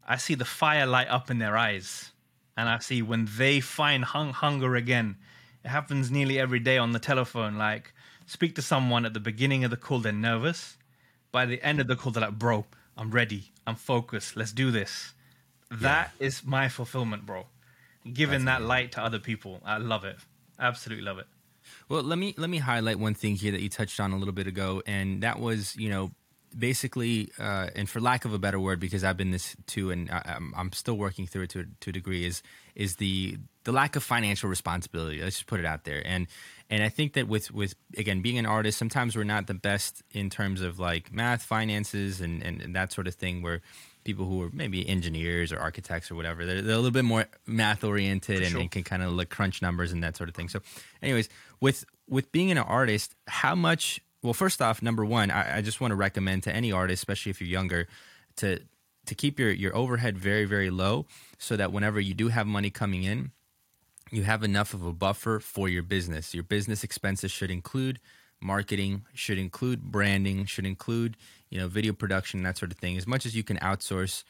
I 0.06 0.18
see 0.18 0.36
the 0.36 0.46
fire 0.46 0.86
light 0.86 1.08
up 1.10 1.32
in 1.32 1.40
their 1.40 1.58
eyes. 1.58 2.12
And 2.58 2.70
I 2.70 2.80
see 2.80 3.02
when 3.02 3.28
they 3.38 3.60
find 3.60 4.06
hung- 4.06 4.34
hunger 4.34 4.76
again, 4.76 5.18
it 5.64 5.70
happens 5.70 6.10
nearly 6.10 6.40
every 6.40 6.60
day 6.60 6.78
on 6.78 6.92
the 6.92 7.00
telephone. 7.00 7.58
Like, 7.58 7.94
speak 8.26 8.56
to 8.56 8.62
someone 8.62 9.06
at 9.06 9.14
the 9.14 9.20
beginning 9.20 9.64
of 9.64 9.72
the 9.72 9.78
call, 9.78 10.00
they're 10.00 10.14
nervous. 10.14 10.78
By 11.32 11.46
the 11.46 11.62
end 11.62 11.82
of 11.82 11.88
the 11.88 11.96
call, 11.96 12.12
they're 12.12 12.22
like, 12.22 12.40
bro, 12.40 12.66
I'm 12.96 13.12
ready. 13.12 13.52
I'm 13.68 13.76
focused. 13.76 14.38
Let's 14.38 14.54
do 14.54 14.72
this. 14.72 15.14
That 15.70 16.12
yeah. 16.20 16.28
is 16.28 16.46
my 16.46 16.70
fulfillment, 16.70 17.26
bro. 17.26 17.48
Giving 18.06 18.46
That's 18.46 18.60
that 18.60 18.66
amazing. 18.66 18.68
light 18.68 18.92
to 18.94 19.02
other 19.04 19.20
people. 19.20 19.60
I 19.66 19.78
love 19.78 20.06
it. 20.06 20.18
Absolutely 20.60 21.04
love 21.04 21.18
it. 21.18 21.28
Well, 21.90 22.04
let 22.04 22.20
me 22.20 22.36
let 22.38 22.50
me 22.50 22.60
highlight 22.60 23.00
one 23.00 23.16
thing 23.16 23.36
here 23.36 23.52
that 23.52 23.62
you 23.62 23.70
touched 23.70 24.00
on 24.00 24.12
a 24.12 24.18
little 24.18 24.34
bit 24.34 24.46
ago, 24.46 24.84
and 24.86 25.24
that 25.24 25.40
was, 25.40 25.76
you 25.76 25.90
know, 25.90 26.12
basically, 26.58 27.32
uh, 27.40 27.70
and 27.76 27.90
for 27.90 28.00
lack 28.00 28.26
of 28.26 28.34
a 28.34 28.40
better 28.40 28.60
word, 28.60 28.80
because 28.80 29.04
I've 29.04 29.18
been 29.18 29.32
this 29.32 29.56
too, 29.68 29.92
and 29.92 30.10
I, 30.10 30.22
am 30.26 30.54
I'm 30.56 30.72
still 30.72 30.96
working 30.96 31.28
through 31.28 31.44
it 31.44 31.50
to, 31.52 31.66
to 31.82 31.90
a 31.90 31.94
degree, 31.94 32.26
is 32.26 32.42
is 32.76 32.96
the 32.98 33.38
the 33.64 33.72
lack 33.72 33.96
of 33.96 34.04
financial 34.04 34.50
responsibility. 34.50 35.22
Let's 35.22 35.38
just 35.38 35.48
put 35.48 35.60
it 35.60 35.66
out 35.66 35.84
there, 35.84 36.02
and 36.06 36.28
and 36.70 36.84
I 36.84 36.90
think 36.90 37.14
that 37.14 37.28
with 37.28 37.52
with 37.52 37.76
again 37.98 38.22
being 38.22 38.38
an 38.38 38.46
artist, 38.46 38.78
sometimes 38.78 39.16
we're 39.16 39.24
not 39.24 39.48
the 39.48 39.54
best 39.54 40.04
in 40.12 40.30
terms 40.30 40.62
of 40.62 40.80
like 40.80 41.12
math, 41.12 41.44
finances, 41.44 42.22
and 42.22 42.42
and, 42.42 42.62
and 42.62 42.76
that 42.76 42.92
sort 42.94 43.08
of 43.08 43.16
thing. 43.16 43.42
Where 43.42 43.62
people 44.04 44.26
who 44.26 44.44
are 44.44 44.50
maybe 44.54 44.88
engineers 44.88 45.52
or 45.52 45.60
architects 45.60 46.12
or 46.12 46.16
whatever, 46.16 46.46
they're, 46.46 46.62
they're 46.62 46.76
a 46.76 46.78
little 46.78 46.92
bit 46.92 47.06
more 47.06 47.26
math 47.48 47.84
oriented 47.84 48.44
and, 48.44 48.52
sure. 48.52 48.62
and, 48.62 48.70
can 48.70 48.84
kind 48.84 49.02
of 49.02 49.12
like 49.12 49.30
crunch 49.30 49.62
numbers 49.62 49.92
and 49.92 50.04
that 50.04 50.16
sort 50.16 50.30
of 50.30 50.36
thing. 50.36 50.48
So, 50.48 50.62
anyways, 51.02 51.28
with 51.60 51.86
with 52.08 52.32
being 52.32 52.52
an 52.52 52.58
artist, 52.58 53.16
how 53.28 53.56
much 53.56 54.00
well, 54.26 54.34
first 54.34 54.62
off, 54.62 54.82
number 54.82 55.06
one, 55.06 55.32
I, 55.32 55.58
I 55.58 55.62
just 55.62 55.80
want 55.80 55.92
to 55.92 55.96
recommend 55.96 56.44
to 56.44 56.54
any 56.54 56.72
artist, 56.72 57.00
especially 57.02 57.30
if 57.30 57.40
you're 57.40 57.50
younger, 57.50 57.88
to 58.38 58.60
to 59.06 59.16
keep 59.16 59.40
your 59.40 59.52
your 59.52 59.76
overhead 59.76 60.18
very 60.18 60.46
very 60.46 60.70
low, 60.70 61.06
so 61.38 61.56
that 61.56 61.72
whenever 61.72 62.00
you 62.00 62.14
do 62.14 62.30
have 62.30 62.48
money 62.48 62.70
coming 62.70 63.04
in, 63.04 63.32
you 64.12 64.24
have 64.24 64.44
enough 64.44 64.74
of 64.74 64.86
a 64.86 64.92
buffer 64.92 65.40
for 65.40 65.70
your 65.70 65.84
business. 65.84 66.34
Your 66.34 66.44
business 66.44 66.84
expenses 66.84 67.32
should 67.32 67.52
include 67.52 68.00
marketing, 68.42 69.06
should 69.14 69.38
include 69.38 69.84
branding, 69.84 70.46
should 70.46 70.66
include 70.66 71.16
you 71.50 71.60
know 71.60 71.68
video 71.68 71.94
production, 71.94 72.44
that 72.44 72.58
sort 72.58 72.72
of 72.72 72.78
thing. 72.78 72.98
As 72.98 73.08
much 73.08 73.26
as 73.26 73.36
you 73.36 73.44
can 73.44 73.58
outsource 73.58 74.24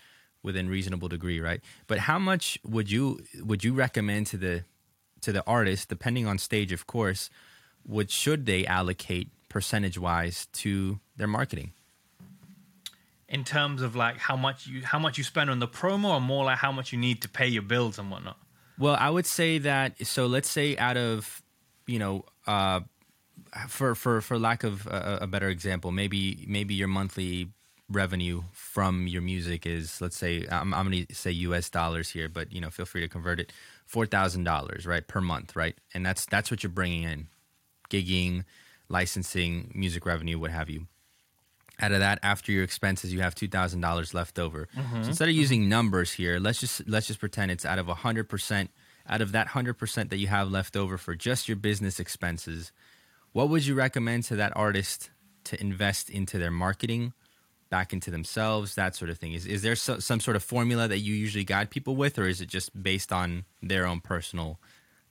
within 0.43 0.67
a 0.67 0.69
reasonable 0.69 1.07
degree, 1.07 1.39
right? 1.39 1.61
But 1.87 1.99
how 1.99 2.19
much 2.19 2.59
would 2.63 2.91
you 2.91 3.21
would 3.41 3.63
you 3.63 3.73
recommend 3.73 4.27
to 4.27 4.37
the 4.37 4.65
to 5.21 5.31
the 5.31 5.43
artist, 5.47 5.89
depending 5.89 6.27
on 6.27 6.37
stage, 6.37 6.71
of 6.71 6.85
course, 6.85 7.29
would 7.85 8.11
should 8.11 8.45
they 8.45 8.65
allocate 8.65 9.29
percentage 9.55 9.97
wise 9.97 10.47
to 10.51 10.99
their 11.15 11.27
marketing? 11.27 11.71
in 13.27 13.43
terms 13.43 13.81
of 13.81 13.95
like 13.95 14.17
how 14.17 14.37
much 14.37 14.67
you 14.67 14.83
how 14.83 14.99
much 14.99 15.17
you 15.17 15.23
spend 15.23 15.49
on 15.49 15.59
the 15.59 15.67
promo, 15.67 16.09
or 16.15 16.21
more 16.21 16.45
like 16.45 16.57
how 16.57 16.71
much 16.71 16.93
you 16.93 16.99
need 16.99 17.21
to 17.21 17.29
pay 17.29 17.47
your 17.47 17.63
bills 17.63 17.97
and 17.99 18.11
whatnot? 18.11 18.37
Well, 18.77 18.97
I 18.99 19.09
would 19.09 19.25
say 19.25 19.57
that. 19.59 20.05
So 20.05 20.27
let's 20.27 20.49
say 20.49 20.77
out 20.77 20.97
of, 20.97 21.41
you 21.87 21.99
know, 21.99 22.25
uh, 22.45 22.81
for 23.67 23.95
for 23.95 24.21
for 24.21 24.37
lack 24.37 24.63
of 24.63 24.85
a, 24.87 25.19
a 25.21 25.27
better 25.27 25.49
example, 25.49 25.91
maybe 25.91 26.45
maybe 26.47 26.75
your 26.75 26.87
monthly 26.87 27.49
revenue 27.89 28.41
from 28.51 29.07
your 29.07 29.21
music 29.21 29.65
is 29.65 30.01
let's 30.01 30.17
say 30.17 30.45
I'm, 30.49 30.73
I'm 30.73 30.89
going 30.89 31.05
to 31.05 31.13
say 31.13 31.29
US 31.31 31.69
dollars 31.69 32.09
here 32.09 32.27
but 32.27 32.51
you 32.51 32.59
know 32.59 32.71
feel 32.71 32.87
free 32.87 33.01
to 33.01 33.07
convert 33.07 33.39
it 33.39 33.53
$4000 33.87 34.87
right 34.87 35.07
per 35.07 35.21
month 35.21 35.55
right 35.55 35.75
and 35.93 36.03
that's 36.03 36.25
that's 36.25 36.49
what 36.49 36.63
you're 36.63 36.71
bringing 36.71 37.03
in 37.03 37.27
gigging 37.91 38.43
licensing 38.89 39.71
music 39.73 40.05
revenue 40.05 40.39
what 40.39 40.51
have 40.51 40.69
you. 40.69 40.87
Out 41.79 41.91
of 41.91 41.99
that 41.99 42.19
after 42.23 42.51
your 42.51 42.63
expenses 42.63 43.13
you 43.13 43.19
have 43.21 43.35
$2000 43.35 44.13
left 44.13 44.39
over. 44.39 44.67
Mm-hmm. 44.75 45.03
so 45.03 45.09
instead 45.09 45.29
of 45.29 45.35
using 45.35 45.67
numbers 45.67 46.13
here 46.13 46.39
let's 46.39 46.59
just 46.59 46.87
let's 46.87 47.07
just 47.07 47.19
pretend 47.19 47.51
it's 47.51 47.65
out 47.65 47.79
of 47.79 47.87
100% 47.87 48.69
out 49.07 49.21
of 49.21 49.31
that 49.33 49.49
100% 49.49 50.09
that 50.09 50.17
you 50.17 50.27
have 50.27 50.49
left 50.49 50.75
over 50.75 50.97
for 50.97 51.15
just 51.15 51.47
your 51.47 51.57
business 51.57 51.99
expenses 51.99 52.71
what 53.35 53.49
would 53.49 53.65
you 53.65 53.75
recommend 53.75 54.23
to 54.23 54.37
that 54.37 54.55
artist 54.55 55.09
to 55.43 55.59
invest 55.59 56.09
into 56.09 56.37
their 56.37 56.51
marketing 56.51 57.11
back 57.69 57.91
into 57.91 58.09
themselves 58.09 58.75
that 58.75 58.95
sort 58.95 59.11
of 59.11 59.17
thing? 59.17 59.33
Is, 59.33 59.45
is 59.45 59.61
there 59.61 59.75
so, 59.75 59.99
some 59.99 60.21
sort 60.21 60.37
of 60.37 60.43
formula 60.43 60.87
that 60.87 60.99
you 60.99 61.13
usually 61.13 61.43
guide 61.43 61.69
people 61.69 61.97
with 61.97 62.17
or 62.17 62.27
is 62.27 62.39
it 62.39 62.47
just 62.47 62.81
based 62.81 63.11
on 63.11 63.43
their 63.61 63.85
own 63.85 63.99
personal 63.99 64.57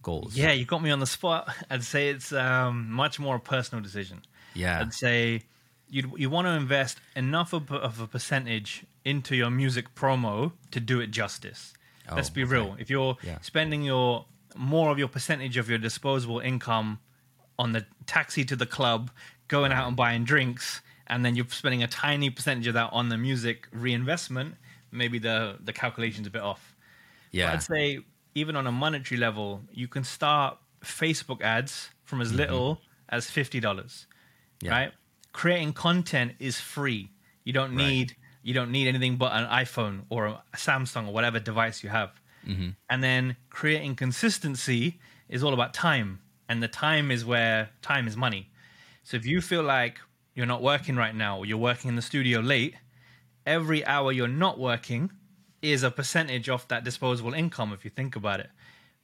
goals 0.05 0.37
Yeah, 0.37 0.53
you 0.53 0.65
got 0.65 0.83
me 0.83 0.91
on 0.91 1.01
the 1.01 1.07
spot. 1.07 1.49
I'd 1.71 1.83
say 1.85 2.09
it's 2.11 2.33
um, 2.33 2.91
much 2.91 3.19
more 3.19 3.37
a 3.37 3.41
personal 3.41 3.83
decision. 3.83 4.23
yeah 4.55 4.81
I'd 4.81 4.95
say 4.95 5.43
you 5.89 6.13
you 6.17 6.31
want 6.31 6.47
to 6.47 6.53
invest 6.53 6.99
enough 7.17 7.53
of, 7.53 7.71
of 7.73 8.01
a 8.01 8.07
percentage 8.07 8.85
into 9.05 9.35
your 9.37 9.51
music 9.51 9.95
promo 9.95 10.53
to 10.71 10.81
do 10.81 11.01
it 11.01 11.11
justice. 11.11 11.75
Let's 12.15 12.31
Oh, 12.31 12.35
be 12.35 12.43
okay. 12.45 12.53
real. 12.55 12.77
If 12.79 12.89
you're 12.91 13.17
Yeah. 13.23 13.39
spending 13.41 13.83
your 13.83 14.27
more 14.57 14.91
of 14.93 14.99
your 14.99 15.09
percentage 15.09 15.57
of 15.57 15.69
your 15.69 15.79
disposable 15.79 16.39
income 16.41 16.99
on 17.59 17.73
the 17.73 17.87
taxi 18.07 18.45
to 18.45 18.57
the 18.57 18.67
club, 18.67 19.11
going 19.49 19.73
out 19.73 19.87
and 19.89 19.97
buying 19.97 20.25
drinks, 20.25 20.81
and 21.07 21.25
then 21.25 21.35
you're 21.37 21.49
spending 21.49 21.83
a 21.83 21.89
tiny 21.89 22.31
percentage 22.31 22.67
of 22.67 22.75
that 22.75 22.91
on 22.93 23.09
the 23.09 23.17
music 23.19 23.69
reinvestment, 23.73 24.55
maybe 24.91 25.19
the 25.19 25.59
the 25.65 25.73
calculation's 25.73 26.27
a 26.27 26.31
bit 26.31 26.43
off. 26.43 26.75
But 27.33 27.39
yeah 27.39 27.53
I'd 27.53 27.63
say 27.63 27.99
even 28.35 28.57
on 28.57 28.67
a 28.67 28.73
monetary 28.73 29.19
level, 29.19 29.63
you 29.73 29.89
can 29.89 30.05
start 30.05 30.59
Facebook 30.83 31.41
ads 31.43 31.91
from 32.05 32.21
as 32.21 32.33
little 32.33 32.81
as 33.09 33.31
fifty 33.31 33.61
dollars. 33.61 34.07
Mm-hmm. 34.07 34.67
Yeah. 34.67 34.73
Right? 34.73 34.93
Creating 35.33 35.73
content 35.73 36.33
is 36.39 36.61
free. 36.61 37.11
You 37.45 37.53
don't 37.53 37.75
Right. 37.77 37.87
need 37.87 38.17
you 38.43 38.53
don't 38.53 38.71
need 38.71 38.87
anything 38.89 39.17
but 39.17 39.33
an 39.33 39.47
iPhone 39.47 40.03
or 40.11 40.27
a 40.27 40.43
Samsung 40.55 41.09
or 41.09 41.13
whatever 41.15 41.41
device 41.41 41.83
you 41.83 41.89
have. 41.89 42.11
Mm-hmm. 42.47 42.71
And 42.91 43.03
then 43.03 43.37
creating 43.49 43.97
consistency 43.97 45.01
is 45.31 45.43
all 45.43 45.55
about 45.55 45.73
time. 45.73 46.21
And 46.47 46.63
the 46.63 46.69
time 46.69 47.11
is 47.11 47.25
where 47.25 47.71
time 47.81 48.07
is 48.07 48.19
money. 48.19 48.51
So 49.03 49.17
if 49.17 49.25
you 49.25 49.41
feel 49.41 49.63
like 49.63 49.99
you're 50.35 50.45
not 50.45 50.63
working 50.63 50.95
right 50.95 51.15
now 51.15 51.39
or 51.39 51.47
you're 51.47 51.57
working 51.57 51.89
in 51.89 51.97
the 51.97 52.03
studio 52.03 52.41
late, 52.41 52.75
every 53.47 53.85
hour 53.87 54.13
you're 54.13 54.29
not 54.29 54.59
working 54.59 55.11
is 55.73 55.83
a 55.83 55.91
percentage 55.91 56.49
of 56.49 56.67
that 56.69 56.85
disposable 56.85 57.35
income 57.35 57.73
if 57.73 57.85
you 57.85 57.91
think 57.91 58.17
about 58.17 58.41
it. 58.41 58.51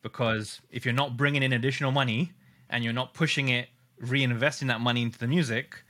Because 0.02 0.60
if 0.70 0.84
you're 0.84 0.94
not 0.94 1.16
bringing 1.16 1.42
in 1.42 1.52
additional 1.52 1.92
money 1.92 2.32
and 2.70 2.82
you're 2.84 2.92
not 2.92 3.14
pushing 3.14 3.48
it 3.48 3.68
reinvesting 4.02 4.68
that 4.68 4.80
money 4.80 5.02
into 5.02 5.18
the 5.18 5.26
music 5.26 5.82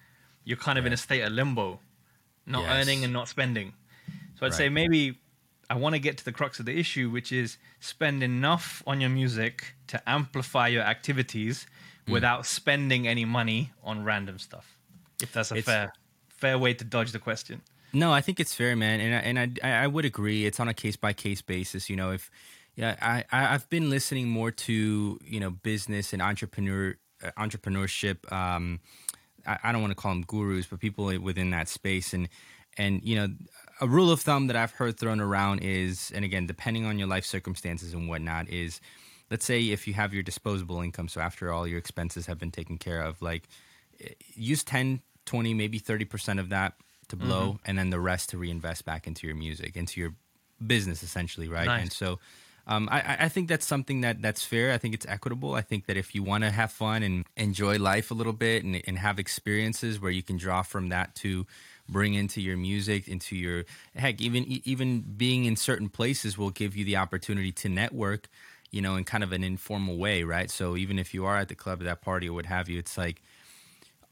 you're 0.45 0.57
kind 0.57 0.79
of 0.79 0.87
in 0.87 0.93
a 0.93 0.97
state 0.97 1.21
of 1.21 1.31
limbo. 1.33 1.79
Not 2.47 2.63
Yes. 2.63 2.71
earning 2.83 3.05
and 3.05 3.13
not 3.13 3.29
spending. 3.29 3.73
So 4.37 4.47
i'd 4.47 4.55
say 4.55 4.69
maybe 4.69 5.19
i 5.69 5.75
want 5.75 5.95
to 5.95 5.99
get 6.01 6.17
to 6.19 6.25
the 6.25 6.33
crux 6.33 6.59
of 6.59 6.67
the 6.67 6.77
issue 6.77 7.11
which 7.11 7.31
is 7.31 7.59
spend 7.79 8.23
enough 8.23 8.83
on 8.87 9.01
your 9.01 9.11
music 9.11 9.75
to 9.89 9.97
amplify 10.09 10.67
your 10.69 10.83
activities 10.83 11.67
Mm. 12.07 12.13
without 12.15 12.47
spending 12.47 13.07
any 13.07 13.27
money 13.27 13.71
on 13.85 14.03
random 14.03 14.39
stuff 14.39 14.67
if 15.23 15.31
that's 15.35 15.53
a 15.53 15.57
It's- 15.57 15.67
fair 15.67 15.93
fair 16.29 16.59
way 16.59 16.73
to 16.75 16.85
dodge 16.85 17.13
the 17.13 17.19
question 17.19 17.61
No, 17.93 18.13
I 18.13 18.21
think 18.21 18.39
it's 18.39 18.55
fair, 18.55 18.77
man, 18.77 19.01
and 19.01 19.15
I, 19.15 19.19
and 19.43 19.61
I 19.65 19.85
I 19.85 19.87
would 19.87 20.05
agree. 20.05 20.47
It's 20.47 20.61
on 20.61 20.69
a 20.69 20.75
case 20.75 20.97
by 20.97 21.13
case 21.13 21.43
basis. 21.43 21.91
You 21.91 21.97
know, 21.97 22.13
if 22.13 22.31
yeah, 22.77 22.97
I 23.01 23.25
I've 23.33 23.69
been 23.69 23.91
listening 23.91 24.29
more 24.29 24.51
to 24.53 25.19
you 25.25 25.41
know 25.41 25.51
business 25.51 26.13
and 26.13 26.23
entrepreneur 26.23 26.97
uh, 27.23 27.31
entrepreneurship. 27.39 28.31
Um, 28.33 28.81
I, 29.47 29.59
I 29.65 29.73
don't 29.73 29.81
want 29.83 29.91
to 29.91 29.97
call 29.97 30.13
them 30.13 30.23
gurus, 30.23 30.67
but 30.67 30.79
people 30.79 31.07
within 31.19 31.51
that 31.51 31.69
space, 31.69 32.15
and 32.15 32.29
and 32.77 33.03
you 33.03 33.17
know, 33.17 33.29
a 33.81 33.89
rule 33.89 34.13
of 34.13 34.21
thumb 34.21 34.47
that 34.47 34.57
I've 34.57 34.73
heard 34.73 34.99
thrown 34.99 35.21
around 35.21 35.61
is, 35.61 36.13
and 36.15 36.25
again, 36.25 36.47
depending 36.47 36.87
on 36.87 36.99
your 36.99 37.09
life 37.09 37.25
circumstances 37.25 37.93
and 37.93 38.09
whatnot, 38.09 38.49
is 38.49 38.81
let's 39.31 39.45
say 39.45 39.63
if 39.71 39.89
you 39.89 39.95
have 39.95 40.15
your 40.15 40.23
disposable 40.23 40.81
income, 40.81 41.09
so 41.09 41.21
after 41.21 41.53
all 41.53 41.67
your 41.67 41.79
expenses 41.79 42.27
have 42.27 42.39
been 42.39 42.51
taken 42.53 42.79
care 42.79 43.03
of, 43.03 43.21
like 43.21 43.49
eh, 44.01 44.11
use 44.35 44.63
10, 44.63 45.03
20, 45.27 45.55
maybe 45.55 45.81
30% 45.81 46.39
of 46.39 46.51
that 46.51 46.75
to 47.11 47.17
blow 47.17 47.59
and 47.65 47.79
then 47.79 47.91
the 47.91 48.01
rest 48.01 48.31
to 48.31 48.39
reinvest 48.39 48.85
back 48.85 49.07
into 49.07 49.27
your 49.27 49.37
music, 49.37 49.77
into 49.77 50.01
your 50.01 50.15
business 50.65 51.03
essentially, 51.03 51.49
right? 51.49 51.67
Nice. 51.67 51.83
And 51.83 51.93
so 51.93 52.19
um, 52.67 52.89
I, 52.91 53.17
I- 53.21 53.29
think 53.29 53.49
that's 53.49 53.67
something 53.67 54.03
that 54.03 54.23
that's 54.23 54.45
fair. 54.45 54.73
I 54.73 54.79
think 54.79 54.95
it's 54.95 55.07
equitable. 55.07 55.55
I 55.55 55.63
think 55.63 55.87
that 55.87 55.97
if 55.97 56.15
you 56.15 56.23
want 56.23 56.45
to 56.45 56.51
have 56.51 56.71
fun 56.71 57.03
and 57.03 57.25
enjoy 57.37 57.79
life 57.79 58.11
a 58.11 58.15
little 58.15 58.33
bit 58.33 58.65
and, 58.65 58.81
and 58.87 58.99
have 58.99 59.19
experiences 59.19 60.01
where 60.01 60.11
you 60.11 60.23
can 60.23 60.37
draw 60.37 60.63
from 60.63 60.89
that 60.91 61.15
to 61.17 61.47
bring 61.89 62.15
into 62.15 62.41
your 62.41 62.57
music, 62.57 63.09
into 63.09 63.35
your 63.37 63.65
heck, 63.97 64.21
even 64.21 64.45
even 64.65 65.01
being 65.01 65.47
in 65.47 65.57
certain 65.57 65.89
places 65.89 66.39
will 66.39 66.51
give 66.51 66.77
you 66.77 66.85
the 66.85 66.97
opportunity 66.97 67.51
to 67.53 67.69
network, 67.69 68.29
you 68.71 68.81
know, 68.81 68.95
in 68.97 69.05
kind 69.05 69.25
of 69.25 69.33
an 69.33 69.43
informal 69.43 69.97
way, 69.97 70.23
right? 70.23 70.51
So 70.51 70.77
even 70.77 70.99
if 70.99 71.13
you 71.15 71.25
are 71.25 71.37
at 71.39 71.49
the 71.49 71.57
club, 71.57 71.81
at 71.81 71.87
that 71.87 72.03
party, 72.03 72.29
or 72.29 72.35
what 72.35 72.47
have 72.47 72.69
you, 72.69 72.79
it's 72.79 72.97
like 72.97 73.23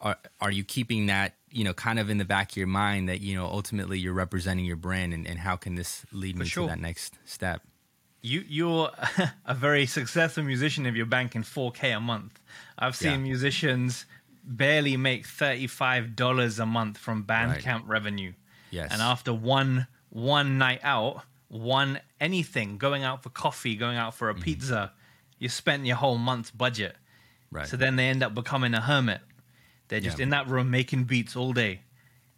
are 0.00 0.16
are 0.40 0.50
you 0.50 0.64
keeping 0.64 1.06
that 1.06 1.34
you 1.50 1.64
know 1.64 1.72
kind 1.74 1.98
of 1.98 2.08
in 2.10 2.18
the 2.18 2.24
back 2.24 2.50
of 2.52 2.56
your 2.56 2.66
mind 2.66 3.08
that 3.08 3.20
you 3.20 3.34
know 3.34 3.46
ultimately 3.46 3.98
you're 3.98 4.12
representing 4.14 4.64
your 4.64 4.76
brand 4.76 5.12
and, 5.14 5.26
and 5.26 5.38
how 5.40 5.56
can 5.56 5.74
this 5.74 6.04
lead 6.12 6.36
For 6.36 6.42
me 6.44 6.48
sure. 6.48 6.64
to 6.64 6.68
that 6.70 6.80
next 6.80 7.18
step 7.24 7.62
you 8.22 8.44
you're 8.48 8.90
a 9.46 9.54
very 9.54 9.86
successful 9.86 10.42
musician 10.44 10.86
if 10.86 10.94
you're 10.94 11.06
banking 11.06 11.42
4k 11.42 11.96
a 11.96 12.00
month 12.00 12.40
i've 12.78 12.96
seen 12.96 13.10
Yeah. 13.10 13.16
musicians 13.32 14.06
barely 14.44 14.96
make 14.96 15.26
$35 15.26 16.58
a 16.60 16.66
month 16.66 16.98
from 16.98 17.24
Right. 17.28 17.60
bandcamp 17.62 17.82
revenue 17.86 18.32
yes 18.70 18.92
and 18.92 19.02
after 19.02 19.32
one 19.34 19.86
one 20.10 20.58
night 20.58 20.80
out 20.82 21.22
one 21.48 22.00
anything 22.20 22.78
going 22.78 23.04
out 23.04 23.22
for 23.22 23.30
coffee 23.30 23.74
going 23.76 23.96
out 23.96 24.14
for 24.14 24.28
a 24.30 24.34
Mm-hmm. 24.34 24.42
pizza 24.42 24.92
you 25.38 25.48
spent 25.48 25.84
your 25.86 25.96
whole 25.96 26.18
month's 26.18 26.50
budget 26.50 26.96
right 27.50 27.66
so 27.66 27.76
then 27.76 27.96
they 27.96 28.08
end 28.08 28.22
up 28.22 28.34
becoming 28.34 28.74
a 28.74 28.80
hermit 28.80 29.20
they're 29.88 30.00
just 30.00 30.18
Yeah. 30.18 30.24
in 30.24 30.30
that 30.30 30.46
room 30.48 30.70
making 30.70 31.04
beats 31.04 31.34
all 31.36 31.52
day 31.52 31.80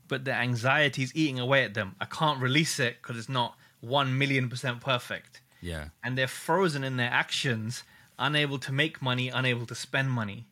but 0.08 0.24
the 0.24 0.32
anxiety 0.34 1.02
is 1.02 1.14
eating 1.14 1.38
away 1.38 1.64
at 1.64 1.74
them 1.74 1.94
i 2.00 2.04
can't 2.04 2.40
release 2.40 2.78
it 2.80 2.96
because 3.02 3.16
it's 3.16 3.28
not 3.28 3.56
1 3.80 4.16
million 4.18 4.48
percent 4.48 4.80
perfect 4.80 5.40
yeah 5.60 5.88
and 6.04 6.16
they're 6.16 6.26
frozen 6.28 6.82
in 6.84 6.96
their 6.96 7.10
actions, 7.10 7.82
unable 8.18 8.58
to 8.58 8.72
make 8.72 9.00
money, 9.00 9.28
unable 9.30 9.64
to 9.66 9.74
spend 9.74 10.10
money. 10.10 10.46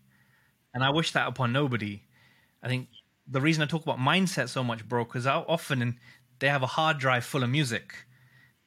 And 0.74 0.82
I 0.82 0.90
wish 0.90 1.12
that 1.12 1.26
upon 1.28 1.52
nobody. 1.52 2.02
I 2.62 2.68
think 2.68 2.88
the 3.26 3.40
reason 3.40 3.62
I 3.62 3.66
talk 3.66 3.82
about 3.82 3.98
mindset 3.98 4.48
so 4.48 4.62
much, 4.64 4.88
bro, 4.88 5.04
because 5.04 5.26
often 5.26 5.98
they 6.38 6.48
have 6.48 6.62
a 6.62 6.66
hard 6.78 6.98
drive 6.98 7.24
full 7.24 7.42
of 7.42 7.50
music. 7.50 7.94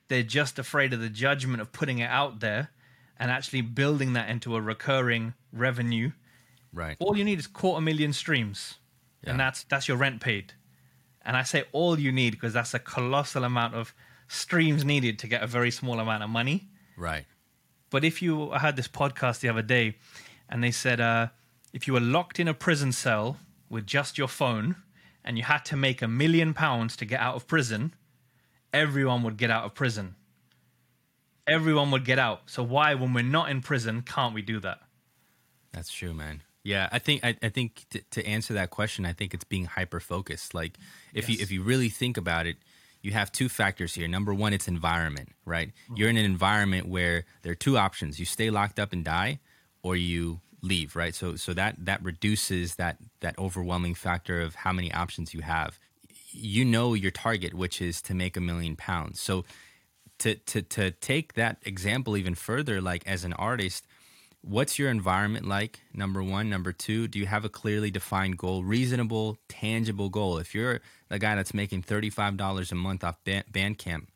They're 0.08 0.22
just 0.24 0.60
afraid 0.60 0.94
of 0.94 1.00
the 1.00 1.10
judgment 1.10 1.62
of 1.62 1.72
putting 1.72 2.00
it 2.00 2.10
out 2.10 2.40
there 2.42 2.70
and 3.18 3.32
actually 3.32 3.62
building 3.62 4.14
that 4.14 4.30
into 4.30 4.56
a 4.56 4.62
recurring 4.62 5.34
revenue. 5.52 6.12
Right 6.74 6.98
All 7.00 7.18
you 7.18 7.24
need 7.24 7.40
is 7.40 7.48
quarter 7.48 7.82
million 7.82 8.14
streams, 8.14 8.76
and 9.24 9.40
that's 9.40 9.64
that's 9.66 9.88
your 9.88 9.98
rent 9.98 10.22
paid. 10.22 10.54
And 11.24 11.38
I 11.38 11.44
say 11.44 11.66
all 11.72 12.00
you 12.00 12.12
need 12.12 12.32
because 12.32 12.54
that's 12.54 12.74
a 12.74 12.80
colossal 12.80 13.44
amount 13.44 13.76
of 13.76 13.94
streams 14.28 14.84
needed 14.84 15.20
to 15.20 15.28
get 15.28 15.44
a 15.44 15.48
very 15.48 15.70
small 15.72 16.00
amount 16.00 16.24
of 16.24 16.30
money. 16.30 16.70
right 16.98 17.26
But 17.90 18.04
if 18.04 18.22
you 18.22 18.52
I 18.52 18.60
had 18.60 18.76
this 18.76 18.88
podcast 18.88 19.42
the 19.42 19.50
other 19.50 19.62
day, 19.62 19.98
and 20.50 20.64
they 20.64 20.72
said 20.72 21.00
uh, 21.00 21.28
if 21.74 21.88
you 21.88 21.94
were 21.94 22.00
locked 22.00 22.40
in 22.40 22.48
a 22.48 22.54
prison 22.54 22.92
cell 22.92 23.38
with 23.70 23.86
just 23.86 24.18
your 24.18 24.28
phone, 24.28 24.76
and 25.24 25.38
you 25.38 25.44
had 25.44 25.64
to 25.66 25.78
make 25.78 26.02
a 26.02 26.08
million 26.08 26.54
pounds 26.54 26.96
to 26.98 27.06
get 27.06 27.20
out 27.20 27.36
of 27.36 27.48
prison, 27.48 27.94
everyone 28.74 29.24
would 29.24 29.38
get 29.38 29.52
out 29.52 29.66
of 29.66 29.74
prison. 29.74 30.16
Everyone 31.48 31.92
would 31.92 32.06
get 32.06 32.20
out. 32.20 32.50
So 32.50 32.64
why, 32.64 32.94
when 32.96 33.14
we're 33.14 33.24
not 33.24 33.50
in 33.50 33.62
prison, 33.62 34.02
can't 34.02 34.34
we 34.34 34.42
do 34.42 34.60
that? 34.62 34.80
That's 35.72 35.92
true, 35.92 36.14
man. 36.14 36.42
Yeah, 36.64 36.90
I 36.92 37.00
think 37.00 37.24
I, 37.26 37.36
I 37.42 37.50
think 37.50 37.86
to, 37.92 38.02
to 38.12 38.26
answer 38.26 38.54
that 38.54 38.70
question, 38.70 39.06
I 39.06 39.14
think 39.14 39.34
it's 39.34 39.44
being 39.46 39.66
hyper 39.66 40.00
focused. 40.00 40.54
Like 40.54 40.78
if 41.14 41.30
you 41.30 41.38
if 41.40 41.52
you 41.52 41.64
really 41.64 41.90
think 41.90 42.18
about 42.18 42.46
it, 42.48 42.58
you 43.02 43.12
have 43.14 43.32
two 43.32 43.50
factors 43.50 43.96
here. 43.96 44.08
Number 44.08 44.34
one, 44.34 44.54
it's 44.54 44.68
environment, 44.68 45.30
right? 45.46 45.70
Mm-hmm. 45.70 45.96
You're 45.98 46.10
in 46.10 46.18
an 46.18 46.26
environment 46.26 46.88
where 46.88 47.26
there 47.42 47.52
are 47.52 47.56
two 47.56 47.78
options: 47.78 48.20
you 48.20 48.26
stay 48.26 48.50
locked 48.52 48.80
up 48.80 48.94
and 48.94 49.04
die, 49.04 49.40
or 49.84 49.96
you 49.96 50.42
leave, 50.62 50.96
right? 50.96 51.16
So 51.16 51.36
so 51.36 51.54
that 51.54 51.78
that 51.86 52.04
reduces 52.04 52.76
that 52.76 52.98
that 53.22 53.38
overwhelming 53.40 53.96
factor 53.96 54.42
of 54.42 54.56
how 54.56 54.72
many 54.74 54.92
options 54.94 55.34
you 55.34 55.42
have. 55.42 55.80
you 56.32 56.64
know 56.66 56.94
your 56.94 57.12
target, 57.12 57.54
which 57.54 57.82
is 57.82 58.02
to 58.04 58.14
make 58.14 58.38
a 58.38 58.42
million 58.42 58.76
pounds. 58.76 59.20
So 59.20 59.46
to 60.20 60.36
to 60.36 60.62
to 60.62 60.92
take 60.92 61.34
that 61.34 61.58
example 61.64 62.18
even 62.18 62.36
further, 62.36 62.82
like 62.82 63.06
as 63.08 63.24
an 63.24 63.34
artist, 63.34 63.86
what's 64.42 64.78
your 64.80 64.90
environment 64.90 65.48
like? 65.48 65.80
Number 65.94 66.24
one, 66.24 66.50
number 66.50 66.72
two, 66.72 67.08
do 67.08 67.20
you 67.20 67.26
have 67.26 67.46
a 67.46 67.50
clearly 67.50 67.92
defined 67.92 68.38
goal, 68.38 68.64
reasonable, 68.64 69.38
tangible 69.48 70.10
goal? 70.10 70.38
If 70.38 70.54
you're 70.54 70.82
the 71.10 71.20
guy 71.20 71.36
that's 71.36 71.54
making 71.54 71.84
thirty 71.84 72.10
five 72.10 72.38
dollars 72.38 72.72
a 72.72 72.76
month 72.76 73.04
off 73.04 73.18
Bandcamp, 73.26 74.08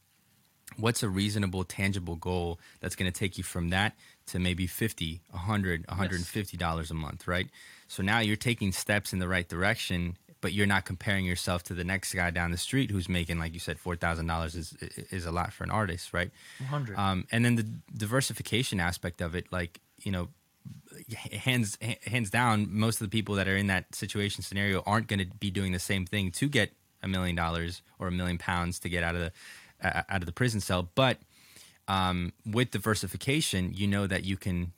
what's 0.77 1.03
a 1.03 1.09
reasonable, 1.09 1.63
tangible 1.63 2.15
goal 2.15 2.59
that's 2.79 2.95
going 2.95 3.11
to 3.11 3.17
take 3.17 3.37
you 3.37 3.43
from 3.43 3.69
that 3.69 3.95
to 4.27 4.39
maybe 4.39 4.65
50 4.65 5.21
100 5.29 5.85
150 5.87 6.57
dollars 6.57 6.89
a 6.89 6.95
month 6.95 7.27
right 7.27 7.47
so 7.87 8.01
now 8.01 8.17
you're 8.17 8.35
taking 8.35 8.71
steps 8.71 9.13
in 9.13 9.19
the 9.19 9.27
right 9.27 9.47
direction 9.47 10.17
but 10.45 10.53
you're 10.53 10.67
not 10.67 10.85
comparing 10.85 11.25
yourself 11.25 11.63
to 11.63 11.73
the 11.73 11.83
next 11.83 12.13
guy 12.13 12.29
down 12.29 12.51
the 12.51 12.57
street 12.57 12.91
who's 12.91 13.09
making, 13.09 13.39
like 13.39 13.55
you 13.55 13.59
said, 13.59 13.79
four 13.79 13.95
thousand 13.95 14.27
dollars 14.27 14.53
is 14.53 14.73
is 15.09 15.25
a 15.25 15.31
lot 15.31 15.51
for 15.51 15.63
an 15.63 15.71
artist, 15.71 16.13
right? 16.13 16.29
Hundred. 16.69 16.99
Um, 16.99 17.25
and 17.31 17.43
then 17.43 17.55
the 17.55 17.63
diversification 17.97 18.79
aspect 18.79 19.21
of 19.21 19.33
it, 19.33 19.51
like 19.51 19.79
you 20.05 20.11
know, 20.11 20.29
hands 21.31 21.77
hands 22.05 22.29
down, 22.29 22.67
most 22.71 23.01
of 23.01 23.09
the 23.09 23.15
people 23.15 23.35
that 23.35 23.47
are 23.47 23.57
in 23.57 23.67
that 23.67 23.93
situation 23.93 24.43
scenario 24.43 24.81
aren't 24.85 25.07
going 25.07 25.19
to 25.19 25.25
be 25.25 25.51
doing 25.51 25.73
the 25.73 25.79
same 25.79 26.05
thing 26.05 26.31
to 26.31 26.47
get 26.47 26.71
a 27.03 27.07
million 27.07 27.35
dollars 27.35 27.81
or 27.99 28.07
a 28.07 28.11
million 28.11 28.37
pounds 28.37 28.79
to 28.79 28.89
get 28.89 29.03
out 29.03 29.15
of 29.15 29.21
the 29.21 29.31
uh, 29.83 30.03
out 30.07 30.21
of 30.21 30.25
the 30.25 30.31
prison 30.31 30.61
cell. 30.61 30.89
But 30.95 31.19
um, 31.87 32.31
with 32.45 32.71
diversification, 32.71 33.73
you 33.73 33.87
know 33.87 34.07
that 34.07 34.23
you 34.23 34.37
can 34.37 34.71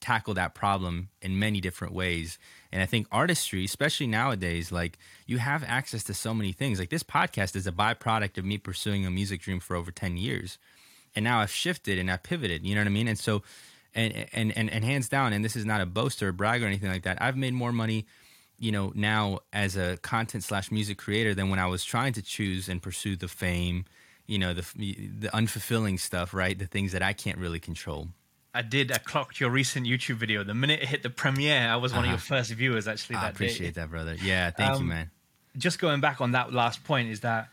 tackle 0.00 0.34
that 0.34 0.54
problem 0.54 1.10
in 1.20 1.38
many 1.38 1.60
different 1.60 1.94
ways. 1.94 2.38
And 2.72 2.82
I 2.82 2.86
think 2.86 3.06
artistry, 3.12 3.64
especially 3.64 4.06
nowadays, 4.06 4.72
like 4.72 4.98
you 5.26 5.38
have 5.38 5.62
access 5.64 6.02
to 6.04 6.14
so 6.14 6.32
many 6.32 6.52
things. 6.52 6.78
Like 6.78 6.90
this 6.90 7.02
podcast 7.02 7.54
is 7.54 7.66
a 7.66 7.72
byproduct 7.72 8.38
of 8.38 8.44
me 8.44 8.58
pursuing 8.58 9.04
a 9.04 9.10
music 9.10 9.42
dream 9.42 9.60
for 9.60 9.76
over 9.76 9.90
10 9.90 10.16
years. 10.16 10.58
And 11.14 11.24
now 11.24 11.40
I've 11.40 11.50
shifted 11.50 11.98
and 11.98 12.10
I've 12.10 12.22
pivoted, 12.22 12.64
you 12.64 12.74
know 12.74 12.80
what 12.80 12.86
I 12.86 12.90
mean? 12.90 13.08
And 13.08 13.18
so 13.18 13.42
and 13.94 14.26
and 14.32 14.56
and, 14.56 14.70
and 14.70 14.84
hands 14.84 15.08
down, 15.08 15.32
and 15.32 15.44
this 15.44 15.56
is 15.56 15.64
not 15.64 15.80
a 15.80 15.86
boast 15.86 16.22
or 16.22 16.28
a 16.28 16.32
brag 16.32 16.62
or 16.62 16.66
anything 16.66 16.90
like 16.90 17.02
that, 17.02 17.20
I've 17.20 17.36
made 17.36 17.54
more 17.54 17.72
money, 17.72 18.06
you 18.58 18.72
know, 18.72 18.92
now 18.94 19.40
as 19.52 19.76
a 19.76 19.96
content 19.98 20.44
slash 20.44 20.70
music 20.70 20.98
creator 20.98 21.34
than 21.34 21.50
when 21.50 21.58
I 21.58 21.66
was 21.66 21.84
trying 21.84 22.12
to 22.14 22.22
choose 22.22 22.68
and 22.68 22.82
pursue 22.82 23.16
the 23.16 23.28
fame, 23.28 23.84
you 24.26 24.38
know, 24.38 24.54
the 24.54 24.64
the 24.76 25.28
unfulfilling 25.32 25.98
stuff, 25.98 26.32
right? 26.34 26.58
The 26.58 26.66
things 26.66 26.92
that 26.92 27.02
I 27.02 27.12
can't 27.12 27.38
really 27.38 27.60
control. 27.60 28.08
I 28.52 28.62
did. 28.62 28.90
I 28.90 28.98
clocked 28.98 29.38
your 29.40 29.50
recent 29.50 29.86
YouTube 29.86 30.16
video. 30.16 30.42
The 30.42 30.54
minute 30.54 30.80
it 30.82 30.88
hit 30.88 31.02
the 31.02 31.10
premiere, 31.10 31.68
I 31.68 31.76
was 31.76 31.92
one 31.92 32.04
uh-huh. 32.04 32.14
of 32.14 32.20
your 32.20 32.38
first 32.38 32.50
viewers. 32.52 32.88
Actually, 32.88 33.16
I 33.16 33.28
appreciate 33.28 33.74
day. 33.74 33.80
that, 33.80 33.90
brother. 33.90 34.16
Yeah, 34.20 34.50
thank 34.50 34.72
um, 34.72 34.82
you, 34.82 34.88
man. 34.88 35.10
Just 35.56 35.78
going 35.78 36.00
back 36.00 36.20
on 36.20 36.32
that 36.32 36.52
last 36.52 36.82
point 36.84 37.10
is 37.10 37.20
that 37.20 37.48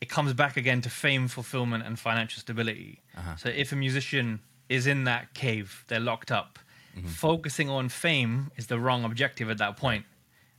it 0.00 0.08
comes 0.08 0.32
back 0.32 0.56
again 0.56 0.80
to 0.82 0.90
fame, 0.90 1.28
fulfillment, 1.28 1.84
and 1.84 1.98
financial 1.98 2.40
stability. 2.40 3.00
Uh-huh. 3.16 3.36
So 3.36 3.48
if 3.48 3.72
a 3.72 3.76
musician 3.76 4.40
is 4.72 4.86
in 4.86 5.04
that 5.04 5.34
cave, 5.34 5.84
they're 5.88 6.00
locked 6.00 6.30
up. 6.30 6.58
Mm-hmm. 6.96 7.08
Focusing 7.08 7.68
on 7.70 7.88
fame 7.88 8.50
is 8.56 8.66
the 8.66 8.78
wrong 8.78 9.04
objective 9.04 9.50
at 9.50 9.58
that 9.58 9.76
point, 9.76 10.04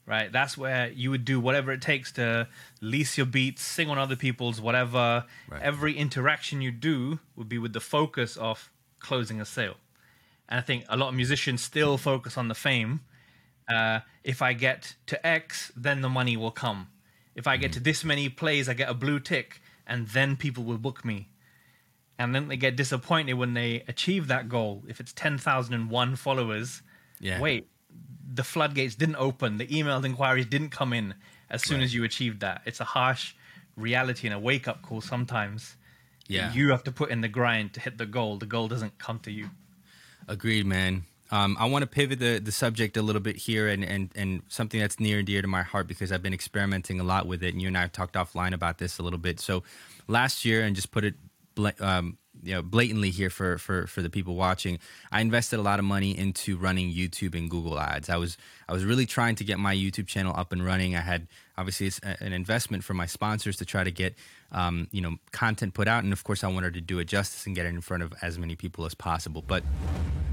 right? 0.05 0.31
That's 0.31 0.57
where 0.57 0.89
you 0.91 1.11
would 1.11 1.25
do 1.25 1.39
whatever 1.39 1.71
it 1.71 1.81
takes 1.81 2.11
to 2.13 2.47
lease 2.81 3.17
your 3.17 3.25
beats, 3.25 3.61
sing 3.63 3.89
on 3.89 3.97
other 3.97 4.15
people's, 4.15 4.61
whatever. 4.61 5.25
Right. 5.49 5.61
Every 5.61 5.97
interaction 5.97 6.61
you 6.61 6.71
do 6.71 7.19
would 7.35 7.49
be 7.49 7.57
with 7.57 7.73
the 7.73 7.79
focus 7.79 8.37
of 8.37 8.71
closing 8.99 9.41
a 9.41 9.45
sale. 9.45 9.75
And 10.49 10.59
I 10.59 10.61
think 10.61 10.85
a 10.89 10.97
lot 10.97 11.09
of 11.09 11.15
musicians 11.15 11.61
still 11.61 11.97
focus 11.97 12.37
on 12.37 12.47
the 12.47 12.55
fame. 12.55 13.01
Uh, 13.67 13.99
if 14.23 14.41
I 14.41 14.53
get 14.53 14.95
to 15.07 15.25
X, 15.25 15.71
then 15.75 16.01
the 16.01 16.09
money 16.09 16.37
will 16.37 16.51
come. 16.51 16.87
If 17.35 17.47
I 17.47 17.57
get 17.57 17.73
to 17.73 17.79
this 17.79 18.03
many 18.03 18.29
plays, 18.29 18.69
I 18.69 18.73
get 18.73 18.89
a 18.89 18.93
blue 18.93 19.19
tick, 19.19 19.61
and 19.87 20.07
then 20.09 20.35
people 20.35 20.63
will 20.63 20.77
book 20.77 21.03
me. 21.03 21.29
And 22.19 22.33
then 22.33 22.47
they 22.47 22.57
get 22.57 22.75
disappointed 22.75 23.33
when 23.33 23.53
they 23.53 23.83
achieve 23.87 24.27
that 24.27 24.47
goal. 24.47 24.83
If 24.87 24.99
it's 24.99 25.13
10,001 25.13 26.15
followers, 26.15 26.81
yeah. 27.19 27.39
wait, 27.39 27.67
the 28.33 28.43
floodgates 28.43 28.95
didn't 28.95 29.15
open, 29.15 29.57
the 29.57 29.67
emailed 29.67 30.05
inquiries 30.05 30.45
didn't 30.45 30.69
come 30.69 30.93
in 30.93 31.15
as 31.49 31.63
soon 31.63 31.79
right. 31.79 31.83
as 31.83 31.93
you 31.93 32.03
achieved 32.03 32.41
that. 32.41 32.61
It's 32.65 32.79
a 32.79 32.85
harsh 32.85 33.33
reality 33.75 34.27
and 34.27 34.35
a 34.35 34.39
wake 34.39 34.67
up 34.67 34.83
call 34.83 35.01
sometimes 35.01 35.75
yeah. 36.27 36.53
You 36.53 36.69
have 36.69 36.83
to 36.85 36.91
put 36.91 37.09
in 37.09 37.21
the 37.21 37.27
grind 37.27 37.73
to 37.73 37.79
hit 37.79 37.97
the 37.97 38.05
goal. 38.05 38.37
The 38.37 38.45
goal 38.45 38.67
doesn't 38.67 38.97
come 38.97 39.19
to 39.19 39.31
you. 39.31 39.49
Agreed, 40.27 40.65
man. 40.65 41.03
Um, 41.31 41.57
I 41.59 41.65
want 41.65 41.81
to 41.81 41.87
pivot 41.87 42.19
the, 42.19 42.39
the 42.39 42.51
subject 42.51 42.95
a 42.95 43.01
little 43.01 43.21
bit 43.21 43.35
here 43.35 43.67
and, 43.67 43.83
and, 43.83 44.11
and 44.15 44.43
something 44.49 44.79
that's 44.79 44.99
near 44.99 45.17
and 45.17 45.27
dear 45.27 45.41
to 45.41 45.47
my 45.47 45.63
heart 45.63 45.87
because 45.87 46.11
I've 46.11 46.21
been 46.21 46.33
experimenting 46.33 46.99
a 46.99 47.03
lot 47.03 47.27
with 47.27 47.43
it. 47.43 47.53
And 47.53 47.61
you 47.61 47.67
and 47.67 47.77
I 47.77 47.81
have 47.81 47.91
talked 47.91 48.15
offline 48.15 48.53
about 48.53 48.77
this 48.77 48.99
a 48.99 49.03
little 49.03 49.19
bit. 49.19 49.39
So 49.39 49.63
last 50.07 50.45
year, 50.45 50.61
and 50.61 50.75
just 50.75 50.91
put 50.91 51.03
it 51.03 51.15
um, 51.79 52.17
you 52.41 52.53
know, 52.53 52.61
blatantly 52.61 53.09
here 53.09 53.29
for, 53.29 53.57
for, 53.57 53.87
for 53.87 54.01
the 54.01 54.09
people 54.09 54.35
watching, 54.35 54.79
I 55.11 55.21
invested 55.21 55.59
a 55.59 55.61
lot 55.61 55.79
of 55.79 55.85
money 55.85 56.17
into 56.17 56.57
running 56.57 56.91
YouTube 56.91 57.37
and 57.37 57.49
Google 57.49 57.79
ads. 57.79 58.09
I 58.09 58.17
was, 58.17 58.37
I 58.67 58.73
was 58.73 58.85
really 58.85 59.05
trying 59.05 59.35
to 59.35 59.43
get 59.43 59.59
my 59.59 59.75
YouTube 59.75 60.07
channel 60.07 60.33
up 60.35 60.51
and 60.51 60.65
running. 60.65 60.95
I 60.95 61.01
had 61.01 61.27
obviously 61.57 61.87
it's 61.87 61.99
an 61.99 62.33
investment 62.33 62.83
for 62.83 62.93
my 62.93 63.05
sponsors 63.05 63.57
to 63.57 63.65
try 63.65 63.83
to 63.83 63.91
get 63.91 64.15
um, 64.51 64.87
you 64.91 65.01
know 65.01 65.15
content 65.31 65.73
put 65.73 65.87
out 65.87 66.03
and 66.03 66.13
of 66.13 66.23
course 66.23 66.43
i 66.43 66.47
wanted 66.47 66.73
to 66.73 66.81
do 66.81 66.99
it 66.99 67.05
justice 67.05 67.45
and 67.45 67.55
get 67.55 67.65
it 67.65 67.69
in 67.69 67.81
front 67.81 68.03
of 68.03 68.13
as 68.21 68.37
many 68.37 68.55
people 68.55 68.85
as 68.85 68.93
possible 68.93 69.43
but 69.45 69.63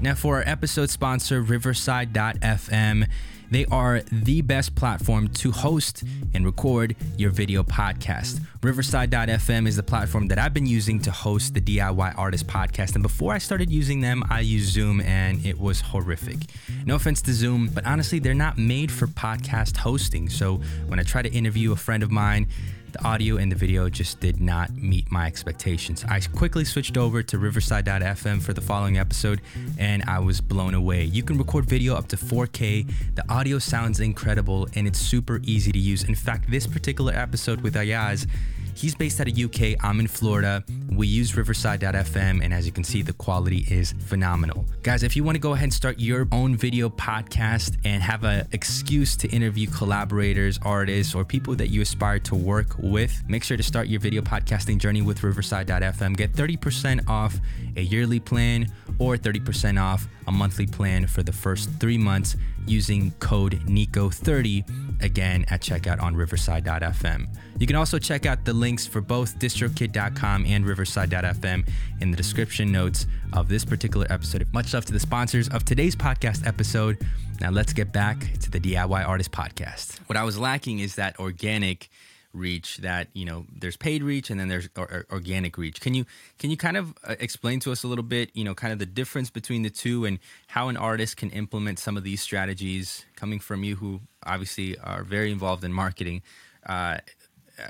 now 0.01 0.13
for 0.13 0.37
our 0.37 0.43
episode 0.47 0.89
sponsor 0.89 1.41
riverside.fm 1.41 3.07
they 3.51 3.65
are 3.65 4.01
the 4.11 4.41
best 4.41 4.75
platform 4.75 5.27
to 5.27 5.51
host 5.51 6.03
and 6.33 6.45
record 6.45 6.95
your 7.17 7.31
video 7.31 7.63
podcast. 7.63 8.39
Riverside.fm 8.63 9.67
is 9.67 9.75
the 9.75 9.83
platform 9.83 10.29
that 10.29 10.39
I've 10.39 10.53
been 10.53 10.65
using 10.65 11.01
to 11.01 11.11
host 11.11 11.53
the 11.53 11.59
DIY 11.59 12.17
Artist 12.17 12.47
podcast. 12.47 12.93
And 12.93 13.03
before 13.03 13.33
I 13.33 13.39
started 13.39 13.69
using 13.69 13.99
them, 13.99 14.23
I 14.29 14.39
used 14.39 14.71
Zoom 14.71 15.01
and 15.01 15.45
it 15.45 15.59
was 15.59 15.81
horrific. 15.81 16.37
No 16.85 16.95
offense 16.95 17.21
to 17.23 17.33
Zoom, 17.33 17.69
but 17.73 17.85
honestly, 17.85 18.19
they're 18.21 18.33
not 18.33 18.57
made 18.57 18.91
for 18.91 19.07
podcast 19.07 19.77
hosting. 19.77 20.29
So 20.29 20.61
when 20.87 20.99
I 20.99 21.03
try 21.03 21.21
to 21.21 21.31
interview 21.31 21.71
a 21.71 21.75
friend 21.75 22.03
of 22.03 22.11
mine, 22.11 22.47
the 22.91 23.03
audio 23.05 23.37
and 23.37 23.51
the 23.51 23.55
video 23.55 23.89
just 23.89 24.19
did 24.19 24.41
not 24.41 24.71
meet 24.75 25.11
my 25.11 25.25
expectations. 25.25 26.03
I 26.09 26.19
quickly 26.19 26.65
switched 26.65 26.97
over 26.97 27.23
to 27.23 27.37
riverside.fm 27.37 28.41
for 28.41 28.53
the 28.53 28.61
following 28.61 28.97
episode 28.97 29.41
and 29.77 30.03
I 30.07 30.19
was 30.19 30.41
blown 30.41 30.73
away. 30.73 31.05
You 31.05 31.23
can 31.23 31.37
record 31.37 31.65
video 31.65 31.95
up 31.95 32.07
to 32.09 32.17
4K, 32.17 32.91
the 33.15 33.23
audio 33.31 33.59
sounds 33.59 33.99
incredible, 33.99 34.67
and 34.75 34.87
it's 34.87 34.99
super 34.99 35.39
easy 35.43 35.71
to 35.71 35.79
use. 35.79 36.03
In 36.03 36.15
fact, 36.15 36.51
this 36.51 36.67
particular 36.67 37.13
episode 37.13 37.61
with 37.61 37.75
Ayaz 37.75 38.27
He's 38.73 38.95
based 38.95 39.19
out 39.19 39.27
of 39.27 39.37
UK. 39.37 39.75
I'm 39.83 39.99
in 39.99 40.07
Florida. 40.07 40.63
We 40.89 41.07
use 41.07 41.35
Riverside.fm, 41.35 42.43
and 42.43 42.53
as 42.53 42.65
you 42.65 42.71
can 42.71 42.83
see, 42.83 43.01
the 43.01 43.13
quality 43.13 43.65
is 43.69 43.93
phenomenal. 44.07 44.65
Guys, 44.83 45.03
if 45.03 45.15
you 45.15 45.23
want 45.23 45.35
to 45.35 45.39
go 45.39 45.53
ahead 45.53 45.63
and 45.63 45.73
start 45.73 45.99
your 45.99 46.27
own 46.31 46.55
video 46.55 46.89
podcast 46.89 47.77
and 47.85 48.01
have 48.01 48.23
an 48.23 48.47
excuse 48.51 49.15
to 49.17 49.27
interview 49.29 49.67
collaborators, 49.67 50.59
artists, 50.63 51.13
or 51.15 51.23
people 51.23 51.55
that 51.55 51.67
you 51.67 51.81
aspire 51.81 52.19
to 52.19 52.35
work 52.35 52.75
with, 52.79 53.21
make 53.27 53.43
sure 53.43 53.57
to 53.57 53.63
start 53.63 53.87
your 53.87 53.99
video 53.99 54.21
podcasting 54.21 54.77
journey 54.77 55.01
with 55.01 55.23
Riverside.fm. 55.23 56.17
Get 56.17 56.33
30% 56.33 57.07
off 57.09 57.37
a 57.75 57.81
yearly 57.81 58.19
plan 58.19 58.67
or 58.99 59.17
30% 59.17 59.81
off 59.81 60.07
a 60.27 60.31
monthly 60.31 60.67
plan 60.67 61.07
for 61.07 61.23
the 61.23 61.31
first 61.31 61.69
three 61.79 61.97
months 61.97 62.35
using 62.67 63.11
code 63.19 63.61
NICO30 63.65 65.03
again 65.03 65.45
at 65.49 65.61
checkout 65.61 66.01
on 66.01 66.15
Riverside.fm. 66.15 67.27
You 67.59 67.67
can 67.67 67.75
also 67.75 67.99
check 67.99 68.25
out 68.25 68.43
the 68.43 68.53
links 68.53 68.87
for 68.87 69.01
both 69.01 69.37
distrokid.com 69.37 70.45
and 70.47 70.65
riverside.fm 70.65 71.69
in 71.99 72.09
the 72.09 72.17
description 72.17 72.71
notes 72.71 73.05
of 73.33 73.47
this 73.47 73.63
particular 73.63 74.07
episode. 74.09 74.51
Much 74.51 74.73
love 74.73 74.85
to 74.85 74.93
the 74.93 74.99
sponsors 74.99 75.47
of 75.49 75.63
today's 75.63 75.95
podcast 75.95 76.47
episode. 76.47 76.97
Now 77.39 77.51
let's 77.51 77.71
get 77.71 77.91
back 77.91 78.19
to 78.39 78.49
the 78.49 78.59
DIY 78.59 79.07
Artist 79.07 79.31
Podcast. 79.31 79.99
What 80.07 80.17
I 80.17 80.23
was 80.23 80.39
lacking 80.39 80.79
is 80.79 80.95
that 80.95 81.19
organic 81.19 81.90
reach 82.33 82.77
that 82.77 83.07
you 83.13 83.25
know 83.25 83.45
there's 83.53 83.77
paid 83.77 84.03
reach 84.03 84.29
and 84.29 84.39
then 84.39 84.47
there's 84.47 84.69
or, 84.77 85.05
organic 85.11 85.57
reach 85.57 85.81
can 85.81 85.93
you 85.93 86.05
can 86.39 86.49
you 86.49 86.57
kind 86.57 86.77
of 86.77 86.93
uh, 87.03 87.15
explain 87.19 87.59
to 87.59 87.71
us 87.71 87.83
a 87.83 87.87
little 87.87 88.03
bit 88.03 88.29
you 88.33 88.43
know 88.43 88.55
kind 88.55 88.71
of 88.71 88.79
the 88.79 88.85
difference 88.85 89.29
between 89.29 89.63
the 89.63 89.69
two 89.69 90.05
and 90.05 90.19
how 90.47 90.69
an 90.69 90.77
artist 90.77 91.17
can 91.17 91.29
implement 91.31 91.77
some 91.77 91.97
of 91.97 92.03
these 92.03 92.21
strategies 92.21 93.05
coming 93.15 93.39
from 93.39 93.63
you 93.63 93.75
who 93.75 93.99
obviously 94.25 94.77
are 94.79 95.03
very 95.03 95.31
involved 95.31 95.63
in 95.63 95.73
marketing 95.73 96.21
uh, 96.67 96.97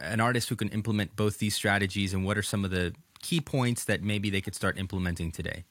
an 0.02 0.20
artist 0.20 0.50
who 0.50 0.56
can 0.56 0.70
implement 0.70 1.16
both 1.16 1.40
these 1.40 1.56
strategies 1.56 2.14
and 2.14 2.26
what 2.26 2.38
are 2.38 2.44
some 2.44 2.64
of 2.64 2.72
the 2.72 2.94
key 3.22 3.42
points 3.42 3.86
that 3.86 4.02
maybe 4.02 4.30
they 4.30 4.42
could 4.42 4.56
start 4.56 4.78
implementing 4.78 5.32
today? 5.32 5.64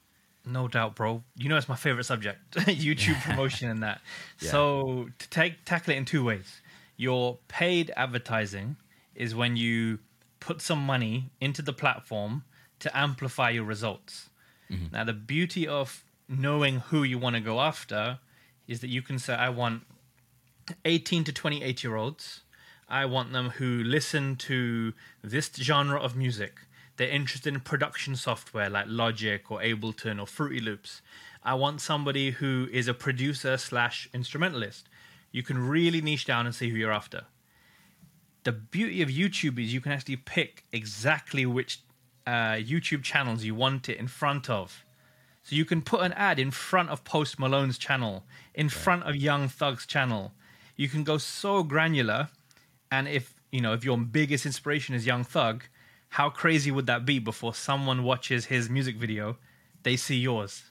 No 0.47 0.69
doubt, 0.69 0.97
bro. 0.97 1.23
You 1.37 1.49
know 1.49 1.57
it's 1.57 1.69
my 1.69 1.77
favorite 1.77 2.05
subject, 2.05 2.39
YouTube 2.55 3.21
promotion 3.29 3.69
and 3.69 3.83
that. 3.83 4.01
Yeah. 4.41 4.51
So 4.51 5.09
to 5.19 5.29
take 5.29 5.65
tackle 5.65 5.93
it 5.93 5.97
in 5.97 6.05
two 6.05 6.25
ways. 6.25 6.61
Your 7.01 7.39
paid 7.49 7.91
advertising 7.97 8.77
is 9.15 9.35
when 9.35 9.57
you 9.57 10.01
put 10.39 10.61
some 10.61 10.85
money 10.85 11.31
into 11.41 11.63
the 11.63 11.73
platform 11.73 12.45
to 12.81 12.89
amplify 12.97 13.51
your 13.51 13.65
results. 13.65 14.29
Mm-hmm. 14.71 14.95
Now 14.95 15.05
the 15.05 15.15
beauty 15.15 15.67
of 15.67 16.05
knowing 16.29 16.81
who 16.89 17.03
you 17.03 17.19
want 17.19 17.37
to 17.37 17.41
go 17.41 17.61
after 17.61 18.19
is 18.69 18.81
that 18.81 18.89
you 18.89 19.03
can 19.03 19.19
say 19.19 19.35
I 19.35 19.49
want 19.49 19.83
18 20.85 21.25
to 21.25 21.33
28 21.33 21.83
year 21.83 21.97
olds 21.97 22.43
I 22.91 23.05
want 23.05 23.33
them 23.33 23.51
who 23.51 23.85
listen 23.85 24.35
to 24.51 24.93
this 25.23 25.51
genre 25.55 25.99
of 25.99 26.17
music. 26.17 26.59
They're 26.97 27.09
interested 27.09 27.55
in 27.55 27.61
production 27.61 28.17
software 28.17 28.69
like 28.69 28.87
Logic 28.89 29.49
or 29.49 29.61
Ableton 29.61 30.21
or 30.21 30.27
Fruity 30.27 30.61
Loops. 30.61 31.01
I 31.45 31.55
want 31.55 31.81
somebody 31.81 32.33
who 32.33 32.69
is 32.73 32.89
a 32.89 32.95
producer 32.95 33.57
slash 33.57 34.11
instrumentalist. 34.13 34.89
You 35.33 35.43
can 35.43 35.59
really 35.59 36.01
niche 36.01 36.25
down 36.25 36.47
and 36.47 36.55
see 36.55 36.71
who 36.71 36.77
you're 36.77 36.93
after. 36.93 37.25
The 38.43 38.53
beauty 38.53 39.03
of 39.03 39.09
YouTube 39.09 39.63
is 39.63 39.73
you 39.73 39.81
can 39.81 39.93
actually 39.93 40.17
pick 40.17 40.65
exactly 40.73 41.47
which 41.47 41.83
uh, 42.27 42.57
YouTube 42.57 43.03
channels 43.03 43.45
you 43.45 43.55
want 43.55 43.89
it 43.89 43.99
in 43.99 44.09
front 44.09 44.49
of. 44.49 44.85
So 45.43 45.57
you 45.57 45.65
can 45.65 45.83
put 45.83 46.03
an 46.03 46.13
ad 46.15 46.39
in 46.39 46.51
front 46.51 46.91
of 46.91 47.05
Post 47.05 47.39
Malone's 47.39 47.79
channel, 47.79 48.25
in 48.55 48.67
right. 48.67 48.73
front 48.73 49.03
of 49.05 49.17
Young 49.17 49.49
Thug's 49.49 49.87
channel. 49.87 50.33
You 50.77 50.89
can 50.89 51.05
go 51.05 51.19
so 51.19 51.63
granular, 51.63 52.29
and 52.91 53.09
if 53.09 53.35
you 53.51 53.61
know 53.61 53.73
if 53.73 53.85
your 53.85 53.99
biggest 53.99 54.47
inspiration 54.47 54.95
is 54.95 55.07
Young 55.07 55.25
Thug, 55.25 55.65
how 56.11 56.31
crazy 56.31 56.71
would 56.71 56.87
that 56.87 57.05
be 57.05 57.19
before 57.19 57.55
someone 57.55 58.05
watches 58.05 58.47
his 58.47 58.69
music 58.69 58.97
video, 58.97 59.39
they 59.83 59.97
see 59.97 60.17
yours? 60.17 60.65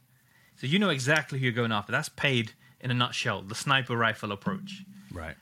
So 0.56 0.68
you 0.68 0.80
know 0.80 0.90
exactly 0.90 1.40
who 1.40 1.46
you're 1.46 1.54
going 1.54 1.72
after. 1.72 1.92
That's 1.92 2.10
paid 2.10 2.54
in 2.82 2.92
a 2.92 2.94
nutshell, 2.94 3.42
the 3.42 3.56
sniper 3.56 3.98
rifle 3.98 4.32
approach. 4.32 4.84
Right. 5.12 5.36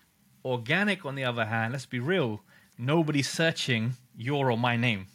Organic, 0.44 1.06
on 1.06 1.16
the 1.16 1.24
other 1.24 1.46
hand, 1.46 1.74
let's 1.74 1.86
be 1.86 2.00
real, 2.00 2.42
nobody's 2.78 3.30
searching 3.30 3.94
your 4.16 4.52
or 4.52 4.58
my 4.58 4.76
name 4.78 5.08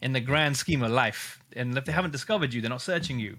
in 0.00 0.12
the 0.12 0.20
grand 0.20 0.56
scheme 0.56 0.82
of 0.82 0.90
life. 0.90 1.42
And 1.54 1.76
if 1.76 1.84
they 1.84 1.92
haven't 1.92 2.12
discovered 2.12 2.52
you, 2.54 2.60
they're 2.60 2.70
not 2.70 2.82
searching 2.82 3.18
you. 3.18 3.38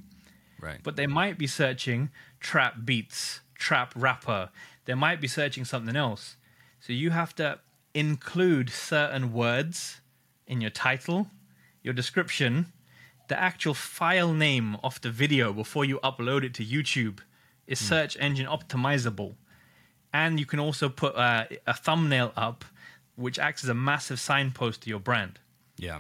Right. 0.60 0.80
But 0.84 0.96
they 0.96 1.08
might 1.08 1.38
be 1.38 1.48
searching 1.48 2.10
trap 2.40 2.76
beats, 2.84 3.42
trap 3.56 3.94
rapper. 3.96 4.50
They 4.86 4.96
might 4.96 5.22
be 5.22 5.28
searching 5.28 5.66
something 5.66 5.96
else. 5.96 6.38
So 6.80 6.94
you 6.94 7.12
have 7.12 7.36
to 7.36 7.60
include 7.94 8.70
certain 8.70 9.34
words 9.34 10.02
in 10.46 10.62
your 10.62 10.70
title, 10.70 11.28
your 11.84 11.94
description, 11.94 12.74
the 13.28 13.40
actual 13.40 13.74
file 13.74 14.34
name 14.34 14.78
of 14.84 15.02
the 15.02 15.12
video 15.12 15.52
before 15.52 15.86
you 15.86 16.00
upload 16.04 16.44
it 16.44 16.54
to 16.56 16.66
YouTube 16.66 17.20
is 17.68 17.80
mm. 17.80 17.84
search 17.84 18.18
engine 18.20 18.48
optimizable. 18.48 19.36
And 20.14 20.40
you 20.40 20.46
can 20.46 20.60
also 20.60 20.90
put 20.90 21.16
uh, 21.16 21.46
a 21.66 21.74
thumbnail 21.74 22.32
up, 22.36 22.66
which 23.16 23.38
acts 23.38 23.64
as 23.64 23.70
a 23.70 23.74
massive 23.74 24.20
signpost 24.20 24.82
to 24.82 24.90
your 24.90 25.00
brand. 25.00 25.40
Yeah. 25.78 26.00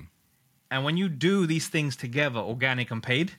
And 0.71 0.84
when 0.84 0.97
you 0.97 1.10
do 1.10 1.45
these 1.45 1.67
things 1.67 1.95
together, 1.95 2.39
organic 2.39 2.91
and 2.91 3.01
paid, 3.01 3.34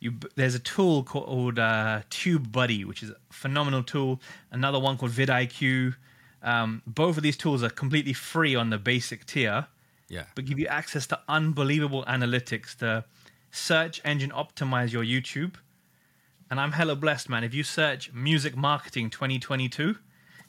you, 0.00 0.14
there's 0.34 0.54
a 0.54 0.58
tool 0.58 1.02
called 1.04 1.58
uh, 1.58 2.02
TubeBuddy, 2.10 2.84
which 2.84 3.02
is 3.02 3.10
a 3.10 3.16
phenomenal 3.30 3.82
tool. 3.82 4.20
Another 4.50 4.78
one 4.78 4.96
called 4.96 5.12
vidIQ. 5.12 5.94
Um, 6.42 6.82
both 6.86 7.16
of 7.16 7.22
these 7.22 7.36
tools 7.36 7.62
are 7.62 7.70
completely 7.70 8.12
free 8.12 8.54
on 8.54 8.70
the 8.70 8.78
basic 8.78 9.26
tier, 9.26 9.66
yeah. 10.08 10.24
but 10.34 10.44
give 10.44 10.58
you 10.58 10.66
access 10.66 11.06
to 11.08 11.18
unbelievable 11.28 12.04
analytics 12.06 12.76
to 12.78 13.04
search 13.50 14.00
engine 14.04 14.30
optimize 14.30 14.92
your 14.92 15.02
YouTube. 15.04 15.54
And 16.50 16.60
I'm 16.60 16.72
hella 16.72 16.96
blessed, 16.96 17.28
man. 17.28 17.44
If 17.44 17.54
you 17.54 17.64
search 17.64 18.12
music 18.12 18.56
marketing 18.56 19.10
2022, 19.10 19.96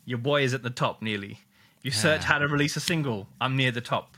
your 0.05 0.17
boy 0.17 0.43
is 0.43 0.53
at 0.53 0.63
the 0.63 0.69
top 0.69 1.01
nearly. 1.01 1.39
If 1.79 1.85
you 1.85 1.91
search 1.91 2.21
yeah. 2.21 2.27
how 2.27 2.39
to 2.39 2.47
release 2.47 2.75
a 2.75 2.79
single, 2.79 3.27
I'm 3.41 3.55
near 3.55 3.71
the 3.71 3.81
top. 3.81 4.15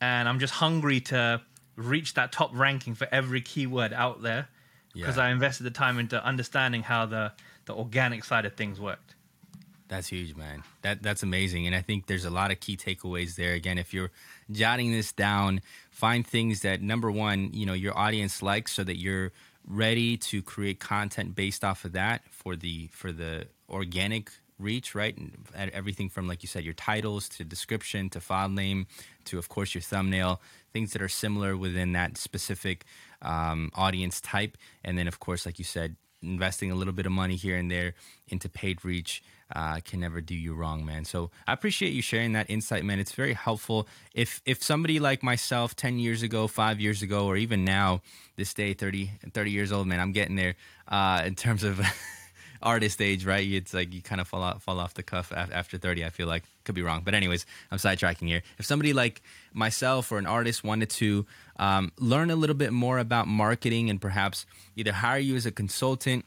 And 0.00 0.28
I'm 0.28 0.38
just 0.38 0.54
hungry 0.54 1.00
to 1.02 1.42
reach 1.76 2.14
that 2.14 2.32
top 2.32 2.50
ranking 2.52 2.94
for 2.94 3.08
every 3.12 3.40
keyword 3.40 3.92
out 3.92 4.22
there 4.22 4.48
because 4.92 5.16
yeah. 5.16 5.24
I 5.24 5.30
invested 5.30 5.64
the 5.64 5.70
time 5.70 5.98
into 5.98 6.22
understanding 6.24 6.82
how 6.82 7.06
the, 7.06 7.32
the 7.66 7.74
organic 7.74 8.24
side 8.24 8.44
of 8.44 8.54
things 8.54 8.80
worked. 8.80 9.14
That's 9.88 10.08
huge, 10.08 10.36
man. 10.36 10.64
That 10.82 11.02
that's 11.02 11.22
amazing, 11.22 11.66
and 11.66 11.74
I 11.74 11.80
think 11.80 12.06
there's 12.06 12.26
a 12.26 12.30
lot 12.30 12.50
of 12.50 12.60
key 12.60 12.76
takeaways 12.76 13.36
there. 13.36 13.54
Again, 13.54 13.78
if 13.78 13.94
you're 13.94 14.10
jotting 14.50 14.92
this 14.92 15.12
down, 15.12 15.62
find 15.90 16.26
things 16.26 16.60
that 16.60 16.82
number 16.82 17.10
one, 17.10 17.54
you 17.54 17.64
know, 17.64 17.72
your 17.72 17.96
audience 17.96 18.42
likes, 18.42 18.72
so 18.72 18.84
that 18.84 18.98
you're 18.98 19.32
ready 19.68 20.16
to 20.16 20.42
create 20.42 20.80
content 20.80 21.34
based 21.34 21.62
off 21.62 21.84
of 21.84 21.92
that 21.92 22.22
for 22.30 22.56
the 22.56 22.88
for 22.92 23.12
the 23.12 23.46
organic 23.68 24.30
reach, 24.58 24.94
right? 24.94 25.16
And 25.54 25.70
everything 25.70 26.08
from 26.08 26.26
like 26.26 26.42
you 26.42 26.48
said, 26.48 26.64
your 26.64 26.74
titles 26.74 27.28
to 27.30 27.44
description 27.44 28.08
to 28.10 28.20
file 28.20 28.48
name 28.48 28.86
to 29.26 29.38
of 29.38 29.48
course 29.48 29.74
your 29.74 29.82
thumbnail, 29.82 30.40
things 30.72 30.92
that 30.92 31.02
are 31.02 31.08
similar 31.08 31.56
within 31.56 31.92
that 31.92 32.16
specific 32.16 32.84
um, 33.22 33.70
audience 33.74 34.20
type, 34.20 34.56
and 34.84 34.98
then 34.98 35.06
of 35.06 35.20
course, 35.20 35.46
like 35.46 35.58
you 35.58 35.64
said, 35.64 35.96
investing 36.22 36.70
a 36.70 36.74
little 36.74 36.92
bit 36.92 37.06
of 37.06 37.12
money 37.12 37.36
here 37.36 37.56
and 37.56 37.70
there 37.70 37.94
into 38.28 38.48
paid 38.48 38.84
reach 38.84 39.22
uh, 39.54 39.80
can 39.84 40.00
never 40.00 40.20
do 40.20 40.34
you 40.34 40.54
wrong, 40.54 40.84
man. 40.84 41.04
So 41.04 41.30
I 41.46 41.52
appreciate 41.52 41.92
you 41.92 42.02
sharing 42.02 42.32
that 42.32 42.50
insight, 42.50 42.84
man. 42.84 42.98
It's 42.98 43.12
very 43.12 43.32
helpful. 43.32 43.88
If 44.14 44.42
if 44.44 44.62
somebody 44.62 45.00
like 45.00 45.22
myself, 45.22 45.74
ten 45.74 45.98
years 45.98 46.22
ago, 46.22 46.46
five 46.46 46.80
years 46.80 47.02
ago, 47.02 47.26
or 47.26 47.36
even 47.36 47.64
now, 47.64 48.02
this 48.36 48.52
day, 48.52 48.74
30, 48.74 49.10
30 49.32 49.50
years 49.50 49.72
old, 49.72 49.86
man, 49.86 50.00
I'm 50.00 50.12
getting 50.12 50.36
there 50.36 50.54
uh, 50.86 51.22
in 51.24 51.34
terms 51.34 51.64
of 51.64 51.80
artist 52.62 53.00
age, 53.00 53.24
right? 53.24 53.46
It's 53.46 53.74
like 53.74 53.92
you 53.92 54.02
kind 54.02 54.20
of 54.20 54.28
fall 54.28 54.42
off, 54.42 54.62
fall 54.62 54.80
off 54.80 54.94
the 54.94 55.02
cuff 55.02 55.32
after 55.32 55.78
30. 55.78 56.04
I 56.04 56.10
feel 56.10 56.26
like 56.26 56.44
could 56.64 56.74
be 56.74 56.82
wrong, 56.82 57.02
but 57.04 57.14
anyways, 57.14 57.46
I'm 57.70 57.78
sidetracking 57.78 58.28
here. 58.28 58.42
If 58.58 58.66
somebody 58.66 58.92
like 58.92 59.22
myself 59.52 60.12
or 60.12 60.18
an 60.18 60.26
artist 60.26 60.62
wanted 60.64 60.90
to 60.90 61.26
um, 61.58 61.92
learn 61.98 62.30
a 62.30 62.36
little 62.36 62.56
bit 62.56 62.72
more 62.72 62.98
about 62.98 63.26
marketing 63.26 63.90
and 63.90 64.00
perhaps 64.00 64.46
either 64.76 64.92
hire 64.92 65.18
you 65.18 65.34
as 65.36 65.46
a 65.46 65.50
consultant, 65.50 66.24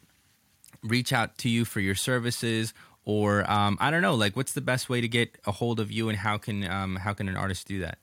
reach 0.84 1.14
out 1.14 1.38
to 1.40 1.50
you 1.50 1.66
for 1.66 1.80
your 1.80 1.96
services, 1.96 2.74
or 3.06 3.50
um, 3.50 3.78
I 3.80 3.92
don't 3.92 4.02
know, 4.02 4.16
like 4.16 4.36
what's 4.36 4.54
the 4.54 4.62
best 4.62 4.90
way 4.90 5.02
to 5.02 5.08
get 5.08 5.38
a 5.46 5.52
hold 5.52 5.80
of 5.80 5.92
you, 5.92 6.10
and 6.10 6.18
how 6.18 6.38
can 6.38 6.64
um, 6.70 6.96
how 6.98 7.14
can 7.14 7.28
an 7.28 7.38
artist 7.38 7.68
do 7.68 7.80
that? 7.80 7.98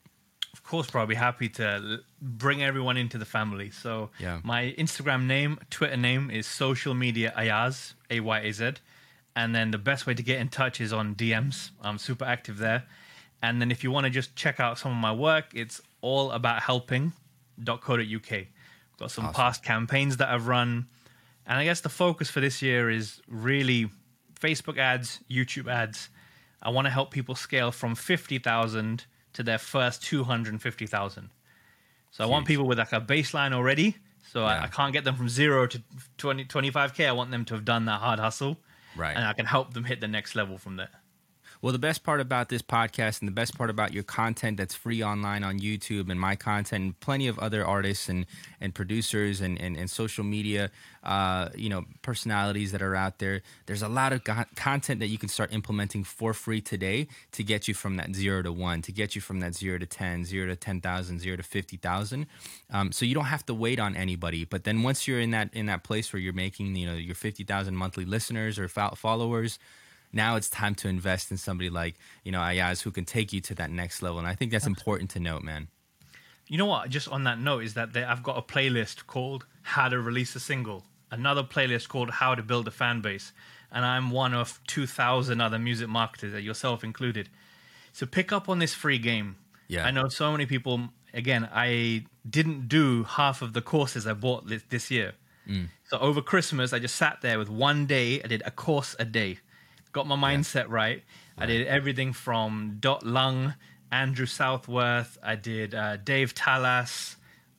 Course, 0.68 0.90
bro. 0.90 1.00
I'll 1.00 1.07
be 1.07 1.14
happy 1.14 1.48
to 1.48 2.00
bring 2.20 2.62
everyone 2.62 2.98
into 2.98 3.16
the 3.16 3.24
family. 3.24 3.70
So, 3.70 4.11
yeah. 4.18 4.40
my 4.44 4.74
Instagram 4.76 5.24
name, 5.24 5.59
Twitter 5.70 5.96
name 5.96 6.31
is 6.31 6.46
social 6.46 6.92
media 6.92 7.33
ayaz, 7.35 7.94
A 8.11 8.20
Y 8.20 8.40
A 8.40 8.52
Z. 8.52 8.72
And 9.35 9.54
then 9.54 9.70
the 9.70 9.78
best 9.78 10.07
way 10.07 10.12
to 10.12 10.22
get 10.22 10.40
in 10.40 10.48
touch 10.48 10.78
is 10.78 10.92
on 10.92 11.14
DMs. 11.14 11.70
I'm 11.81 11.96
super 11.96 12.26
active 12.26 12.59
there. 12.59 12.85
And 13.40 13.62
then 13.62 13.70
if 13.70 13.83
you 13.83 13.90
want 13.90 14.04
to 14.04 14.11
just 14.11 14.37
check 14.37 14.61
out 14.61 14.78
some 14.78 14.92
of 14.92 14.98
my 14.98 15.11
work, 15.11 15.46
it's 15.54 15.81
all 16.02 16.33
about 16.33 16.61
helping.co.uk. 16.61 18.31
Got 18.98 19.11
some 19.11 19.24
awesome. 19.24 19.35
past 19.35 19.62
campaigns 19.62 20.18
that 20.18 20.28
I've 20.28 20.48
run. 20.48 20.87
And 21.46 21.59
I 21.59 21.64
guess 21.64 21.81
the 21.81 21.88
focus 21.88 22.28
for 22.28 22.40
this 22.40 22.61
year 22.61 22.90
is 22.90 23.22
really 23.26 23.88
Facebook 24.38 24.76
ads, 24.76 25.20
YouTube 25.31 25.72
ads. 25.72 26.11
I 26.61 26.68
want 26.68 26.85
to 26.85 26.90
help 26.90 27.11
people 27.11 27.35
scale 27.35 27.72
from 27.72 27.94
50,000 27.94 29.07
to 29.38 29.44
their 29.44 29.59
first 29.59 30.03
250,000. 30.03 31.31
So 32.11 32.24
Huge. 32.24 32.29
I 32.29 32.29
want 32.29 32.44
people 32.44 32.66
with 32.66 32.77
like 32.77 32.92
a 32.92 33.01
baseline 33.01 33.53
already. 33.53 33.96
So 34.33 34.40
yeah. 34.40 34.46
I, 34.46 34.64
I, 34.64 34.66
can't 34.66 34.92
get 34.92 35.05
them 35.05 35.14
from 35.14 35.29
zero 35.29 35.68
to 35.68 35.81
20, 36.16 36.46
25K. 36.46 37.07
I 37.07 37.12
want 37.12 37.31
them 37.31 37.44
to 37.44 37.55
have 37.55 37.64
done 37.64 37.85
that 37.85 38.01
hard 38.01 38.18
hustle. 38.18 38.59
Right. 38.96 39.14
And 39.16 39.24
I 39.24 39.35
can 39.35 39.46
help 39.46 39.74
them 39.74 39.85
hit 39.85 40.01
the 40.01 40.09
next 40.09 40.35
level 40.35 40.59
from 40.59 40.74
there. 40.74 40.90
Well, 41.61 41.73
the 41.73 41.79
best 41.81 42.05
part 42.05 42.21
about 42.21 42.51
this 42.51 42.62
podcast 42.62 43.21
and 43.21 43.27
the 43.27 43.33
best 43.33 43.59
part 43.59 43.68
about 43.68 43.92
your 43.92 44.05
content 44.05 44.59
that's 44.59 44.77
free 44.77 45.03
online 45.03 45.42
on 45.42 45.59
YouTube 45.59 46.09
and 46.09 46.21
my 46.21 46.37
content 46.37 46.85
and 46.85 47.01
plenty 47.01 47.27
of 47.27 47.37
other 47.40 47.66
artists 47.66 48.09
and, 48.09 48.27
and 48.61 48.73
producers 48.73 49.40
and, 49.40 49.61
and, 49.61 49.77
and 49.77 49.90
social 49.90 50.23
media, 50.23 50.71
uh, 51.03 51.49
you 51.57 51.68
know, 51.68 51.85
personalities 52.03 52.71
that 52.71 52.81
are 52.81 52.94
out 52.94 53.18
there. 53.18 53.42
There's 53.66 53.83
a 53.83 53.88
lot 53.88 54.12
of 54.12 54.23
go- 54.23 54.44
content 54.55 55.01
that 55.01 55.09
you 55.09 55.18
can 55.18 55.29
start 55.29 55.53
implementing 55.53 56.05
for 56.05 56.33
free 56.33 56.61
today 56.61 57.09
to 57.33 57.42
get 57.42 57.66
you 57.66 57.75
from 57.75 57.97
that 57.97 58.14
zero 58.14 58.40
to 58.42 58.53
one, 58.53 58.81
to 58.83 58.92
get 58.92 59.16
you 59.16 59.21
from 59.21 59.40
that 59.40 59.57
zero 59.57 59.79
to 59.79 59.87
10, 59.87 60.27
zero 60.27 60.47
to 60.47 60.55
10,000, 60.55 61.18
zero 61.18 61.37
to 61.37 61.42
50,000. 61.42 62.27
Um, 62.71 62.92
so 62.92 63.05
you 63.05 63.14
don't 63.16 63.25
have 63.25 63.44
to 63.47 63.55
wait 63.55 63.81
on 63.81 63.97
anybody. 63.97 64.44
But 64.44 64.62
then 64.62 64.85
once 64.85 65.09
you're 65.09 65.21
in 65.21 65.33
that, 65.33 65.53
in 65.53 65.66
that 65.66 65.83
place 65.83 66.12
where 66.12 66.21
you're 66.21 66.33
making, 66.33 66.77
you 66.77 66.87
know, 66.87 66.94
your 66.94 67.16
50,000 67.16 67.75
monthly 67.75 68.05
listeners 68.05 68.61
or 68.61 68.68
followers, 68.68 69.59
now 70.12 70.37
it's 70.37 70.49
time 70.49 70.75
to 70.77 70.88
invest 70.88 71.31
in 71.31 71.37
somebody 71.37 71.71
like 71.71 71.96
you 72.25 72.33
know 72.33 72.40
Ayaz 72.40 72.83
who 72.83 72.90
can 72.90 73.04
take 73.04 73.33
you 73.33 73.40
to 73.42 73.54
that 73.56 73.71
next 73.71 74.02
level. 74.02 74.19
And 74.19 74.27
I 74.27 74.35
think 74.35 74.52
that's 74.52 74.67
important 74.67 75.11
to 75.11 75.21
note, 75.21 75.42
man. 75.42 75.69
You 76.46 76.56
know 76.56 76.67
what? 76.67 76.88
Just 76.88 77.09
on 77.09 77.25
that 77.25 77.38
note, 77.38 77.63
is 77.63 77.75
that 77.75 77.92
they, 77.92 78.02
I've 78.02 78.23
got 78.23 78.38
a 78.38 78.42
playlist 78.42 79.06
called 79.06 79.44
"How 79.63 79.88
to 79.88 80.00
Release 80.00 80.35
a 80.35 80.40
Single," 80.40 80.85
another 81.11 81.42
playlist 81.42 81.88
called 81.88 82.11
"How 82.11 82.35
to 82.35 82.42
Build 82.42 82.67
a 82.69 82.71
Fan 82.71 83.00
Base," 83.00 83.33
and 83.71 83.85
I'm 83.85 84.11
one 84.11 84.35
of 84.35 84.61
two 84.67 84.87
thousand 84.87 85.40
other 85.40 85.59
music 85.59 85.88
marketers, 85.88 86.42
yourself 86.42 86.83
included. 86.83 87.29
So 87.92 88.06
pick 88.06 88.33
up 88.33 88.48
on 88.48 88.59
this 88.59 88.75
free 88.75 88.98
game. 88.98 89.37
Yeah, 89.69 89.85
I 89.85 89.90
know 89.90 90.09
so 90.09 90.33
many 90.33 90.46
people. 90.46 90.88
Again, 91.13 91.48
I 91.52 92.04
didn't 92.29 92.69
do 92.69 93.04
half 93.04 93.40
of 93.40 93.54
the 93.54 93.63
courses 93.63 94.06
I 94.06 94.13
bought 94.13 94.46
this, 94.46 94.63
this 94.69 94.90
year. 94.90 95.15
Mm. 95.48 95.69
So 95.85 95.98
over 95.98 96.21
Christmas, 96.21 96.75
I 96.75 96.79
just 96.79 96.96
sat 96.96 97.23
there 97.23 97.38
with 97.38 97.48
one 97.48 97.87
day. 97.87 98.23
I 98.23 98.27
did 98.27 98.42
a 98.44 98.50
course 98.50 98.94
a 98.98 99.06
day 99.06 99.38
got 99.92 100.06
my 100.06 100.16
mindset 100.16 100.54
yeah. 100.68 100.74
right. 100.74 101.02
I 101.36 101.46
did 101.46 101.66
everything 101.66 102.12
from 102.12 102.78
Dot 102.80 103.06
Lung, 103.06 103.54
Andrew 103.92 104.26
Southworth. 104.26 105.18
I 105.22 105.36
did 105.36 105.74
uh, 105.74 105.96
Dave 105.98 106.34
Talas. 106.34 107.16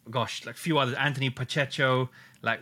Gosh, 0.09 0.45
like 0.45 0.55
a 0.55 0.59
few 0.59 0.77
others. 0.77 0.95
Anthony 0.95 1.30
Pacheco. 1.30 2.09
Like 2.41 2.61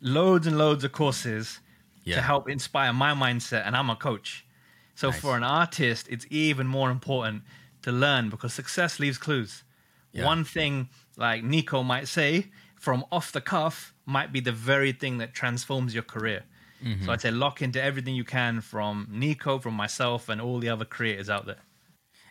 loads 0.00 0.46
and 0.46 0.58
loads 0.58 0.84
of 0.84 0.92
courses 0.92 1.60
yeah. 2.04 2.16
to 2.16 2.22
help 2.22 2.48
inspire 2.48 2.92
my 2.92 3.12
mindset. 3.12 3.66
And 3.66 3.76
I'm 3.76 3.90
a 3.90 3.96
coach. 3.96 4.46
So 4.94 5.10
Nice. 5.10 5.20
for 5.20 5.36
an 5.36 5.42
artist, 5.42 6.06
it's 6.10 6.26
even 6.30 6.66
more 6.66 6.90
important 6.90 7.42
to 7.82 7.92
learn 7.92 8.30
because 8.30 8.54
success 8.54 8.98
leaves 8.98 9.18
clues. 9.18 9.62
Yeah. 10.12 10.24
One 10.24 10.44
thing 10.44 10.88
like 11.16 11.44
Nico 11.44 11.82
might 11.82 12.08
say 12.08 12.46
from 12.74 13.04
off 13.12 13.32
the 13.32 13.40
cuff 13.40 13.94
might 14.06 14.32
be 14.32 14.40
the 14.40 14.52
very 14.52 14.92
thing 14.92 15.18
that 15.18 15.34
transforms 15.34 15.92
your 15.92 16.02
career. 16.02 16.44
Mm-hmm. 16.84 17.04
So 17.04 17.12
I'd 17.12 17.20
say 17.20 17.30
lock 17.30 17.62
into 17.62 17.82
everything 17.82 18.14
you 18.14 18.24
can 18.24 18.60
from 18.60 19.08
Nico, 19.10 19.58
from 19.58 19.74
myself, 19.74 20.28
and 20.28 20.40
all 20.40 20.58
the 20.58 20.68
other 20.68 20.84
creators 20.84 21.30
out 21.30 21.46
there. 21.46 21.58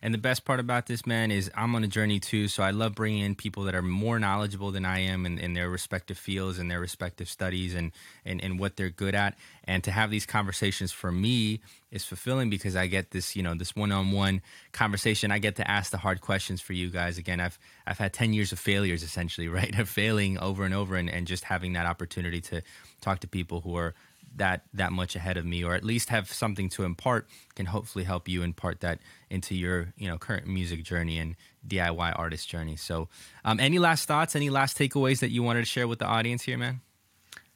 And 0.05 0.13
the 0.13 0.19
best 0.19 0.45
part 0.45 0.59
about 0.59 0.85
this, 0.85 1.07
man, 1.07 1.31
is 1.31 1.49
I'm 1.55 1.73
on 1.73 1.83
a 1.83 1.87
journey 1.87 2.19
too. 2.19 2.47
So 2.47 2.61
I 2.61 2.69
love 2.69 2.93
bringing 2.93 3.23
in 3.23 3.33
people 3.33 3.63
that 3.63 3.73
are 3.73 3.81
more 3.81 4.19
knowledgeable 4.19 4.71
than 4.71 4.85
I 4.85 4.99
am 4.99 5.25
in, 5.25 5.39
in 5.39 5.53
their 5.53 5.67
respective 5.67 6.15
fields 6.15 6.59
and 6.59 6.69
their 6.69 6.79
respective 6.79 7.27
studies 7.27 7.73
and, 7.73 7.91
and, 8.23 8.39
and 8.43 8.59
what 8.59 8.75
they're 8.75 8.91
good 8.91 9.15
at. 9.15 9.35
And 9.63 9.83
to 9.83 9.91
have 9.91 10.11
these 10.11 10.27
conversations 10.27 10.91
for 10.91 11.11
me 11.11 11.61
is 11.89 12.05
fulfilling 12.05 12.51
because 12.51 12.75
I 12.75 12.85
get 12.85 13.09
this, 13.09 13.35
you 13.35 13.41
know, 13.41 13.55
this 13.55 13.75
one-on-one 13.75 14.43
conversation. 14.73 15.31
I 15.31 15.39
get 15.39 15.55
to 15.55 15.67
ask 15.67 15.89
the 15.89 15.97
hard 15.97 16.21
questions 16.21 16.61
for 16.61 16.73
you 16.73 16.91
guys. 16.91 17.17
Again, 17.17 17.39
I've 17.39 17.57
I've 17.87 17.97
had 17.97 18.13
10 18.13 18.33
years 18.33 18.51
of 18.51 18.59
failures 18.59 19.01
essentially, 19.01 19.47
right? 19.47 19.75
Of 19.79 19.89
failing 19.89 20.37
over 20.37 20.65
and 20.65 20.73
over 20.75 20.97
and, 20.97 21.09
and 21.09 21.25
just 21.25 21.45
having 21.45 21.73
that 21.73 21.87
opportunity 21.87 22.41
to 22.41 22.61
talk 23.01 23.21
to 23.21 23.27
people 23.27 23.61
who 23.61 23.75
are 23.75 23.95
that 24.35 24.63
that 24.73 24.91
much 24.91 25.15
ahead 25.15 25.37
of 25.37 25.45
me 25.45 25.63
or 25.63 25.75
at 25.75 25.83
least 25.83 26.09
have 26.09 26.31
something 26.31 26.69
to 26.69 26.83
impart 26.83 27.27
can 27.55 27.67
hopefully 27.67 28.03
help 28.03 28.27
you 28.27 28.43
impart 28.43 28.81
that 28.81 28.99
into 29.29 29.55
your 29.55 29.93
you 29.97 30.07
know 30.07 30.17
current 30.17 30.45
music 30.45 30.83
journey 30.83 31.17
and 31.17 31.35
diy 31.67 32.19
artist 32.19 32.47
journey 32.47 32.75
so 32.75 33.07
um, 33.43 33.59
any 33.59 33.79
last 33.79 34.07
thoughts 34.07 34.35
any 34.35 34.49
last 34.49 34.77
takeaways 34.77 35.19
that 35.19 35.31
you 35.31 35.41
wanted 35.41 35.61
to 35.61 35.65
share 35.65 35.87
with 35.87 35.99
the 35.99 36.05
audience 36.05 36.43
here 36.43 36.57
man 36.57 36.81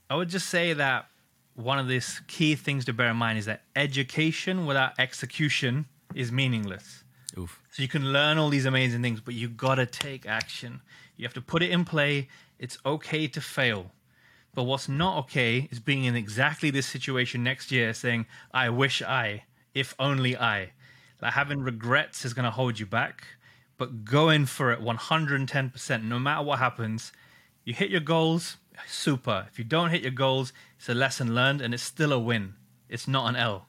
I 0.10 0.16
would 0.16 0.30
just 0.30 0.50
say 0.50 0.74
that 0.74 1.08
one 1.54 1.78
of 1.78 1.88
these 1.88 2.22
key 2.28 2.56
things 2.56 2.86
to 2.86 2.94
bear 2.94 3.12
in 3.12 3.18
mind 3.18 3.38
is 3.38 3.46
that 3.46 3.62
education 3.76 4.66
without 4.66 4.94
execution 4.98 5.86
is 6.16 6.32
meaningless. 6.32 7.04
oof 7.38 7.62
So 7.72 7.84
you 7.84 7.88
can 7.88 8.12
learn 8.12 8.38
all 8.38 8.50
these 8.50 8.66
amazing 8.66 9.04
things, 9.04 9.20
but 9.22 9.36
you 9.36 9.50
gotta 9.50 9.86
take 9.86 10.26
action. 10.26 10.82
You 11.16 11.26
have 11.26 11.34
to 11.36 11.42
put 11.42 11.62
it 11.62 11.70
in 11.70 11.86
play. 11.86 12.28
It's 12.58 12.78
okay 12.86 13.28
to 13.28 13.42
fail. 13.42 13.92
But 14.54 14.64
what's 14.64 14.90
not 14.90 15.18
okay 15.20 15.68
is 15.72 15.80
being 15.80 16.06
in 16.06 16.16
exactly 16.16 16.70
this 16.72 16.88
situation 16.88 17.44
next 17.44 17.72
year 17.72 17.94
saying, 17.94 18.26
I 18.52 18.70
wish 18.70 19.02
I, 19.02 19.44
if 19.74 19.96
only 20.00 20.36
I. 20.36 20.72
Like 21.22 21.34
having 21.34 21.62
regrets 21.62 22.26
is 22.26 22.34
gonna 22.34 22.52
hold 22.52 22.80
you 22.80 22.86
back. 22.86 23.24
But 23.78 24.04
going 24.04 24.46
for 24.46 24.72
it 24.72 24.82
110%, 24.82 26.04
no 26.04 26.20
matter 26.20 26.44
what 26.44 26.60
happens, 26.60 27.14
you 27.64 27.74
hit 27.74 27.90
your 27.90 28.02
goals, 28.02 28.58
super. 28.88 29.48
If 29.52 29.58
you 29.58 29.64
don't 29.64 29.90
hit 29.90 30.02
your 30.02 30.12
goals, 30.12 30.52
it's 30.78 30.90
a 30.90 30.94
lesson 30.94 31.34
learned 31.34 31.62
and 31.62 31.74
it's 31.74 31.84
still 31.84 32.12
a 32.12 32.20
win. 32.20 32.56
It's 32.90 33.08
not 33.08 33.30
an 33.30 33.36
L. 33.36 33.68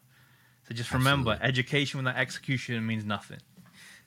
So 0.66 0.74
just 0.74 0.93
remember, 0.93 1.33
Absolutely. 1.33 1.49
education 1.49 1.99
without 1.99 2.16
execution 2.16 2.87
means 2.87 3.05
nothing. 3.05 3.39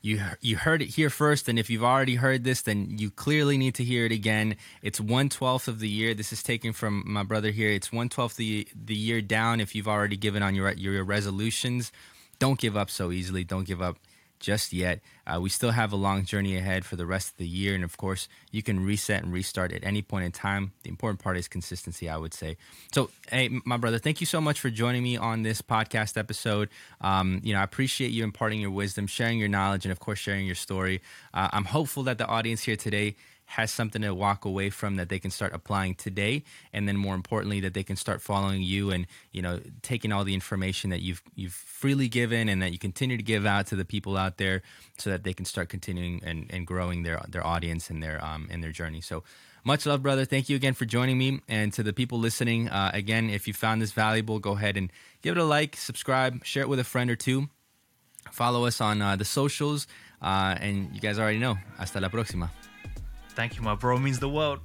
You 0.03 0.21
you 0.41 0.57
heard 0.57 0.81
it 0.81 0.89
here 0.89 1.09
first 1.09 1.47
and 1.47 1.57
if 1.57 1.69
you've 1.69 1.83
already 1.83 2.15
heard 2.15 2.43
this 2.43 2.61
then 2.61 2.97
you 2.99 3.09
clearly 3.09 3.57
need 3.57 3.73
to 3.75 3.83
hear 3.83 4.05
it 4.05 4.11
again. 4.11 4.57
It's 4.81 4.99
112th 4.99 5.69
of 5.69 5.79
the 5.79 5.87
year. 5.87 6.13
This 6.13 6.33
is 6.33 6.43
taken 6.43 6.73
from 6.73 7.03
my 7.07 7.23
brother 7.23 7.51
here. 7.51 7.69
It's 7.69 7.89
112th 7.89 8.35
the 8.35 8.67
the 8.75 8.95
year 8.95 9.21
down 9.21 9.61
if 9.61 9.73
you've 9.73 9.87
already 9.87 10.17
given 10.17 10.43
on 10.43 10.53
your 10.53 10.71
your 10.73 11.03
resolutions. 11.05 11.91
Don't 12.37 12.59
give 12.59 12.75
up 12.75 12.89
so 12.89 13.11
easily. 13.11 13.45
Don't 13.45 13.65
give 13.65 13.81
up 13.81 13.97
just 14.43 14.73
yet. 14.73 14.99
Uh, 15.25 15.39
we 15.41 15.49
still 15.49 15.71
have 15.71 15.93
a 15.93 15.95
long 15.95 16.25
journey 16.25 16.57
ahead 16.57 16.83
for 16.83 16.97
the 16.97 17.05
rest 17.05 17.31
of 17.31 17.37
the 17.37 17.47
year 17.47 17.73
and 17.73 17.83
of 17.83 17.95
course 17.95 18.27
you 18.51 18.61
can 18.61 18.85
reset 18.85 19.23
and 19.23 19.31
restart 19.31 19.71
at 19.71 19.83
any 19.85 20.01
point 20.01 20.25
in 20.25 20.31
time. 20.33 20.73
The 20.83 20.89
important 20.89 21.21
part 21.23 21.37
is 21.37 21.47
consistency 21.47 22.09
i 22.09 22.17
would 22.17 22.33
say. 22.33 22.57
So 22.91 23.09
hey 23.31 23.49
my 23.65 23.77
brother 23.77 23.99
thank 23.99 24.19
you 24.19 24.27
so 24.27 24.41
much 24.41 24.59
for 24.59 24.69
joining 24.69 25.01
me 25.01 25.15
on 25.15 25.43
this 25.43 25.61
podcast 25.61 26.17
episode. 26.17 26.69
Um, 26.99 27.39
you 27.41 27.53
know 27.53 27.61
i 27.61 27.63
appreciate 27.63 28.11
you 28.11 28.25
imparting 28.25 28.59
your 28.59 28.71
wisdom 28.71 29.07
sharing 29.07 29.39
your 29.39 29.47
knowledge 29.47 29.85
and 29.85 29.91
of 29.93 29.99
course 30.01 30.19
sharing 30.19 30.45
your 30.45 30.55
story. 30.55 31.01
Uh, 31.33 31.47
i'm 31.53 31.65
hopeful 31.65 32.03
that 32.03 32.17
the 32.17 32.27
audience 32.27 32.63
here 32.63 32.75
today 32.75 33.15
has 33.55 33.71
something 33.71 34.01
to 34.01 34.13
walk 34.15 34.45
away 34.45 34.71
from 34.71 34.95
that 34.95 35.09
they 35.09 35.19
can 35.19 35.29
start 35.29 35.53
applying 35.53 35.93
today 35.93 36.43
and 36.73 36.87
then 36.87 36.97
more 36.97 37.13
importantly 37.13 37.59
that 37.59 37.75
they 37.75 37.83
can 37.83 37.95
start 37.95 38.19
following 38.19 38.63
you 38.63 38.89
and 38.89 39.05
you 39.31 39.43
know 39.43 39.59
taking 39.83 40.11
all 40.11 40.23
the 40.23 40.33
information 40.33 40.89
that 40.89 41.01
you've 41.01 41.21
you've 41.35 41.53
freely 41.53 42.07
given 42.07 42.49
and 42.49 42.63
that 42.63 42.71
you 42.71 42.79
continue 42.79 43.15
to 43.15 43.21
give 43.21 43.45
out 43.45 43.67
to 43.67 43.75
the 43.75 43.85
people 43.85 44.17
out 44.17 44.37
there 44.37 44.63
so 44.97 45.11
that 45.11 45.23
they 45.23 45.33
can 45.33 45.45
start 45.45 45.69
continuing 45.69 46.19
and, 46.25 46.47
and 46.49 46.65
growing 46.65 47.03
their 47.03 47.21
their 47.29 47.45
audience 47.45 47.91
and 47.91 48.01
their 48.01 48.23
um 48.25 48.47
and 48.49 48.63
their 48.63 48.71
journey. 48.71 49.01
So 49.01 49.23
much 49.63 49.85
love 49.85 50.01
brother. 50.01 50.25
Thank 50.25 50.49
you 50.49 50.55
again 50.55 50.73
for 50.73 50.85
joining 50.85 51.19
me. 51.19 51.39
And 51.47 51.71
to 51.73 51.83
the 51.83 51.93
people 51.93 52.17
listening 52.17 52.69
uh, 52.69 52.89
again 52.91 53.29
if 53.29 53.47
you 53.47 53.53
found 53.53 53.83
this 53.83 53.91
valuable 53.91 54.39
go 54.39 54.53
ahead 54.53 54.77
and 54.77 54.91
give 55.21 55.37
it 55.37 55.39
a 55.39 55.45
like 55.45 55.75
subscribe 55.75 56.43
share 56.43 56.63
it 56.63 56.69
with 56.69 56.79
a 56.79 56.89
friend 56.93 57.11
or 57.11 57.15
two. 57.15 57.49
Follow 58.31 58.65
us 58.65 58.81
on 58.81 58.99
uh, 59.01 59.15
the 59.15 59.25
socials 59.25 59.85
uh, 60.23 60.55
and 60.59 60.89
you 60.95 60.99
guys 60.99 61.19
already 61.19 61.37
know. 61.37 61.55
Hasta 61.77 61.99
la 61.99 62.09
próxima 62.09 62.49
Thank 63.35 63.55
you, 63.57 63.63
my 63.63 63.75
bro. 63.75 63.97
Means 63.97 64.19
the 64.19 64.29
world. 64.29 64.59